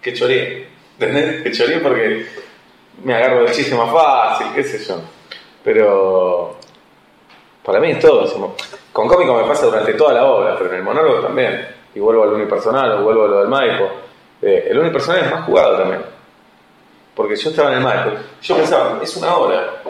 Que 0.01 0.13
choreé. 0.15 0.69
¿Entendés? 0.99 1.43
Que 1.43 1.53
choreé 1.53 1.81
porque 1.81 2.27
me 3.03 3.15
agarro 3.15 3.43
del 3.43 3.53
chiste 3.53 3.75
más 3.75 3.93
fácil, 3.93 4.47
qué 4.55 4.63
sé 4.63 4.83
yo. 4.85 5.01
Pero 5.63 6.57
para 7.63 7.81
mí 7.81 7.91
es 7.91 7.99
todo. 7.99 8.55
Con 8.93 9.09
cómico 9.09 9.35
me 9.35 9.49
pasa 9.49 9.67
durante 9.67 9.93
toda 9.95 10.15
la 10.15 10.25
obra, 10.25 10.57
pero 10.57 10.71
en 10.71 10.77
el 10.77 10.83
monólogo 10.83 11.21
también. 11.21 11.67
Y 11.95 12.01
vuelvo 12.01 12.23
al 12.23 12.33
unipersonal 12.35 12.93
o 12.93 13.03
vuelvo 13.03 13.25
a 13.25 13.29
lo 13.29 13.39
del 13.41 13.49
Maipo. 13.49 13.89
Eh, 14.41 14.69
el 14.71 14.79
unipersonal 14.79 15.25
es 15.25 15.31
más 15.31 15.45
jugado 15.45 15.77
también. 15.79 16.03
Porque 17.15 17.37
yo 17.37 17.51
estaba 17.51 17.71
en 17.71 17.79
el 17.79 17.85
Maipo. 17.85 18.11
Yo 18.43 18.57
pensaba, 18.57 18.99
es 19.03 19.17
una 19.17 19.37
hora. 19.37 19.83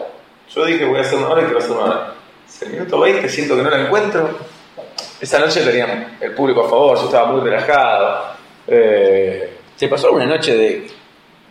Yo 0.53 0.65
dije, 0.65 0.85
voy 0.85 0.97
a 0.97 1.01
hacer 1.01 1.17
una 1.17 1.29
hora 1.29 1.41
y 1.41 1.45
quiero 1.45 1.59
hacer 1.59 1.71
una 1.71 1.85
hora. 1.85 2.14
Es 2.47 2.61
el 2.63 2.69
minuto 2.73 2.99
20, 2.99 3.27
siento 3.29 3.55
que 3.55 3.63
no 3.63 3.69
la 3.69 3.81
encuentro. 3.85 4.29
Esa 5.19 5.39
noche 5.39 5.61
tenía 5.61 6.17
el 6.21 6.31
público 6.33 6.65
a 6.65 6.69
favor, 6.69 6.97
yo 6.97 7.05
estaba 7.05 7.31
muy 7.31 7.41
relajado. 7.41 8.35
Eh, 8.67 9.57
¿Te 9.77 9.87
pasó 9.87 10.07
alguna 10.07 10.25
noche 10.25 10.55
de 10.55 10.87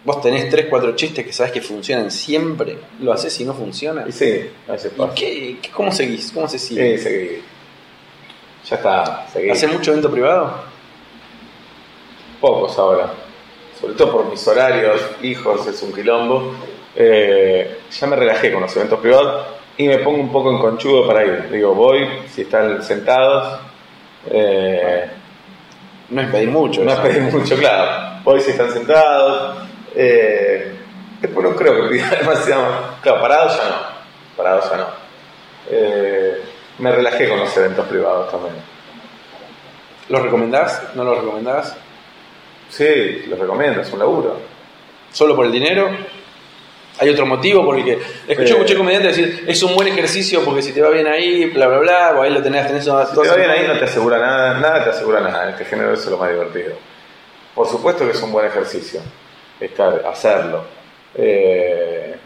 vos 0.05 0.21
tenés 0.21 0.49
3, 0.51 0.67
4 0.69 0.95
chistes 0.97 1.25
que 1.25 1.33
sabes 1.33 1.53
que 1.53 1.61
funcionan 1.61 2.11
siempre? 2.11 2.79
¿Lo 3.01 3.13
haces 3.13 3.39
y 3.41 3.45
no 3.45 3.55
funciona? 3.55 4.05
y 4.07 4.13
sí, 4.13 4.51
a 4.69 4.73
veces 4.73 4.93
¿Y 4.95 4.99
pasa. 4.99 5.15
qué, 5.15 5.59
qué- 5.63 5.71
cómo 5.71 5.91
seguís? 5.93 6.31
¿Cómo 6.33 6.49
se 6.49 6.59
sigue? 6.59 6.99
Sí, 6.99 7.05
seguí. 7.05 7.43
Ya 8.69 8.77
está, 8.77 9.27
seguí. 9.33 9.51
¿Hace 9.51 9.67
mucho 9.67 9.91
evento 9.93 10.11
privado? 10.11 10.75
pocos 12.41 12.79
ahora. 12.79 13.11
Sobre 13.81 13.95
todo 13.95 14.13
por 14.13 14.31
mis 14.31 14.47
horarios, 14.47 15.01
hijos, 15.23 15.67
es 15.67 15.83
un 15.83 15.93
quilombo. 15.93 16.53
Eh, 16.95 17.79
ya 17.91 18.07
me 18.07 18.17
relajé 18.17 18.53
con 18.53 18.63
los 18.63 18.77
eventos 18.77 19.01
privados 19.01 19.47
y 19.77 19.89
me 19.89 19.99
pongo 19.99 20.19
un 20.21 20.31
poco 20.33 20.51
en 20.51 20.59
conchudo 20.59 21.07
para 21.07 21.25
ir. 21.25 21.51
Digo, 21.51 21.75
voy, 21.75 22.09
si 22.33 22.43
están 22.43 22.83
sentados. 22.83 23.61
eh, 24.31 25.11
No 26.11 26.21
es 26.23 26.29
pedir 26.31 26.49
mucho. 26.51 26.85
no 26.85 26.93
es 26.93 26.99
pedir 27.01 27.23
mucho, 27.23 27.57
claro. 27.57 28.21
Voy 28.25 28.41
si 28.41 28.51
están 28.53 28.71
sentados. 28.73 29.59
Eh, 29.97 30.75
después 31.21 31.45
no 31.49 31.57
creo 31.57 31.83
que 31.83 31.89
pida 31.95 32.09
demasiado. 32.21 32.67
Claro, 33.03 33.21
parados 33.21 33.57
ya 33.57 33.69
no. 33.69 33.77
Parados 34.37 34.71
ya 34.71 34.77
no. 34.77 34.87
Eh, 35.71 36.43
me 36.79 36.91
relajé 36.93 37.29
con 37.29 37.39
los 37.41 37.57
eventos 37.57 37.87
privados 37.87 38.31
también. 38.31 38.55
¿Lo 40.09 40.19
recomendás? 40.21 40.83
¿No 40.95 41.05
lo 41.05 41.15
recomendás? 41.15 41.77
Sí, 42.69 43.25
los 43.29 43.39
recomiendo, 43.39 43.81
es 43.81 43.93
un 43.93 43.99
laburo. 44.01 44.39
¿Solo 45.13 45.35
por 45.37 45.47
el 45.47 45.53
dinero? 45.53 45.89
¿Hay 47.05 47.11
otro 47.11 47.27
motivo? 47.27 47.65
Porque 47.65 47.99
escuché 48.27 48.55
Eh. 48.55 48.59
muchos 48.59 48.77
comediantes 48.77 49.17
decir, 49.17 49.45
es 49.47 49.63
un 49.63 49.75
buen 49.75 49.89
ejercicio 49.89 50.43
porque 50.45 50.63
si 50.63 50.73
te 50.73 50.81
va 50.81 50.91
bien 50.91 51.07
ahí, 51.07 51.47
bla, 51.51 51.67
bla, 51.69 51.79
bla, 51.79 52.15
o 52.17 52.23
ahí 52.23 52.31
lo 52.33 52.43
tenés, 52.43 52.67
tenés 52.67 52.85
todas 52.85 53.11
Si 53.11 53.21
te 53.21 53.29
va 53.29 53.37
bien 53.37 53.51
ahí 53.51 53.67
no 53.67 53.79
te 53.79 53.85
asegura 53.85 54.19
nada, 54.19 54.59
nada 54.59 54.85
te 54.85 54.91
asegura 54.91 55.21
nada, 55.21 55.51
este 55.51 55.65
género 55.65 55.93
eso 55.93 56.05
es 56.05 56.11
lo 56.11 56.17
más 56.19 56.31
divertido. 56.31 56.73
Por 57.55 57.69
supuesto 57.69 58.05
que 58.05 58.13
es 58.13 58.23
un 58.23 58.33
buen 58.33 58.47
ejercicio 58.47 59.01
estar, 59.61 60.05
hacerlo. 60.07 60.65
Eh, 61.15 62.17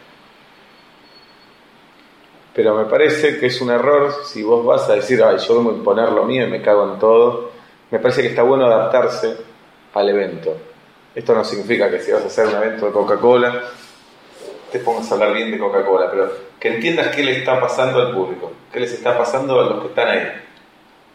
pero 2.55 2.75
me 2.75 2.87
parece 2.87 3.38
que 3.38 3.47
es 3.47 3.61
un 3.61 3.71
error 3.71 4.12
si 4.25 4.43
vos 4.43 4.64
vas 4.64 4.88
a 4.88 4.95
decir, 4.95 5.23
ay, 5.23 5.37
yo 5.38 5.57
vengo 5.59 5.71
a 5.71 5.75
imponer 5.75 6.09
lo 6.11 6.25
mío 6.25 6.47
y 6.47 6.51
me 6.51 6.61
cago 6.62 6.93
en 6.93 6.99
todo. 6.99 7.51
Me 7.91 7.99
parece 7.99 8.23
que 8.23 8.29
está 8.29 8.43
bueno 8.43 8.67
adaptarse 8.67 9.37
al 9.95 10.09
evento. 10.09 10.57
Esto 11.14 11.35
no 11.35 11.45
significa 11.45 11.91
que 11.91 12.01
si 12.01 12.11
vas 12.11 12.23
a 12.23 12.27
hacer 12.27 12.47
un 12.47 12.55
evento 12.57 12.87
de 12.87 12.93
Coca-Cola, 12.93 13.62
te 14.70 14.81
pongas 14.81 15.11
a 15.11 15.14
hablar 15.14 15.33
bien 15.35 15.50
de 15.50 15.59
Coca-Cola, 15.59 16.09
pero 16.11 16.31
que 16.59 16.68
entiendas 16.68 17.14
qué 17.14 17.22
le 17.22 17.38
está 17.38 17.61
pasando 17.61 18.00
al 18.00 18.14
público, 18.14 18.52
qué 18.72 18.81
les 18.81 18.92
está 18.92 19.16
pasando 19.16 19.61
a 19.61 19.64
los 19.64 19.81
que 19.81 19.88
están 19.88 20.09
ahí. 20.09 20.33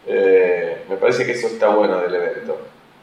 Eh, 0.07 0.83
me 0.89 0.97
parece 0.97 1.25
que 1.25 1.33
eso 1.33 1.47
está 1.47 1.69
bueno 1.69 1.99
del 2.01 2.15
evento. 2.15 2.57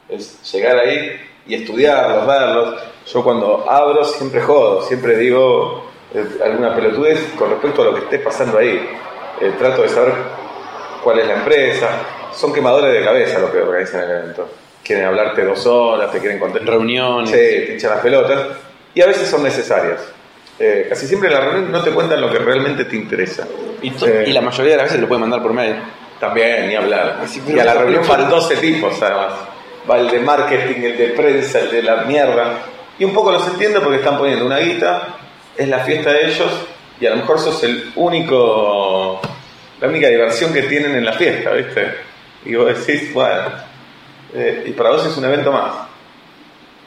Es 0.09 0.51
llegar 0.51 0.77
ahí 0.77 1.19
y 1.47 1.55
estudiarlos, 1.55 2.27
verlos. 2.27 2.75
Yo 3.07 3.23
cuando 3.23 3.69
abro 3.69 4.03
siempre 4.03 4.41
jodo, 4.41 4.81
siempre 4.83 5.17
digo 5.17 5.89
eh, 6.13 6.25
alguna 6.43 6.75
pelotudez 6.75 7.33
con 7.37 7.49
respecto 7.49 7.81
a 7.81 7.85
lo 7.85 7.95
que 7.95 8.01
esté 8.01 8.19
pasando 8.19 8.57
ahí. 8.57 8.87
Eh, 9.39 9.53
trato 9.57 9.81
de 9.81 9.89
saber 9.89 10.13
cuál 11.03 11.19
es 11.19 11.27
la 11.27 11.35
empresa. 11.35 11.87
Son 12.33 12.53
quemadores 12.53 12.93
de 12.93 13.03
cabeza 13.03 13.39
los 13.39 13.49
que 13.49 13.61
organizan 13.61 14.03
el 14.03 14.11
evento. 14.11 14.49
Quieren 14.83 15.05
hablarte 15.05 15.43
dos 15.43 15.65
horas, 15.65 16.11
te 16.11 16.19
quieren 16.19 16.39
contar 16.39 16.63
Reuniones. 16.63 17.29
Sí, 17.29 17.35
te 17.35 17.75
echan 17.75 17.91
las 17.91 17.99
pelotas. 18.01 18.47
Y 18.93 19.01
a 19.01 19.07
veces 19.07 19.29
son 19.29 19.43
necesarias. 19.43 20.01
Eh, 20.63 20.85
casi 20.87 21.07
siempre 21.07 21.27
en 21.27 21.33
la 21.33 21.41
reunión 21.41 21.71
no 21.71 21.81
te 21.81 21.89
cuentan 21.89 22.21
lo 22.21 22.31
que 22.31 22.37
realmente 22.37 22.85
te 22.85 22.95
interesa. 22.95 23.47
Y, 23.81 23.89
Eh, 23.89 24.25
y 24.27 24.31
la 24.31 24.41
mayoría 24.41 24.73
de 24.73 24.77
las 24.77 24.85
veces 24.85 25.01
lo 25.01 25.07
pueden 25.07 25.21
mandar 25.21 25.41
por 25.41 25.53
mail. 25.53 25.75
También, 26.19 26.67
ni 26.67 26.75
hablar. 26.75 27.17
Y 27.47 27.57
a 27.57 27.65
la 27.65 27.73
reunión 27.73 28.07
van 28.07 28.29
12 28.29 28.57
tipos, 28.57 29.01
además. 29.01 29.33
Va 29.89 29.99
el 29.99 30.11
de 30.11 30.19
marketing, 30.19 30.81
el 30.83 30.97
de 30.97 31.07
prensa, 31.09 31.61
el 31.61 31.71
de 31.71 31.81
la 31.81 32.03
mierda. 32.03 32.59
Y 32.99 33.05
un 33.05 33.11
poco 33.11 33.31
los 33.31 33.47
entiendo 33.47 33.81
porque 33.81 33.97
están 33.97 34.19
poniendo 34.19 34.45
una 34.45 34.59
guita, 34.59 35.15
es 35.57 35.67
la 35.67 35.79
fiesta 35.79 36.11
de 36.11 36.27
ellos, 36.27 36.51
y 36.99 37.07
a 37.07 37.09
lo 37.09 37.15
mejor 37.15 37.39
sos 37.39 37.63
el 37.63 37.91
único, 37.95 39.19
la 39.79 39.87
única 39.87 40.07
diversión 40.09 40.53
que 40.53 40.61
tienen 40.63 40.93
en 40.93 41.03
la 41.03 41.13
fiesta, 41.13 41.53
¿viste? 41.53 41.91
Y 42.45 42.53
vos 42.53 42.67
decís, 42.67 43.11
bueno, 43.11 43.49
eh, 44.35 44.65
y 44.67 44.71
para 44.73 44.91
vos 44.91 45.03
es 45.07 45.17
un 45.17 45.25
evento 45.25 45.51
más. 45.51 45.73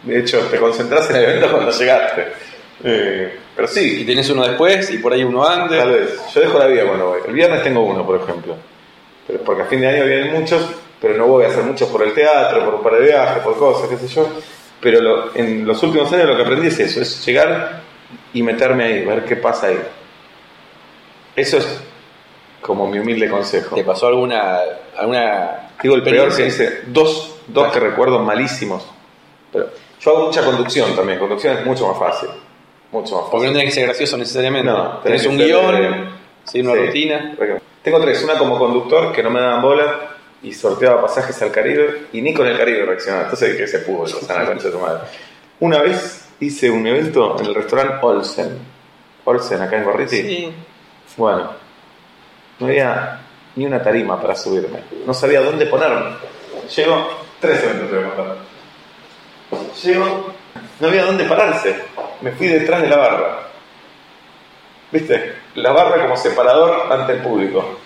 De 0.04 0.20
hecho, 0.20 0.38
te 0.48 0.58
concentras 0.58 1.10
en 1.10 1.16
el 1.16 1.24
evento 1.24 1.50
cuando 1.50 1.72
llegaste. 1.72 2.53
Eh, 2.82 3.38
pero 3.54 3.68
sí, 3.68 4.00
Y 4.00 4.04
tenés 4.04 4.28
uno 4.30 4.46
después 4.46 4.90
y 4.90 4.98
por 4.98 5.12
ahí 5.12 5.22
uno 5.24 5.46
antes. 5.46 5.78
Tal 5.78 5.92
vez. 5.92 6.20
Yo 6.34 6.40
dejo 6.40 6.58
la 6.58 6.66
vida 6.66 6.84
cuando 6.86 7.08
voy. 7.08 7.20
El 7.26 7.32
viernes 7.32 7.62
tengo 7.62 7.82
uno, 7.82 8.04
por 8.04 8.20
ejemplo. 8.20 8.56
Pero 9.26 9.40
porque 9.40 9.62
a 9.62 9.66
fin 9.66 9.80
de 9.80 9.88
año 9.88 10.04
vienen 10.04 10.32
muchos, 10.32 10.66
pero 11.00 11.14
no 11.16 11.26
voy 11.26 11.44
a 11.44 11.48
hacer 11.48 11.62
mucho 11.62 11.90
por 11.90 12.02
el 12.02 12.12
teatro, 12.12 12.64
por 12.64 12.74
un 12.74 12.82
par 12.82 12.94
de 12.94 13.06
viajes, 13.06 13.42
por 13.42 13.56
cosas, 13.58 13.88
qué 13.88 13.96
sé 13.96 14.08
yo. 14.08 14.28
Pero 14.80 15.00
lo- 15.00 15.34
en 15.36 15.66
los 15.66 15.82
últimos 15.82 16.12
años 16.12 16.26
lo 16.28 16.36
que 16.36 16.42
aprendí 16.42 16.66
es 16.66 16.78
eso, 16.80 17.00
es 17.00 17.24
llegar 17.24 17.80
y 18.34 18.42
meterme 18.42 18.84
ahí, 18.84 19.04
ver 19.04 19.24
qué 19.24 19.36
pasa 19.36 19.68
ahí. 19.68 19.78
Eso 21.36 21.58
es 21.58 21.80
como 22.60 22.86
mi 22.88 22.98
humilde 22.98 23.28
consejo. 23.30 23.74
¿Te 23.76 23.84
pasó 23.84 24.08
alguna, 24.08 24.58
alguna 24.96 25.70
Digo, 25.82 25.94
el 25.96 26.02
peor 26.02 26.34
que 26.34 26.46
hice, 26.46 26.82
dos, 26.86 27.36
dos 27.46 27.72
que 27.72 27.80
recuerdo 27.80 28.18
malísimos. 28.20 28.84
Pero 29.52 29.70
yo 30.00 30.10
hago 30.10 30.26
mucha 30.26 30.44
conducción 30.44 30.94
también, 30.96 31.18
conducción 31.18 31.56
es 31.58 31.64
mucho 31.66 31.86
más 31.88 31.98
fácil. 31.98 32.28
Mucho 32.94 33.16
más 33.20 33.24
Porque 33.30 33.46
no 33.48 33.52
tiene 33.52 33.66
que 33.66 33.72
ser 33.74 33.86
gracioso 33.86 34.16
necesariamente. 34.16 34.70
No, 34.70 34.98
Tenés 34.98 35.22
tenés 35.22 35.26
un 35.26 35.36
guion, 35.44 35.74
eh, 35.84 36.08
sí, 36.44 36.60
una 36.60 36.72
Sí. 36.74 36.78
rutina. 36.86 37.34
Tengo 37.82 38.00
tres, 38.00 38.22
una 38.22 38.38
como 38.38 38.56
conductor 38.58 39.12
que 39.12 39.22
no 39.22 39.30
me 39.30 39.40
daban 39.40 39.60
bola 39.62 40.10
y 40.42 40.52
sorteaba 40.52 41.02
pasajes 41.02 41.40
al 41.42 41.50
Caribe 41.50 42.06
y 42.12 42.22
ni 42.22 42.32
con 42.32 42.46
el 42.46 42.56
Caribe 42.56 42.84
reaccionaba. 42.86 43.24
Entonces, 43.24 43.56
que 43.56 43.66
se 43.66 43.80
pudo, 43.80 44.02
o 44.02 44.06
sea, 44.06 44.38
la 44.42 44.46
concha 44.46 44.66
de 44.66 44.70
tu 44.72 44.78
madre. 44.78 45.00
Una 45.60 45.78
vez 45.82 46.28
hice 46.40 46.70
un 46.70 46.86
evento 46.86 47.36
en 47.40 47.46
el 47.46 47.54
restaurante 47.54 47.94
Olsen. 48.00 48.58
Olsen, 49.24 49.60
acá 49.62 49.76
en 49.76 49.84
Gorriti. 49.84 50.16
Sí. 50.22 50.52
Bueno, 51.16 51.50
no 52.60 52.66
había 52.66 53.20
ni 53.56 53.66
una 53.66 53.82
tarima 53.82 54.20
para 54.20 54.36
subirme. 54.36 54.78
No 55.06 55.12
sabía 55.14 55.40
dónde 55.40 55.66
ponerme. 55.66 56.10
Llego, 56.74 57.08
tres 57.40 57.62
eventos 57.64 57.90
te 57.90 57.96
voy 57.96 58.04
a 58.04 58.14
contar. 58.14 58.36
Llego, 59.82 60.32
no 60.80 60.88
había 60.88 61.04
dónde 61.04 61.24
pararse. 61.24 61.74
Me 62.20 62.32
fui 62.32 62.46
detrás 62.48 62.82
de 62.82 62.88
la 62.88 62.96
barra. 62.96 63.38
¿Viste? 64.90 65.34
La 65.56 65.72
barra 65.72 66.02
como 66.02 66.16
separador 66.16 66.92
ante 66.92 67.12
el 67.14 67.18
público. 67.22 67.78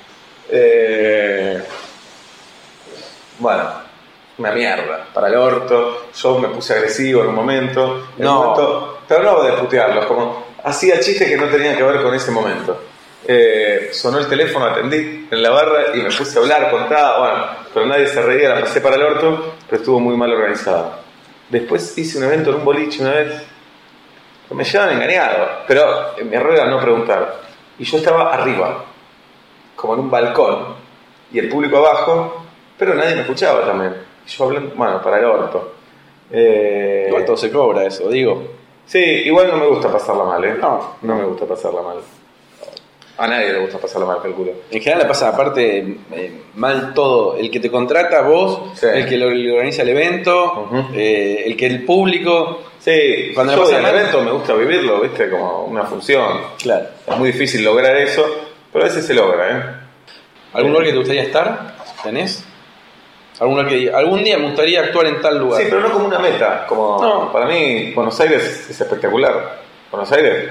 Eh, 0.51 1.63
Bueno, 3.39 3.63
una 4.39 4.51
mierda. 4.53 5.07
Para 5.15 5.29
el 5.29 5.37
orto. 5.37 6.09
Yo 6.15 6.39
me 6.39 6.49
puse 6.49 6.75
agresivo 6.75 7.23
en 7.23 7.29
un 7.29 7.35
momento. 7.37 8.09
En 8.19 8.27
un 8.27 8.35
No. 8.35 8.35
momento- 8.43 8.99
pero 9.07 9.23
no 9.23 9.43
de 9.43 9.53
putearlos, 9.53 10.07
como 10.07 10.45
hacía 10.65 10.99
chistes 11.01 11.29
que 11.29 11.37
no 11.37 11.47
tenían 11.47 11.77
que 11.77 11.83
ver 11.83 12.03
con 12.03 12.15
ese 12.15 12.31
momento. 12.31 12.79
Eh, 13.27 13.91
sonó 13.93 14.19
el 14.19 14.27
teléfono, 14.29 14.67
atendí 14.67 15.29
en 15.31 15.43
la 15.43 15.51
barra 15.51 15.95
y 15.95 15.99
me 15.99 16.11
puse 16.11 16.39
a 16.39 16.43
hablar, 16.43 16.71
contaba, 16.71 17.19
bueno, 17.19 17.47
pero 17.73 17.87
nadie 17.87 18.07
se 18.07 18.21
reía, 18.23 18.51
la 18.55 18.61
pasé 18.61 18.81
para 18.81 18.97
el 18.97 19.03
orto, 19.03 19.55
pero 19.69 19.81
estuvo 19.81 19.99
muy 20.01 20.17
mal 20.17 20.33
organizado. 20.33 20.95
Después 21.49 21.97
hice 21.97 22.19
un 22.19 22.25
evento 22.25 22.51
en 22.51 22.57
un 22.57 22.65
boliche 22.65 23.03
una 23.03 23.13
vez, 23.13 23.43
me 24.51 24.65
llevan 24.65 24.93
engañado, 24.93 25.47
pero 25.67 25.85
mi 26.25 26.35
error 26.35 26.55
era 26.55 26.67
no 26.67 26.81
preguntar. 26.81 27.41
Y 27.79 27.85
yo 27.85 27.99
estaba 27.99 28.33
arriba, 28.35 28.85
como 29.77 29.95
en 29.95 30.01
un 30.01 30.11
balcón, 30.11 30.75
y 31.33 31.39
el 31.39 31.49
público 31.49 31.79
abajo, 31.79 32.45
pero 32.77 32.95
nadie 32.95 33.15
me 33.15 33.23
escuchaba 33.23 33.65
también. 33.65 33.95
Y 34.27 34.31
yo 34.31 34.45
hablando, 34.45 34.75
bueno, 34.75 35.03
para 35.03 35.19
el 35.19 35.25
orto. 35.25 35.73
Eh, 36.31 37.07
Igual 37.09 37.25
todo 37.25 37.37
se 37.37 37.51
cobra 37.51 37.85
eso, 37.85 38.09
digo. 38.09 38.43
Sí, 38.87 38.99
igual 38.99 39.49
no 39.49 39.57
me 39.59 39.67
gusta 39.67 39.91
pasarla 39.93 40.25
mal, 40.25 40.45
¿eh? 40.45 40.57
No. 40.61 40.97
No 41.03 41.15
me 41.17 41.25
gusta 41.25 41.47
pasarla 41.47 41.83
mal. 41.83 41.99
A 43.19 43.27
nadie 43.27 43.53
le 43.53 43.59
gusta 43.59 43.79
pasarla 43.79 44.07
mal, 44.07 44.23
calculo. 44.23 44.53
En 44.71 44.81
general 44.81 45.03
le 45.03 45.09
pasa 45.09 45.29
aparte 45.29 45.79
eh, 46.13 46.33
mal 46.55 46.95
todo. 46.95 47.37
El 47.37 47.51
que 47.51 47.59
te 47.59 47.69
contrata, 47.71 48.23
vos, 48.23 48.79
Sí. 48.79 48.87
el 48.95 49.07
que 49.09 49.17
lo, 49.17 49.29
le 49.31 49.51
organiza 49.53 49.83
el 49.83 49.89
evento, 49.89 50.71
eh, 50.95 51.43
el 51.47 51.57
que 51.57 51.67
el 51.67 51.85
público. 51.85 52.63
Sí, 52.79 53.33
Cuando 53.35 53.55
yo 53.55 53.59
le 53.59 53.65
pasa 53.65 53.79
el 53.81 53.87
evento 53.97 54.23
me 54.23 54.31
gusta 54.31 54.55
vivirlo, 54.55 55.01
¿viste? 55.01 55.29
Como 55.29 55.65
una 55.65 55.83
función. 55.85 56.41
Claro. 56.63 56.87
Es 57.07 57.17
muy 57.19 57.33
difícil 57.33 57.65
lograr 57.65 57.97
eso, 57.97 58.25
pero 58.73 58.85
a 58.85 58.89
veces 58.89 59.05
se 59.05 59.15
logra, 59.15 59.51
¿eh? 59.59 59.63
¿Algún 60.53 60.71
lugar 60.73 60.87
que 60.87 60.93
te 60.93 60.99
gustaría 60.99 61.23
estar? 61.25 61.75
¿Tenés? 62.05 62.45
¿Algún, 63.41 63.57
lugar 63.57 63.69
que 63.71 63.91
algún 63.93 64.23
día 64.25 64.39
me 64.39 64.47
gustaría 64.47 64.81
actuar 64.81 65.07
en 65.07 65.21
tal 65.21 65.39
lugar? 65.39 65.61
Sí, 65.61 65.67
pero 65.69 65.81
no 65.83 65.93
como 65.93 66.07
una 66.07 66.19
meta. 66.21 66.67
Como 66.69 66.99
No. 67.03 67.33
Para 67.33 67.47
mí, 67.47 67.93
Buenos 67.95 68.19
Aires 68.21 68.67
es 68.71 68.81
espectacular. 68.81 69.59
Buenos 69.91 70.11
Aires 70.13 70.51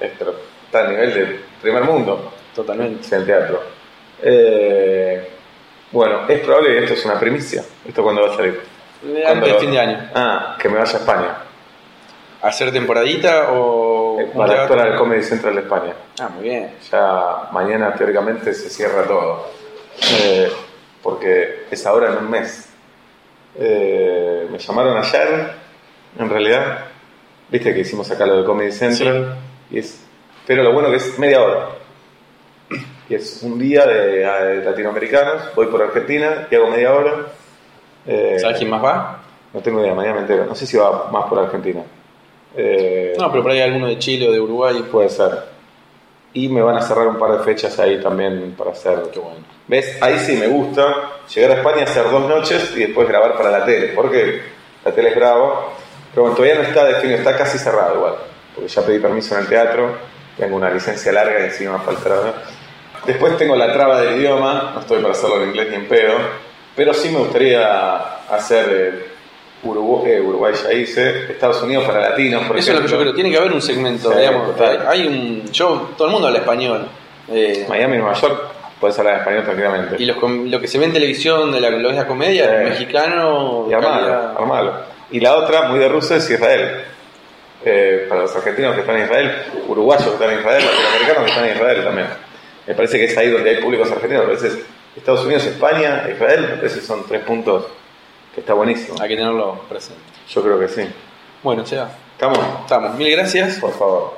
es- 0.00 0.10
pero 0.18 0.34
está 0.64 0.86
a 0.86 0.88
nivel 0.90 1.14
de 1.14 1.40
primer 1.60 1.84
mundo. 1.84 2.32
Totalmente. 2.54 3.06
en 3.14 3.20
el 3.20 3.26
teatro. 3.26 3.62
Eh, 4.22 5.28
bueno, 5.92 6.26
es 6.28 6.40
probable 6.40 6.70
que 6.70 6.78
esto 6.84 6.94
es 6.94 7.04
una 7.04 7.18
primicia. 7.20 7.62
¿Esto 7.86 8.02
cuándo 8.02 8.22
va 8.22 8.32
a 8.32 8.36
salir? 8.36 8.60
Antes 9.02 9.22
¿Cuándo 9.24 9.46
del 9.46 9.54
lo- 9.54 9.60
fin 9.60 9.70
de 9.72 9.78
año. 9.80 10.10
Ah, 10.14 10.56
que 10.60 10.68
me 10.68 10.78
vaya 10.78 10.92
a 10.94 11.00
España. 11.00 11.36
¿Hacer 12.42 12.72
temporadita 12.72 13.52
o.? 13.52 14.18
Eh, 14.20 14.30
Para 14.34 14.62
actuar 14.62 14.80
al 14.80 14.96
Comedy 14.96 15.22
Central 15.22 15.54
de 15.54 15.60
España. 15.62 15.92
Ah, 16.20 16.28
muy 16.28 16.44
bien. 16.44 16.72
Ya 16.90 17.48
mañana 17.52 17.94
teóricamente 17.94 18.54
se 18.54 18.70
cierra 18.70 19.04
todo. 19.04 19.48
Eh, 20.20 20.50
porque 21.02 21.66
es 21.70 21.86
ahora 21.86 22.12
en 22.12 22.18
un 22.18 22.30
mes. 22.30 22.68
Eh, 23.58 24.46
me 24.50 24.58
llamaron 24.58 24.96
ayer, 24.98 25.50
en 26.18 26.30
realidad. 26.30 26.78
Viste 27.48 27.72
que 27.72 27.80
hicimos 27.80 28.10
acá 28.10 28.26
lo 28.26 28.38
de 28.38 28.44
Comedy 28.44 28.72
Central. 28.72 29.36
Y 29.70 29.78
es, 29.78 30.04
pero 30.46 30.62
lo 30.62 30.72
bueno 30.72 30.90
que 30.90 30.96
es 30.96 31.18
media 31.18 31.42
hora. 31.42 31.68
Y 33.08 33.14
es 33.14 33.40
un 33.42 33.58
día 33.58 33.86
de, 33.86 34.18
de 34.24 34.64
latinoamericanos. 34.64 35.54
Voy 35.54 35.66
por 35.66 35.82
Argentina 35.82 36.48
y 36.50 36.54
hago 36.54 36.68
media 36.68 36.92
hora. 36.92 37.12
Eh, 38.06 38.36
¿Sabes 38.40 38.58
quién 38.58 38.70
más 38.70 38.82
va? 38.84 39.20
No 39.52 39.60
tengo 39.60 39.80
idea, 39.80 39.94
mañana 39.94 40.16
me 40.16 40.20
entero. 40.22 40.44
No 40.44 40.54
sé 40.54 40.66
si 40.66 40.76
va 40.76 41.08
más 41.10 41.24
por 41.26 41.38
Argentina. 41.38 41.82
Eh, 42.56 43.14
No, 43.18 43.30
pero 43.30 43.42
por 43.42 43.52
ahí 43.52 43.60
alguno 43.60 43.86
de 43.86 43.98
Chile 43.98 44.28
o 44.28 44.32
de 44.32 44.40
Uruguay. 44.40 44.84
Puede 44.90 45.08
ser. 45.08 45.30
Y 46.32 46.48
me 46.48 46.60
van 46.62 46.76
a 46.76 46.82
cerrar 46.82 47.06
un 47.06 47.16
par 47.18 47.32
de 47.38 47.44
fechas 47.44 47.78
ahí 47.78 48.00
también 48.00 48.54
para 48.58 48.72
hacer. 48.72 49.02
Qué 49.12 49.18
bueno. 49.20 49.38
¿Ves? 49.68 49.98
Ahí 50.02 50.18
sí 50.18 50.36
me 50.36 50.48
gusta 50.48 50.84
llegar 51.32 51.52
a 51.52 51.54
España, 51.54 51.84
hacer 51.84 52.10
dos 52.10 52.28
noches 52.28 52.72
y 52.76 52.80
después 52.80 53.08
grabar 53.08 53.36
para 53.36 53.50
la 53.50 53.64
tele. 53.64 53.88
Porque 53.94 54.42
la 54.84 54.92
tele 54.92 55.10
es 55.10 55.16
bravo. 55.16 55.72
Pero 56.10 56.22
bueno, 56.22 56.36
todavía 56.36 56.56
no 56.56 56.62
está 56.68 56.84
definido, 56.84 57.18
está 57.18 57.36
casi 57.36 57.56
cerrado 57.58 57.94
igual. 57.96 58.14
Porque 58.54 58.68
ya 58.68 58.82
pedí 58.82 58.98
permiso 58.98 59.34
en 59.36 59.42
el 59.42 59.48
teatro. 59.48 59.96
Tengo 60.36 60.56
una 60.56 60.70
licencia 60.70 61.12
larga 61.12 61.40
y 61.40 61.44
encima 61.44 61.78
faltará. 61.78 62.16
¿no? 62.16 62.32
Después 63.06 63.36
tengo 63.38 63.56
la 63.56 63.72
traba 63.72 64.00
del 64.00 64.16
idioma. 64.20 64.72
No 64.74 64.80
estoy 64.80 65.00
para 65.00 65.12
hacerlo 65.12 65.42
en 65.42 65.48
inglés 65.48 65.68
ni 65.70 65.76
en 65.76 65.88
pedo. 65.88 66.14
Pero 66.74 66.92
sí 66.92 67.08
me 67.10 67.18
gustaría 67.20 67.98
hacer 68.30 68.66
eh, 68.70 69.06
Uruguay, 69.62 70.12
eh, 70.12 70.20
Uruguay 70.20 70.52
ya 70.62 70.72
hice. 70.72 71.32
Estados 71.32 71.62
Unidos 71.62 71.84
para 71.84 72.10
latinos, 72.10 72.44
por 72.46 72.58
Eso 72.58 72.70
es 72.72 72.76
lo 72.76 72.82
que 72.82 72.88
yo 72.88 72.96
ejemplo. 72.96 73.12
creo. 73.12 73.14
Tiene 73.14 73.30
que 73.30 73.38
haber 73.38 73.52
un 73.52 73.62
segmento, 73.62 74.12
Sí, 74.12 74.18
digamos. 74.18 74.60
Hay 74.88 75.06
un. 75.06 75.50
Yo, 75.52 75.90
todo 75.96 76.08
el 76.08 76.12
mundo 76.12 76.26
habla 76.28 76.40
español. 76.40 76.86
Eh, 77.28 77.64
Miami, 77.68 77.96
Nueva 77.96 78.12
York, 78.12 78.42
puedes 78.78 78.98
hablar 78.98 79.20
español 79.20 79.44
tranquilamente. 79.44 79.96
y 79.98 80.04
los 80.04 80.16
lo 80.22 80.60
que 80.60 80.68
se 80.68 80.78
ve 80.78 80.84
en 80.84 80.92
televisión 80.92 81.50
de 81.50 81.60
la, 81.60 81.70
lo 81.70 81.88
que 81.88 81.94
es 81.94 82.00
la 82.00 82.06
comedia, 82.06 82.44
Sí. 82.44 82.50
el 82.56 82.68
mexicano. 82.68 83.66
Y 83.70 83.72
armalo, 83.72 84.14
armalo. 84.38 84.72
Y 85.10 85.20
la 85.20 85.34
otra, 85.36 85.62
muy 85.68 85.78
de 85.78 85.88
ruso, 85.88 86.14
es 86.14 86.28
Israel. 86.28 86.82
Eh, 87.64 88.06
para 88.08 88.22
los 88.22 88.36
argentinos 88.36 88.74
que 88.74 88.80
están 88.82 88.96
en 88.96 89.04
Israel, 89.04 89.32
uruguayos 89.66 90.06
que 90.06 90.12
están 90.12 90.30
en 90.30 90.38
Israel, 90.38 90.64
latinoamericanos 90.64 91.24
que 91.24 91.30
están 91.30 91.44
en 91.46 91.56
Israel 91.56 91.84
también. 91.84 92.06
Me 92.66 92.74
parece 92.74 92.98
que 92.98 93.04
es 93.06 93.16
ahí 93.16 93.30
donde 93.30 93.50
hay 93.50 93.62
públicos 93.62 93.90
argentinos. 93.90 94.24
A 94.24 94.28
veces 94.28 94.58
Estados 94.96 95.24
Unidos, 95.24 95.44
España, 95.46 96.06
Israel, 96.10 96.42
me 96.42 96.56
parece 96.56 96.80
que 96.80 96.86
son 96.86 97.04
tres 97.06 97.22
puntos 97.22 97.66
que 98.34 98.40
está 98.40 98.54
buenísimo. 98.54 98.96
Hay 99.00 99.08
que 99.08 99.16
tenerlo 99.16 99.60
presente. 99.68 100.02
Yo 100.28 100.42
creo 100.42 100.58
que 100.58 100.68
sí. 100.68 100.82
Bueno, 101.42 101.64
ya. 101.64 101.90
¿Estamos? 102.12 102.38
Estamos. 102.62 102.94
Mil 102.96 103.10
gracias. 103.12 103.58
Por 103.58 103.72
favor. 103.72 104.14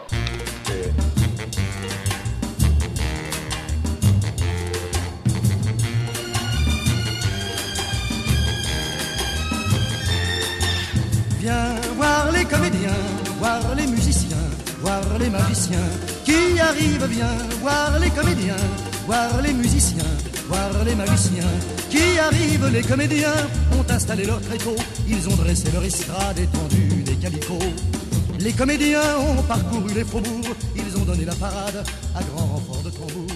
Viens 11.40 11.96
voir 11.96 12.32
les 12.32 12.46
comédiens, 12.46 13.27
voir 13.38 13.74
les 13.76 13.86
musiciens, 13.86 14.36
voir 14.80 15.02
les 15.18 15.30
magiciens 15.30 15.88
qui 16.24 16.58
arrivent. 16.60 17.06
Viens 17.10 17.36
voir 17.60 17.98
les 18.00 18.10
comédiens, 18.10 18.62
voir 19.06 19.42
les 19.42 19.52
musiciens, 19.52 20.12
voir 20.48 20.84
les 20.84 20.94
magiciens 20.94 21.52
qui 21.90 22.18
arrivent. 22.18 22.70
Les 22.72 22.82
comédiens 22.82 23.38
ont 23.78 23.90
installé 23.90 24.24
leur 24.24 24.40
tréteau, 24.40 24.76
ils 25.08 25.28
ont 25.28 25.36
dressé 25.36 25.70
leur 25.72 25.84
estrade 25.84 26.38
étendue 26.38 27.02
des 27.04 27.16
calicots. 27.16 27.72
Les 28.40 28.52
comédiens 28.52 29.18
ont 29.18 29.42
parcouru 29.42 29.92
les 29.94 30.04
faubourgs, 30.04 30.54
ils 30.76 30.96
ont 30.96 31.04
donné 31.04 31.24
la 31.24 31.34
parade 31.34 31.84
à 32.14 32.22
grand 32.22 32.46
renfort 32.46 32.82
de 32.82 32.90
tambour. 32.90 33.26